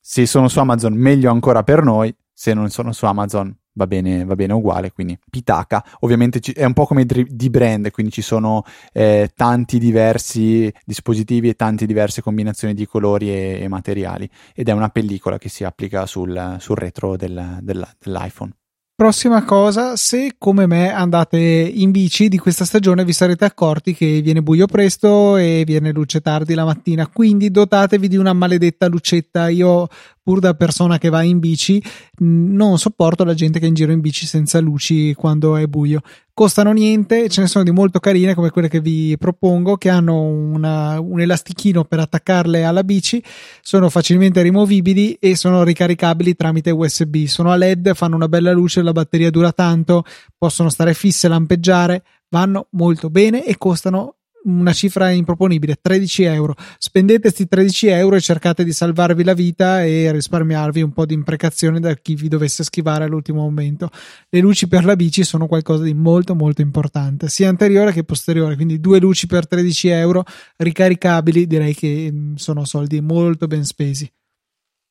Se 0.00 0.26
sono 0.26 0.48
su 0.48 0.58
Amazon, 0.58 0.94
meglio 0.94 1.30
ancora 1.30 1.62
per 1.62 1.82
noi, 1.82 2.14
se 2.32 2.52
non 2.52 2.68
sono 2.70 2.92
su 2.92 3.06
Amazon, 3.06 3.56
va 3.74 3.86
bene, 3.86 4.24
va 4.24 4.34
bene 4.34 4.52
uguale, 4.52 4.92
quindi 4.92 5.18
Pitaka. 5.30 5.84
Ovviamente 6.00 6.40
ci, 6.40 6.52
è 6.52 6.64
un 6.64 6.72
po' 6.72 6.86
come 6.86 7.04
di 7.04 7.50
brand, 7.50 7.90
quindi 7.90 8.12
ci 8.12 8.22
sono 8.22 8.64
eh, 8.92 9.30
tanti 9.34 9.78
diversi 9.78 10.72
dispositivi 10.84 11.48
e 11.48 11.54
tante 11.54 11.86
diverse 11.86 12.22
combinazioni 12.22 12.74
di 12.74 12.86
colori 12.86 13.30
e, 13.30 13.60
e, 13.62 13.68
materiali 13.68 14.28
ed 14.54 14.68
è 14.68 14.72
una 14.72 14.88
pellicola 14.88 15.38
che 15.38 15.48
si 15.48 15.64
applica 15.64 16.06
sul, 16.06 16.56
sul 16.58 16.76
retro 16.76 17.16
del, 17.16 17.58
del, 17.60 17.86
dell'iPhone. 17.98 18.52
Prossima 18.96 19.42
cosa, 19.42 19.96
se 19.96 20.36
come 20.38 20.68
me 20.68 20.92
andate 20.92 21.36
in 21.36 21.90
bici 21.90 22.28
di 22.28 22.38
questa 22.38 22.64
stagione 22.64 23.04
vi 23.04 23.12
sarete 23.12 23.44
accorti 23.44 23.92
che 23.92 24.20
viene 24.22 24.40
buio 24.40 24.66
presto 24.66 25.36
e 25.36 25.64
viene 25.66 25.90
luce 25.90 26.20
tardi 26.20 26.54
la 26.54 26.64
mattina, 26.64 27.08
quindi 27.08 27.50
dotatevi 27.50 28.06
di 28.06 28.16
una 28.16 28.32
maledetta 28.32 28.86
lucetta. 28.86 29.48
Io 29.48 29.88
pur 30.22 30.38
da 30.38 30.54
persona 30.54 30.98
che 30.98 31.08
va 31.08 31.22
in 31.22 31.40
bici, 31.40 31.82
non 32.18 32.78
sopporto 32.78 33.24
la 33.24 33.34
gente 33.34 33.58
che 33.58 33.64
è 33.64 33.68
in 33.68 33.74
giro 33.74 33.90
in 33.90 34.00
bici 34.00 34.26
senza 34.26 34.60
luci 34.60 35.12
quando 35.14 35.56
è 35.56 35.66
buio. 35.66 36.00
Costano 36.36 36.72
niente, 36.72 37.28
ce 37.28 37.42
ne 37.42 37.46
sono 37.46 37.62
di 37.62 37.70
molto 37.70 38.00
carine 38.00 38.34
come 38.34 38.50
quelle 38.50 38.66
che 38.66 38.80
vi 38.80 39.16
propongo, 39.16 39.76
che 39.76 39.88
hanno 39.88 40.20
una, 40.20 40.98
un 40.98 41.20
elastichino 41.20 41.84
per 41.84 42.00
attaccarle 42.00 42.64
alla 42.64 42.82
bici, 42.82 43.22
sono 43.60 43.88
facilmente 43.88 44.42
rimovibili 44.42 45.16
e 45.20 45.36
sono 45.36 45.62
ricaricabili 45.62 46.34
tramite 46.34 46.72
USB. 46.72 47.26
Sono 47.26 47.52
a 47.52 47.56
LED, 47.56 47.94
fanno 47.94 48.16
una 48.16 48.26
bella 48.26 48.50
luce, 48.50 48.82
la 48.82 48.90
batteria 48.90 49.30
dura 49.30 49.52
tanto, 49.52 50.02
possono 50.36 50.70
stare 50.70 50.92
fisse, 50.92 51.28
lampeggiare, 51.28 52.02
vanno 52.30 52.66
molto 52.70 53.10
bene 53.10 53.44
e 53.44 53.56
costano 53.56 54.16
una 54.44 54.72
cifra 54.72 55.10
improponibile, 55.10 55.78
13 55.80 56.22
euro. 56.24 56.54
Spendete 56.78 57.20
questi 57.20 57.46
13 57.46 57.88
euro 57.88 58.16
e 58.16 58.20
cercate 58.20 58.64
di 58.64 58.72
salvarvi 58.72 59.24
la 59.24 59.34
vita 59.34 59.84
e 59.84 60.10
risparmiarvi 60.12 60.82
un 60.82 60.92
po' 60.92 61.06
di 61.06 61.14
imprecazione 61.14 61.80
da 61.80 61.94
chi 61.94 62.14
vi 62.14 62.28
dovesse 62.28 62.64
schivare 62.64 63.04
all'ultimo 63.04 63.42
momento. 63.42 63.90
Le 64.28 64.40
luci 64.40 64.68
per 64.68 64.84
la 64.84 64.96
bici 64.96 65.24
sono 65.24 65.46
qualcosa 65.46 65.84
di 65.84 65.94
molto 65.94 66.34
molto 66.34 66.60
importante, 66.60 67.28
sia 67.28 67.48
anteriore 67.48 67.92
che 67.92 68.04
posteriore, 68.04 68.56
quindi 68.56 68.80
due 68.80 68.98
luci 68.98 69.26
per 69.26 69.46
13 69.46 69.88
euro 69.88 70.24
ricaricabili, 70.56 71.46
direi 71.46 71.74
che 71.74 72.12
sono 72.36 72.64
soldi 72.64 73.00
molto 73.00 73.46
ben 73.46 73.64
spesi. 73.64 74.10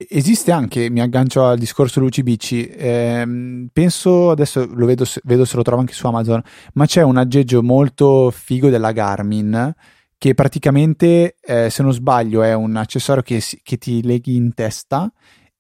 Esiste 0.10 0.52
anche, 0.52 0.90
mi 0.90 1.02
aggancio 1.02 1.46
al 1.46 1.58
discorso 1.58 2.00
Luci 2.00 2.24
Bici, 2.24 2.68
ehm, 2.68 3.70
penso 3.72 4.32
adesso 4.32 4.66
lo 4.66 4.86
vedo, 4.86 5.06
vedo 5.24 5.46
se 5.46 5.56
lo 5.56 5.62
trovo 5.62 5.82
anche 5.82 5.94
su 5.94 6.08
Amazon, 6.08 6.42
ma 6.74 6.86
c'è 6.86 7.02
un 7.02 7.18
aggeggio 7.18 7.62
molto 7.62 8.32
figo 8.32 8.70
della 8.70 8.92
Garmin 8.92 9.74
che 10.18 10.34
praticamente, 10.36 11.36
eh, 11.42 11.70
se 11.70 11.84
non 11.84 11.92
sbaglio, 11.92 12.44
è 12.44 12.54
un 12.54 12.76
accessorio 12.78 13.22
che, 13.22 13.42
che 13.62 13.78
ti 13.78 14.02
leghi 14.04 14.36
in 14.36 14.54
testa 14.54 15.12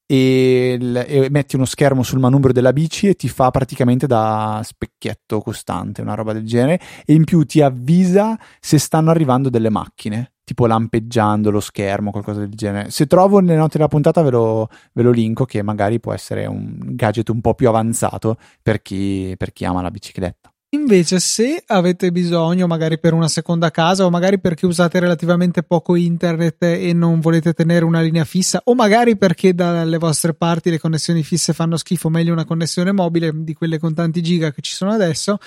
e, 0.05 0.77
e, 0.79 1.27
metti 1.29 1.55
uno 1.55 1.65
schermo 1.65 2.03
sul 2.03 2.19
manubrio 2.19 2.53
della 2.53 2.73
bici 2.73 3.07
e 3.07 3.15
ti 3.15 3.27
fa 3.29 3.51
praticamente 3.51 4.07
da 4.07 4.61
specchietto 4.63 5.41
costante, 5.41 6.01
una 6.01 6.13
roba 6.15 6.33
del 6.33 6.45
genere, 6.45 6.79
e 7.05 7.13
in 7.13 7.23
più 7.23 7.43
ti 7.43 7.61
avvisa 7.61 8.39
se 8.59 8.77
stanno 8.77 9.11
arrivando 9.11 9.49
delle 9.49 9.69
macchine 9.69 10.32
tipo 10.43 10.65
lampeggiando 10.65 11.49
lo 11.49 11.59
schermo, 11.59 12.11
qualcosa 12.11 12.39
del 12.39 12.53
genere. 12.53 12.89
Se 12.89 13.07
trovo 13.07 13.39
nelle 13.39 13.57
note 13.57 13.77
della 13.77 13.89
puntata 13.89 14.21
ve 14.21 14.31
lo, 14.31 14.69
ve 14.93 15.01
lo 15.01 15.11
linko 15.11 15.45
che 15.45 15.61
magari 15.61 15.99
può 15.99 16.13
essere 16.13 16.45
un 16.45 16.77
gadget 16.79 17.29
un 17.29 17.41
po' 17.41 17.53
più 17.53 17.69
avanzato 17.69 18.37
per 18.61 18.81
chi, 18.81 19.35
per 19.37 19.53
chi 19.53 19.65
ama 19.65 19.81
la 19.81 19.91
bicicletta. 19.91 20.53
Invece, 20.73 21.19
se 21.19 21.63
avete 21.67 22.11
bisogno, 22.11 22.65
magari 22.65 22.99
per 22.99 23.13
una 23.13 23.27
seconda 23.27 23.69
casa, 23.69 24.05
o 24.05 24.09
magari 24.09 24.39
perché 24.39 24.65
usate 24.65 24.99
relativamente 24.99 25.61
poco 25.61 25.93
internet 25.93 26.63
e 26.63 26.93
non 26.93 27.19
volete 27.19 27.53
tenere 27.53 27.85
una 27.85 28.01
linea 28.01 28.25
fissa, 28.25 28.59
o 28.63 28.73
magari 28.73 29.15
perché 29.15 29.53
dalle 29.53 29.99
vostre 29.99 30.33
parti 30.33 30.71
le 30.71 30.79
connessioni 30.79 31.21
fisse 31.21 31.53
fanno 31.53 31.77
schifo, 31.77 32.09
meglio 32.09 32.33
una 32.33 32.45
connessione 32.45 32.91
mobile 32.91 33.31
di 33.43 33.53
quelle 33.53 33.77
con 33.77 33.93
tanti 33.93 34.23
giga 34.23 34.51
che 34.51 34.63
ci 34.63 34.73
sono 34.73 34.89
adesso, 34.89 35.37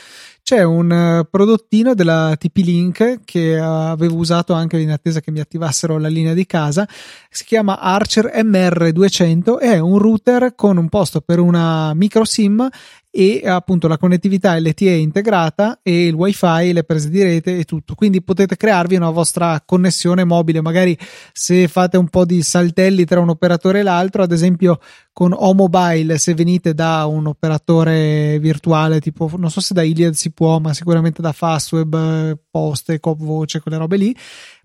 c'è 0.47 0.63
un 0.63 0.89
uh, 0.93 1.29
prodottino 1.29 1.93
della 1.95 2.37
TP-Link 2.39 3.23
che 3.25 3.59
avevo 3.59 4.15
usato 4.15 4.53
anche 4.53 4.79
in 4.79 4.93
attesa 4.93 5.19
che 5.19 5.33
mi 5.33 5.41
attivassero 5.41 5.99
la 5.99 6.07
linea 6.07 6.35
di 6.35 6.47
casa. 6.47 6.87
Si 7.29 7.45
chiama 7.45 7.81
Archer 7.81 8.31
MR200 8.33 9.59
e 9.61 9.73
è 9.73 9.79
un 9.81 9.99
router 9.99 10.55
con 10.55 10.77
un 10.77 10.89
posto 10.89 11.21
per 11.21 11.41
una 11.41 11.93
micro 11.95 12.25
SIM 12.25 12.69
e 13.11 13.43
appunto 13.45 13.89
la 13.89 13.99
connettività 13.99 14.57
LTE 14.57 14.91
integrata 14.91 15.81
e 15.83 16.07
il 16.07 16.15
wifi, 16.15 16.73
le 16.73 16.85
prese 16.85 17.09
di 17.09 17.25
rete 17.25 17.59
e 17.59 17.65
tutto. 17.65 17.97
Quindi 17.97 18.23
potete 18.23 18.57
crearvi 18.57 18.95
una 18.95 19.11
vostra 19.11 19.61
connessione 19.67 20.23
mobile, 20.23 20.61
magari 20.61 20.97
se 21.33 21.67
fate 21.67 21.97
un 21.97 22.09
po' 22.09 22.25
di 22.25 22.41
saltelli 22.43 23.05
tra 23.05 23.19
un 23.19 23.31
operatore 23.31 23.81
e 23.81 23.83
l'altro, 23.83 24.23
ad 24.23 24.31
esempio 24.31 24.79
con 25.17 25.33
O 25.33 25.55
Mobile, 25.55 26.19
se 26.19 26.35
venite 26.35 26.75
da 26.75 27.07
un 27.07 27.27
operatore 27.27 28.39
virtuale, 28.39 29.01
tipo 29.01 29.31
non 29.39 29.51
so 29.51 29.63
se 29.63 29.73
da 29.73 29.81
Iliad 29.81 30.13
si 30.13 30.31
può, 30.31 30.59
ma 30.59 30.75
sicuramente 30.75 31.23
da 31.23 31.33
Fastweb, 31.33 32.39
Poste, 32.51 33.01
Cop 33.01 33.17
Voce, 33.17 33.61
quelle 33.61 33.79
robe 33.79 33.97
lì 33.97 34.15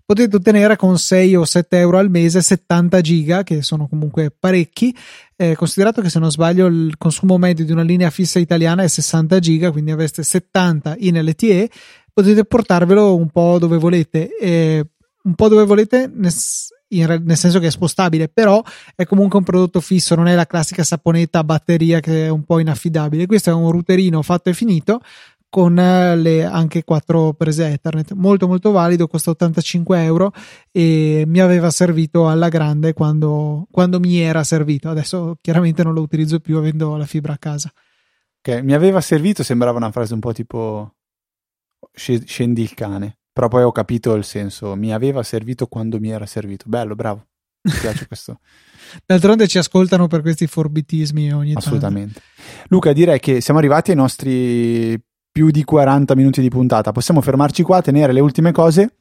potete 0.04 0.36
ottenere 0.36 0.76
con 0.76 0.98
6 0.98 1.36
o 1.36 1.46
7 1.46 1.78
euro 1.78 1.96
al 1.96 2.10
mese 2.10 2.42
70 2.42 3.00
giga, 3.00 3.42
che 3.44 3.62
sono 3.62 3.88
comunque 3.88 4.30
parecchi. 4.30 4.94
Eh, 5.36 5.56
considerato 5.56 6.02
che 6.02 6.10
se 6.10 6.18
non 6.18 6.30
sbaglio 6.30 6.66
il 6.66 6.96
consumo 6.98 7.38
medio 7.38 7.64
di 7.64 7.72
una 7.72 7.80
linea 7.80 8.10
fissa 8.10 8.38
italiana 8.38 8.82
è 8.82 8.88
60 8.88 9.38
giga, 9.38 9.70
quindi 9.70 9.90
avreste 9.90 10.22
70 10.22 10.96
in 10.98 11.18
LTE, 11.18 11.70
potete 12.12 12.44
portarvelo 12.44 13.16
un 13.16 13.30
po' 13.30 13.58
dove 13.58 13.78
volete. 13.78 14.36
Eh, 14.36 14.86
un 15.22 15.34
po' 15.34 15.48
dove 15.48 15.64
volete, 15.64 16.10
nel, 16.98 17.22
nel 17.22 17.36
senso 17.36 17.58
che 17.58 17.66
è 17.66 17.70
spostabile, 17.70 18.28
però 18.28 18.62
è 18.94 19.04
comunque 19.04 19.38
un 19.38 19.44
prodotto 19.44 19.80
fisso, 19.80 20.14
non 20.14 20.28
è 20.28 20.34
la 20.34 20.46
classica 20.46 20.84
saponetta 20.84 21.40
a 21.40 21.44
batteria 21.44 22.00
che 22.00 22.26
è 22.26 22.28
un 22.28 22.44
po' 22.44 22.58
inaffidabile. 22.58 23.26
Questo 23.26 23.50
è 23.50 23.52
un 23.52 23.70
routerino 23.70 24.22
fatto 24.22 24.50
e 24.50 24.54
finito 24.54 25.00
con 25.52 25.78
eh, 25.78 26.16
le 26.16 26.44
anche 26.46 26.82
quattro 26.82 27.34
prese 27.34 27.66
Ethernet. 27.66 28.12
Molto 28.12 28.48
molto 28.48 28.70
valido, 28.70 29.06
costa 29.06 29.28
85 29.32 30.02
euro 30.02 30.32
e 30.70 31.24
mi 31.26 31.40
aveva 31.40 31.70
servito 31.70 32.26
alla 32.26 32.48
grande 32.48 32.94
quando, 32.94 33.66
quando 33.70 34.00
mi 34.00 34.18
era 34.18 34.44
servito. 34.44 34.88
Adesso 34.88 35.36
chiaramente 35.42 35.82
non 35.82 35.92
lo 35.92 36.00
utilizzo 36.00 36.40
più 36.40 36.56
avendo 36.56 36.96
la 36.96 37.04
fibra 37.04 37.34
a 37.34 37.38
casa. 37.38 37.70
Ok, 38.38 38.62
mi 38.62 38.72
aveva 38.72 39.02
servito, 39.02 39.42
sembrava 39.42 39.76
una 39.76 39.90
frase 39.90 40.14
un 40.14 40.20
po' 40.20 40.32
tipo 40.32 40.94
scendi 41.92 42.62
il 42.62 42.72
cane, 42.72 43.18
però 43.32 43.48
poi 43.48 43.62
ho 43.62 43.72
capito 43.72 44.14
il 44.14 44.24
senso, 44.24 44.74
mi 44.76 44.92
aveva 44.92 45.22
servito 45.22 45.66
quando 45.66 45.98
mi 45.98 46.10
era 46.10 46.26
servito. 46.26 46.64
Bello, 46.68 46.94
bravo. 46.94 47.26
Mi 47.62 47.72
piace 47.80 48.06
questo. 48.06 48.40
D'altronde 49.06 49.46
ci 49.46 49.58
ascoltano 49.58 50.06
per 50.06 50.20
questi 50.20 50.46
forbitismi 50.46 51.32
ogni 51.32 51.54
Assolutamente. 51.54 52.14
tanto. 52.14 52.28
Assolutamente. 52.36 52.68
Luca, 52.68 52.92
direi 52.92 53.20
che 53.20 53.40
siamo 53.40 53.58
arrivati 53.58 53.90
ai 53.90 53.96
nostri 53.96 55.00
più 55.30 55.50
di 55.50 55.64
40 55.64 56.14
minuti 56.14 56.40
di 56.40 56.50
puntata. 56.50 56.92
Possiamo 56.92 57.22
fermarci 57.22 57.62
qua, 57.62 57.80
tenere 57.80 58.12
le 58.12 58.20
ultime 58.20 58.52
cose 58.52 58.96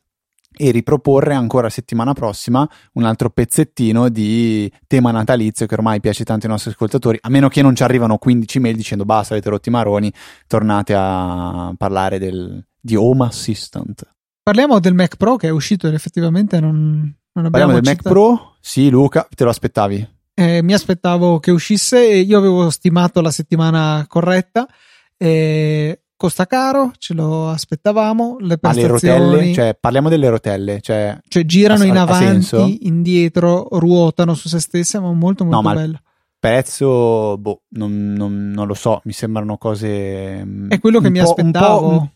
e 0.54 0.72
riproporre 0.72 1.34
ancora 1.34 1.70
settimana 1.70 2.14
prossima 2.14 2.68
un 2.94 3.04
altro 3.04 3.30
pezzettino 3.30 4.10
di 4.10 4.72
tema 4.86 5.12
natalizio 5.12 5.66
che 5.66 5.74
ormai 5.74 6.00
piace 6.00 6.24
tanto 6.24 6.46
ai 6.46 6.52
nostri 6.52 6.72
ascoltatori, 6.72 7.18
a 7.22 7.30
meno 7.30 7.48
che 7.48 7.62
non 7.62 7.76
ci 7.76 7.84
arrivano 7.84 8.18
15 8.18 8.60
mail 8.60 8.76
dicendo 8.76 9.06
basta, 9.06 9.34
avete 9.34 9.50
rotti 9.50 9.70
i 9.70 9.72
maroni, 9.72 10.12
tornate 10.48 10.94
a 10.96 11.74
parlare 11.78 12.20
del, 12.20 12.66
di 12.80 12.96
Home 12.96 13.26
Assistant. 13.26 14.06
Parliamo 14.44 14.80
del 14.80 14.94
Mac 14.96 15.18
Pro 15.18 15.36
che 15.36 15.48
è 15.48 15.52
uscito 15.52 15.88
ed 15.88 15.94
effettivamente 15.94 16.60
non, 16.60 17.14
non 17.34 17.50
Parliamo 17.50 17.74
del 17.74 17.84
Mac 17.84 18.02
Pro? 18.02 18.56
Sì, 18.60 18.90
Luca, 18.90 19.28
te 19.34 19.44
lo 19.44 19.50
aspettavi? 19.50 20.08
Eh, 20.34 20.64
mi 20.64 20.74
aspettavo 20.74 21.40
che 21.40 21.52
uscisse 21.52 22.04
io 22.04 22.38
avevo 22.38 22.70
stimato 22.70 23.22
la 23.22 23.32
settimana 23.32 24.04
corretta. 24.08 24.68
Eh, 25.18 26.02
costa 26.16 26.48
caro, 26.48 26.92
ce 26.98 27.14
lo 27.14 27.50
aspettavamo. 27.50 28.38
Le 28.40 28.58
prestazioni... 28.58 29.00
le 29.02 29.28
rotelle, 29.30 29.54
cioè 29.54 29.78
parliamo 29.80 30.10
delle 30.10 30.30
rotelle, 30.30 30.82
cioè, 30.82 31.20
cioè 31.28 31.46
girano 31.46 31.84
ha, 31.84 31.88
in 31.88 31.98
avanti, 31.98 32.88
indietro, 32.88 33.68
ruotano 33.72 34.34
su 34.34 34.48
se 34.48 34.60
stesse, 34.60 35.00
ma 35.00 35.12
molto 35.12 35.46
molto 35.46 35.62
no, 35.62 35.74
bello. 35.74 36.00
Prezzo, 36.40 37.38
boh, 37.38 37.62
non, 37.70 38.14
non, 38.14 38.50
non, 38.50 38.66
lo 38.66 38.74
so, 38.74 39.02
mi 39.04 39.14
sembrano 39.14 39.58
cose. 39.58 40.44
Mm, 40.44 40.70
È 40.70 40.80
quello 40.80 41.00
che 41.00 41.12
mi 41.12 41.20
aspettavo. 41.20 42.12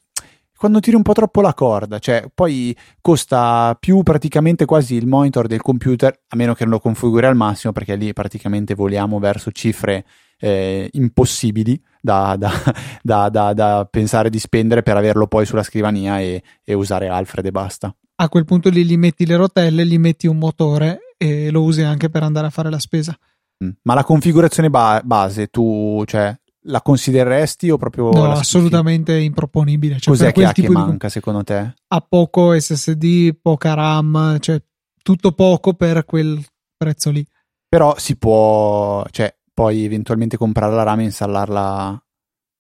Quando 0.66 0.82
tiri 0.82 0.96
un 0.96 1.04
po' 1.04 1.14
troppo 1.14 1.42
la 1.42 1.54
corda, 1.54 2.00
cioè 2.00 2.26
poi 2.34 2.76
costa 3.00 3.78
più 3.80 4.02
praticamente 4.02 4.66
quasi 4.66 4.96
il 4.96 5.06
monitor 5.06 5.46
del 5.46 5.62
computer, 5.62 6.22
a 6.28 6.36
meno 6.36 6.56
che 6.56 6.64
non 6.64 6.74
lo 6.74 6.80
configuri 6.80 7.28
al 7.28 7.36
massimo, 7.36 7.72
perché 7.72 7.96
lì 7.96 8.12
praticamente 8.14 8.74
voliamo 8.74 9.20
verso 9.20 9.52
cifre 9.52 10.06
eh, 10.40 10.90
impossibili 10.94 11.80
da, 12.02 12.36
da, 13.00 13.30
da, 13.30 13.54
da, 13.54 13.88
pensare 13.88 14.32
di 14.32 14.40
spendere 14.40 14.82
per 14.82 14.98
averlo 14.98 15.28
poi 15.28 15.46
sulla 15.46 15.62
scrivania 15.62 16.20
e, 16.20 16.42
e 16.64 16.74
usare 16.74 17.10
Alfred 17.10 17.46
e 17.46 17.52
basta. 17.52 17.96
a 18.16 18.28
quel 18.28 18.46
punto 18.46 18.70
lì 18.70 18.84
gli 18.86 18.98
metti 18.98 19.28
le 19.28 19.36
rotelle, 19.36 19.86
gli 19.86 20.00
metti 20.00 20.26
un 20.26 20.40
motore 20.40 21.14
e 21.16 21.52
lo 21.52 21.62
usi 21.62 21.84
anche 21.84 22.10
per 22.10 22.24
andare 22.24 22.48
a 22.48 22.50
fare 22.50 22.72
la 22.72 22.80
spesa. 22.80 23.16
Mm. 23.64 23.70
Ma 23.84 23.94
la 23.94 24.04
configurazione 24.04 24.72
ba- 24.72 25.00
base 25.06 25.46
tu, 25.46 26.02
cioè, 26.08 26.36
la 26.68 26.82
considereresti 26.82 27.70
o 27.70 27.78
proprio 27.78 28.12
no, 28.12 28.32
assolutamente 28.32 29.16
improponibile 29.18 30.00
cioè, 30.00 30.14
cos'è 30.14 30.32
che, 30.32 30.46
ha 30.46 30.52
che 30.52 30.70
manca 30.70 31.08
di... 31.08 31.14
secondo 31.14 31.44
te? 31.44 31.74
ha 31.88 32.02
poco 32.02 32.60
SSD 32.60 33.38
poca 33.40 33.74
RAM 33.74 34.40
cioè 34.40 34.62
tutto 35.06 35.34
poco 35.34 35.76
per 35.76 36.04
quel 36.06 36.44
prezzo 36.76 37.12
lì. 37.12 37.24
Però 37.68 37.96
si 37.98 38.18
può 38.18 39.06
cioè 39.12 39.34
puoi 39.54 39.86
eventualmente 39.86 40.36
comprare 40.36 40.74
la 40.74 40.84
RAM 40.84 41.02
e 41.02 41.04
installarla. 41.04 42.04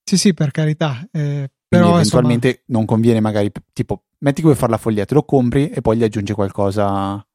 Sì 0.03 0.17
sì 0.17 0.33
per 0.35 0.51
carità 0.51 1.07
eh, 1.11 1.49
però 1.67 1.95
eventualmente 1.95 2.47
insomma... 2.47 2.65
non 2.67 2.85
conviene 2.85 3.19
magari 3.19 3.51
tipo 3.73 4.03
metti 4.19 4.37
che 4.37 4.47
vuoi 4.47 4.55
fare 4.55 4.71
la 4.71 4.77
foglietta 4.77 5.15
lo 5.15 5.23
compri 5.23 5.69
e 5.69 5.81
poi 5.81 5.97
gli 5.97 6.03
aggiungi 6.03 6.33
qualcosa 6.33 7.25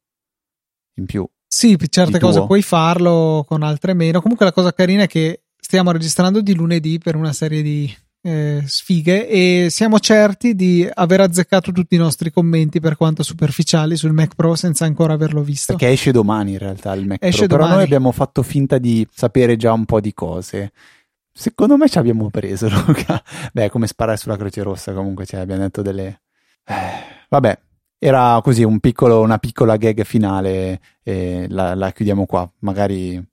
in 0.95 1.05
più. 1.05 1.27
Sì, 1.53 1.77
certe 1.89 2.17
cose 2.17 2.45
puoi 2.45 2.61
farlo, 2.61 3.43
con 3.45 3.61
altre 3.61 3.93
meno. 3.93 4.21
Comunque 4.21 4.45
la 4.45 4.53
cosa 4.53 4.71
carina 4.71 5.03
è 5.03 5.07
che 5.07 5.43
stiamo 5.71 5.93
registrando 5.93 6.41
di 6.41 6.53
lunedì 6.53 6.99
per 6.99 7.15
una 7.15 7.31
serie 7.31 7.61
di 7.61 7.89
eh, 8.23 8.61
sfighe 8.65 9.25
e 9.25 9.67
siamo 9.69 9.99
certi 9.99 10.53
di 10.53 10.85
aver 10.93 11.21
azzeccato 11.21 11.71
tutti 11.71 11.95
i 11.95 11.97
nostri 11.97 12.29
commenti 12.29 12.81
per 12.81 12.97
quanto 12.97 13.23
superficiali 13.23 13.95
sul 13.95 14.11
Mac 14.11 14.35
Pro 14.35 14.55
senza 14.55 14.83
ancora 14.83 15.13
averlo 15.13 15.41
visto. 15.41 15.77
Perché 15.77 15.93
esce 15.93 16.11
domani 16.11 16.51
in 16.51 16.57
realtà 16.57 16.93
il 16.93 17.07
Mac 17.07 17.23
esce 17.23 17.47
Pro, 17.47 17.55
domani. 17.55 17.67
però 17.67 17.75
noi 17.75 17.83
abbiamo 17.85 18.11
fatto 18.11 18.43
finta 18.43 18.79
di 18.79 19.07
sapere 19.13 19.55
già 19.55 19.71
un 19.71 19.85
po' 19.85 20.01
di 20.01 20.13
cose. 20.13 20.73
Secondo 21.31 21.77
me 21.77 21.87
ci 21.87 21.99
abbiamo 21.99 22.29
preso, 22.29 22.67
Luca. 22.85 23.23
Beh, 23.53 23.69
come 23.69 23.87
sparare 23.87 24.17
sulla 24.17 24.35
Croce 24.35 24.63
Rossa 24.63 24.91
comunque, 24.91 25.25
cioè, 25.25 25.39
abbiamo 25.39 25.61
detto 25.61 25.81
delle... 25.81 26.23
Eh, 26.65 27.25
vabbè, 27.29 27.57
era 27.97 28.41
così 28.43 28.63
un 28.63 28.81
piccolo, 28.81 29.21
una 29.21 29.37
piccola 29.37 29.77
gag 29.77 30.03
finale 30.03 30.81
e 31.01 31.45
la, 31.47 31.75
la 31.75 31.93
chiudiamo 31.93 32.25
qua. 32.25 32.45
Magari 32.59 33.30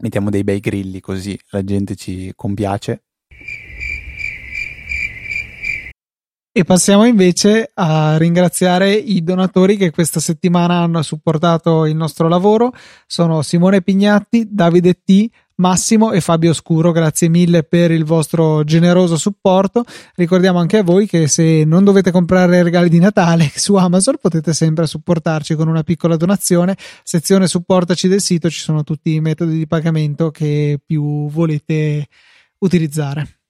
mettiamo 0.00 0.30
dei 0.30 0.44
bei 0.44 0.60
grilli 0.60 1.00
così 1.00 1.38
la 1.50 1.62
gente 1.62 1.94
ci 1.94 2.32
compiace. 2.34 3.02
E 6.52 6.64
passiamo 6.64 7.04
invece 7.04 7.70
a 7.74 8.16
ringraziare 8.16 8.92
i 8.92 9.22
donatori 9.22 9.76
che 9.76 9.92
questa 9.92 10.18
settimana 10.18 10.78
hanno 10.80 11.00
supportato 11.00 11.86
il 11.86 11.94
nostro 11.94 12.26
lavoro. 12.26 12.72
Sono 13.06 13.42
Simone 13.42 13.82
Pignatti, 13.82 14.48
Davide 14.50 14.94
T, 15.04 15.28
Massimo 15.60 16.12
e 16.12 16.22
Fabio 16.22 16.54
Scuro, 16.54 16.90
grazie 16.90 17.28
mille 17.28 17.64
per 17.64 17.90
il 17.90 18.06
vostro 18.06 18.64
generoso 18.64 19.18
supporto. 19.18 19.84
Ricordiamo 20.14 20.58
anche 20.58 20.78
a 20.78 20.82
voi 20.82 21.06
che 21.06 21.28
se 21.28 21.64
non 21.66 21.84
dovete 21.84 22.10
comprare 22.10 22.62
regali 22.62 22.88
di 22.88 22.98
Natale 22.98 23.50
su 23.54 23.74
Amazon 23.74 24.16
potete 24.18 24.54
sempre 24.54 24.86
supportarci 24.86 25.54
con 25.54 25.68
una 25.68 25.82
piccola 25.82 26.16
donazione. 26.16 26.76
Sezione 27.02 27.46
supportaci 27.46 28.08
del 28.08 28.22
sito, 28.22 28.48
ci 28.48 28.60
sono 28.60 28.84
tutti 28.84 29.12
i 29.12 29.20
metodi 29.20 29.58
di 29.58 29.66
pagamento 29.66 30.30
che 30.30 30.80
più 30.84 31.28
volete 31.28 32.06
utilizzare. 32.60 33.40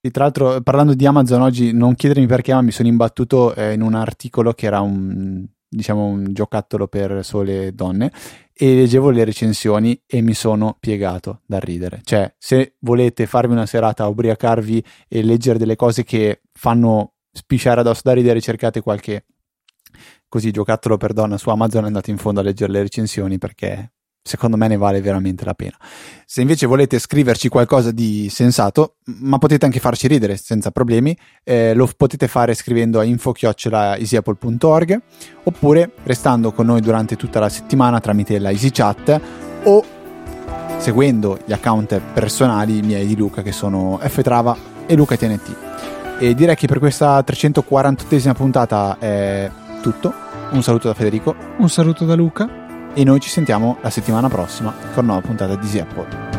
E 0.00 0.10
tra 0.10 0.24
l'altro, 0.24 0.62
parlando 0.62 0.94
di 0.94 1.04
Amazon 1.04 1.42
oggi, 1.42 1.72
non 1.72 1.94
chiedermi 1.94 2.26
perché, 2.26 2.54
ma 2.54 2.62
mi 2.62 2.72
sono 2.72 2.88
imbattuto 2.88 3.54
eh, 3.54 3.74
in 3.74 3.82
un 3.82 3.94
articolo 3.94 4.54
che 4.54 4.66
era 4.66 4.80
un 4.80 5.46
diciamo 5.72 6.04
un 6.04 6.34
giocattolo 6.34 6.86
per 6.86 7.24
sole 7.24 7.74
donne 7.74 8.12
e 8.54 8.74
leggevo 8.74 9.10
le 9.10 9.24
recensioni 9.24 10.00
e 10.06 10.20
mi 10.20 10.34
sono 10.34 10.76
piegato 10.78 11.40
dal 11.46 11.60
ridere. 11.60 12.00
Cioè, 12.04 12.32
se 12.38 12.76
volete 12.80 13.26
farvi 13.26 13.52
una 13.52 13.66
serata, 13.66 14.06
ubriacarvi 14.06 14.84
e 15.08 15.22
leggere 15.22 15.58
delle 15.58 15.76
cose 15.76 16.04
che 16.04 16.42
fanno 16.52 17.14
spisciare 17.32 17.80
addosso 17.80 18.02
da 18.04 18.12
ridere, 18.12 18.40
cercate 18.40 18.80
qualche 18.80 19.24
così 20.28 20.50
giocattolo 20.50 20.96
per 20.96 21.12
donna 21.12 21.36
su 21.36 21.50
Amazon 21.50 21.84
e 21.84 21.86
andate 21.88 22.10
in 22.10 22.18
fondo 22.18 22.40
a 22.40 22.42
leggere 22.42 22.72
le 22.72 22.82
recensioni 22.82 23.38
perché 23.38 23.92
secondo 24.22 24.56
me 24.56 24.68
ne 24.68 24.76
vale 24.76 25.00
veramente 25.00 25.44
la 25.44 25.54
pena. 25.54 25.76
Se 26.24 26.40
invece 26.40 26.66
volete 26.66 26.98
scriverci 26.98 27.48
qualcosa 27.48 27.90
di 27.90 28.28
sensato, 28.30 28.94
ma 29.20 29.38
potete 29.38 29.64
anche 29.64 29.80
farci 29.80 30.06
ridere 30.06 30.36
senza 30.36 30.70
problemi, 30.70 31.16
eh, 31.42 31.74
lo 31.74 31.90
potete 31.96 32.28
fare 32.28 32.54
scrivendo 32.54 33.00
a 33.00 33.04
info-easyapple.org 33.04 35.02
oppure 35.44 35.92
restando 36.04 36.52
con 36.52 36.66
noi 36.66 36.80
durante 36.80 37.16
tutta 37.16 37.40
la 37.40 37.48
settimana 37.48 38.00
tramite 38.00 38.38
la 38.38 38.50
EasyChat 38.50 39.20
o 39.64 39.84
seguendo 40.78 41.38
gli 41.44 41.52
account 41.52 42.00
personali 42.12 42.80
miei 42.82 43.06
di 43.06 43.16
Luca 43.16 43.42
che 43.42 43.52
sono 43.52 43.98
ftrava 44.02 44.56
e 44.86 44.94
LucaTNT. 44.94 45.56
E 46.18 46.34
direi 46.34 46.54
che 46.54 46.66
per 46.68 46.78
questa 46.78 47.18
348esima 47.26 48.32
puntata 48.32 48.96
è 48.98 49.50
tutto. 49.80 50.14
Un 50.52 50.62
saluto 50.62 50.88
da 50.88 50.94
Federico. 50.94 51.34
Un 51.58 51.68
saluto 51.68 52.04
da 52.04 52.14
Luca 52.14 52.61
e 52.94 53.04
noi 53.04 53.20
ci 53.20 53.28
sentiamo 53.28 53.78
la 53.80 53.90
settimana 53.90 54.28
prossima 54.28 54.74
con 54.94 55.06
nuova 55.06 55.20
puntata 55.20 55.54
di 55.56 55.66
Easy 55.66 55.78
Apple. 55.78 56.31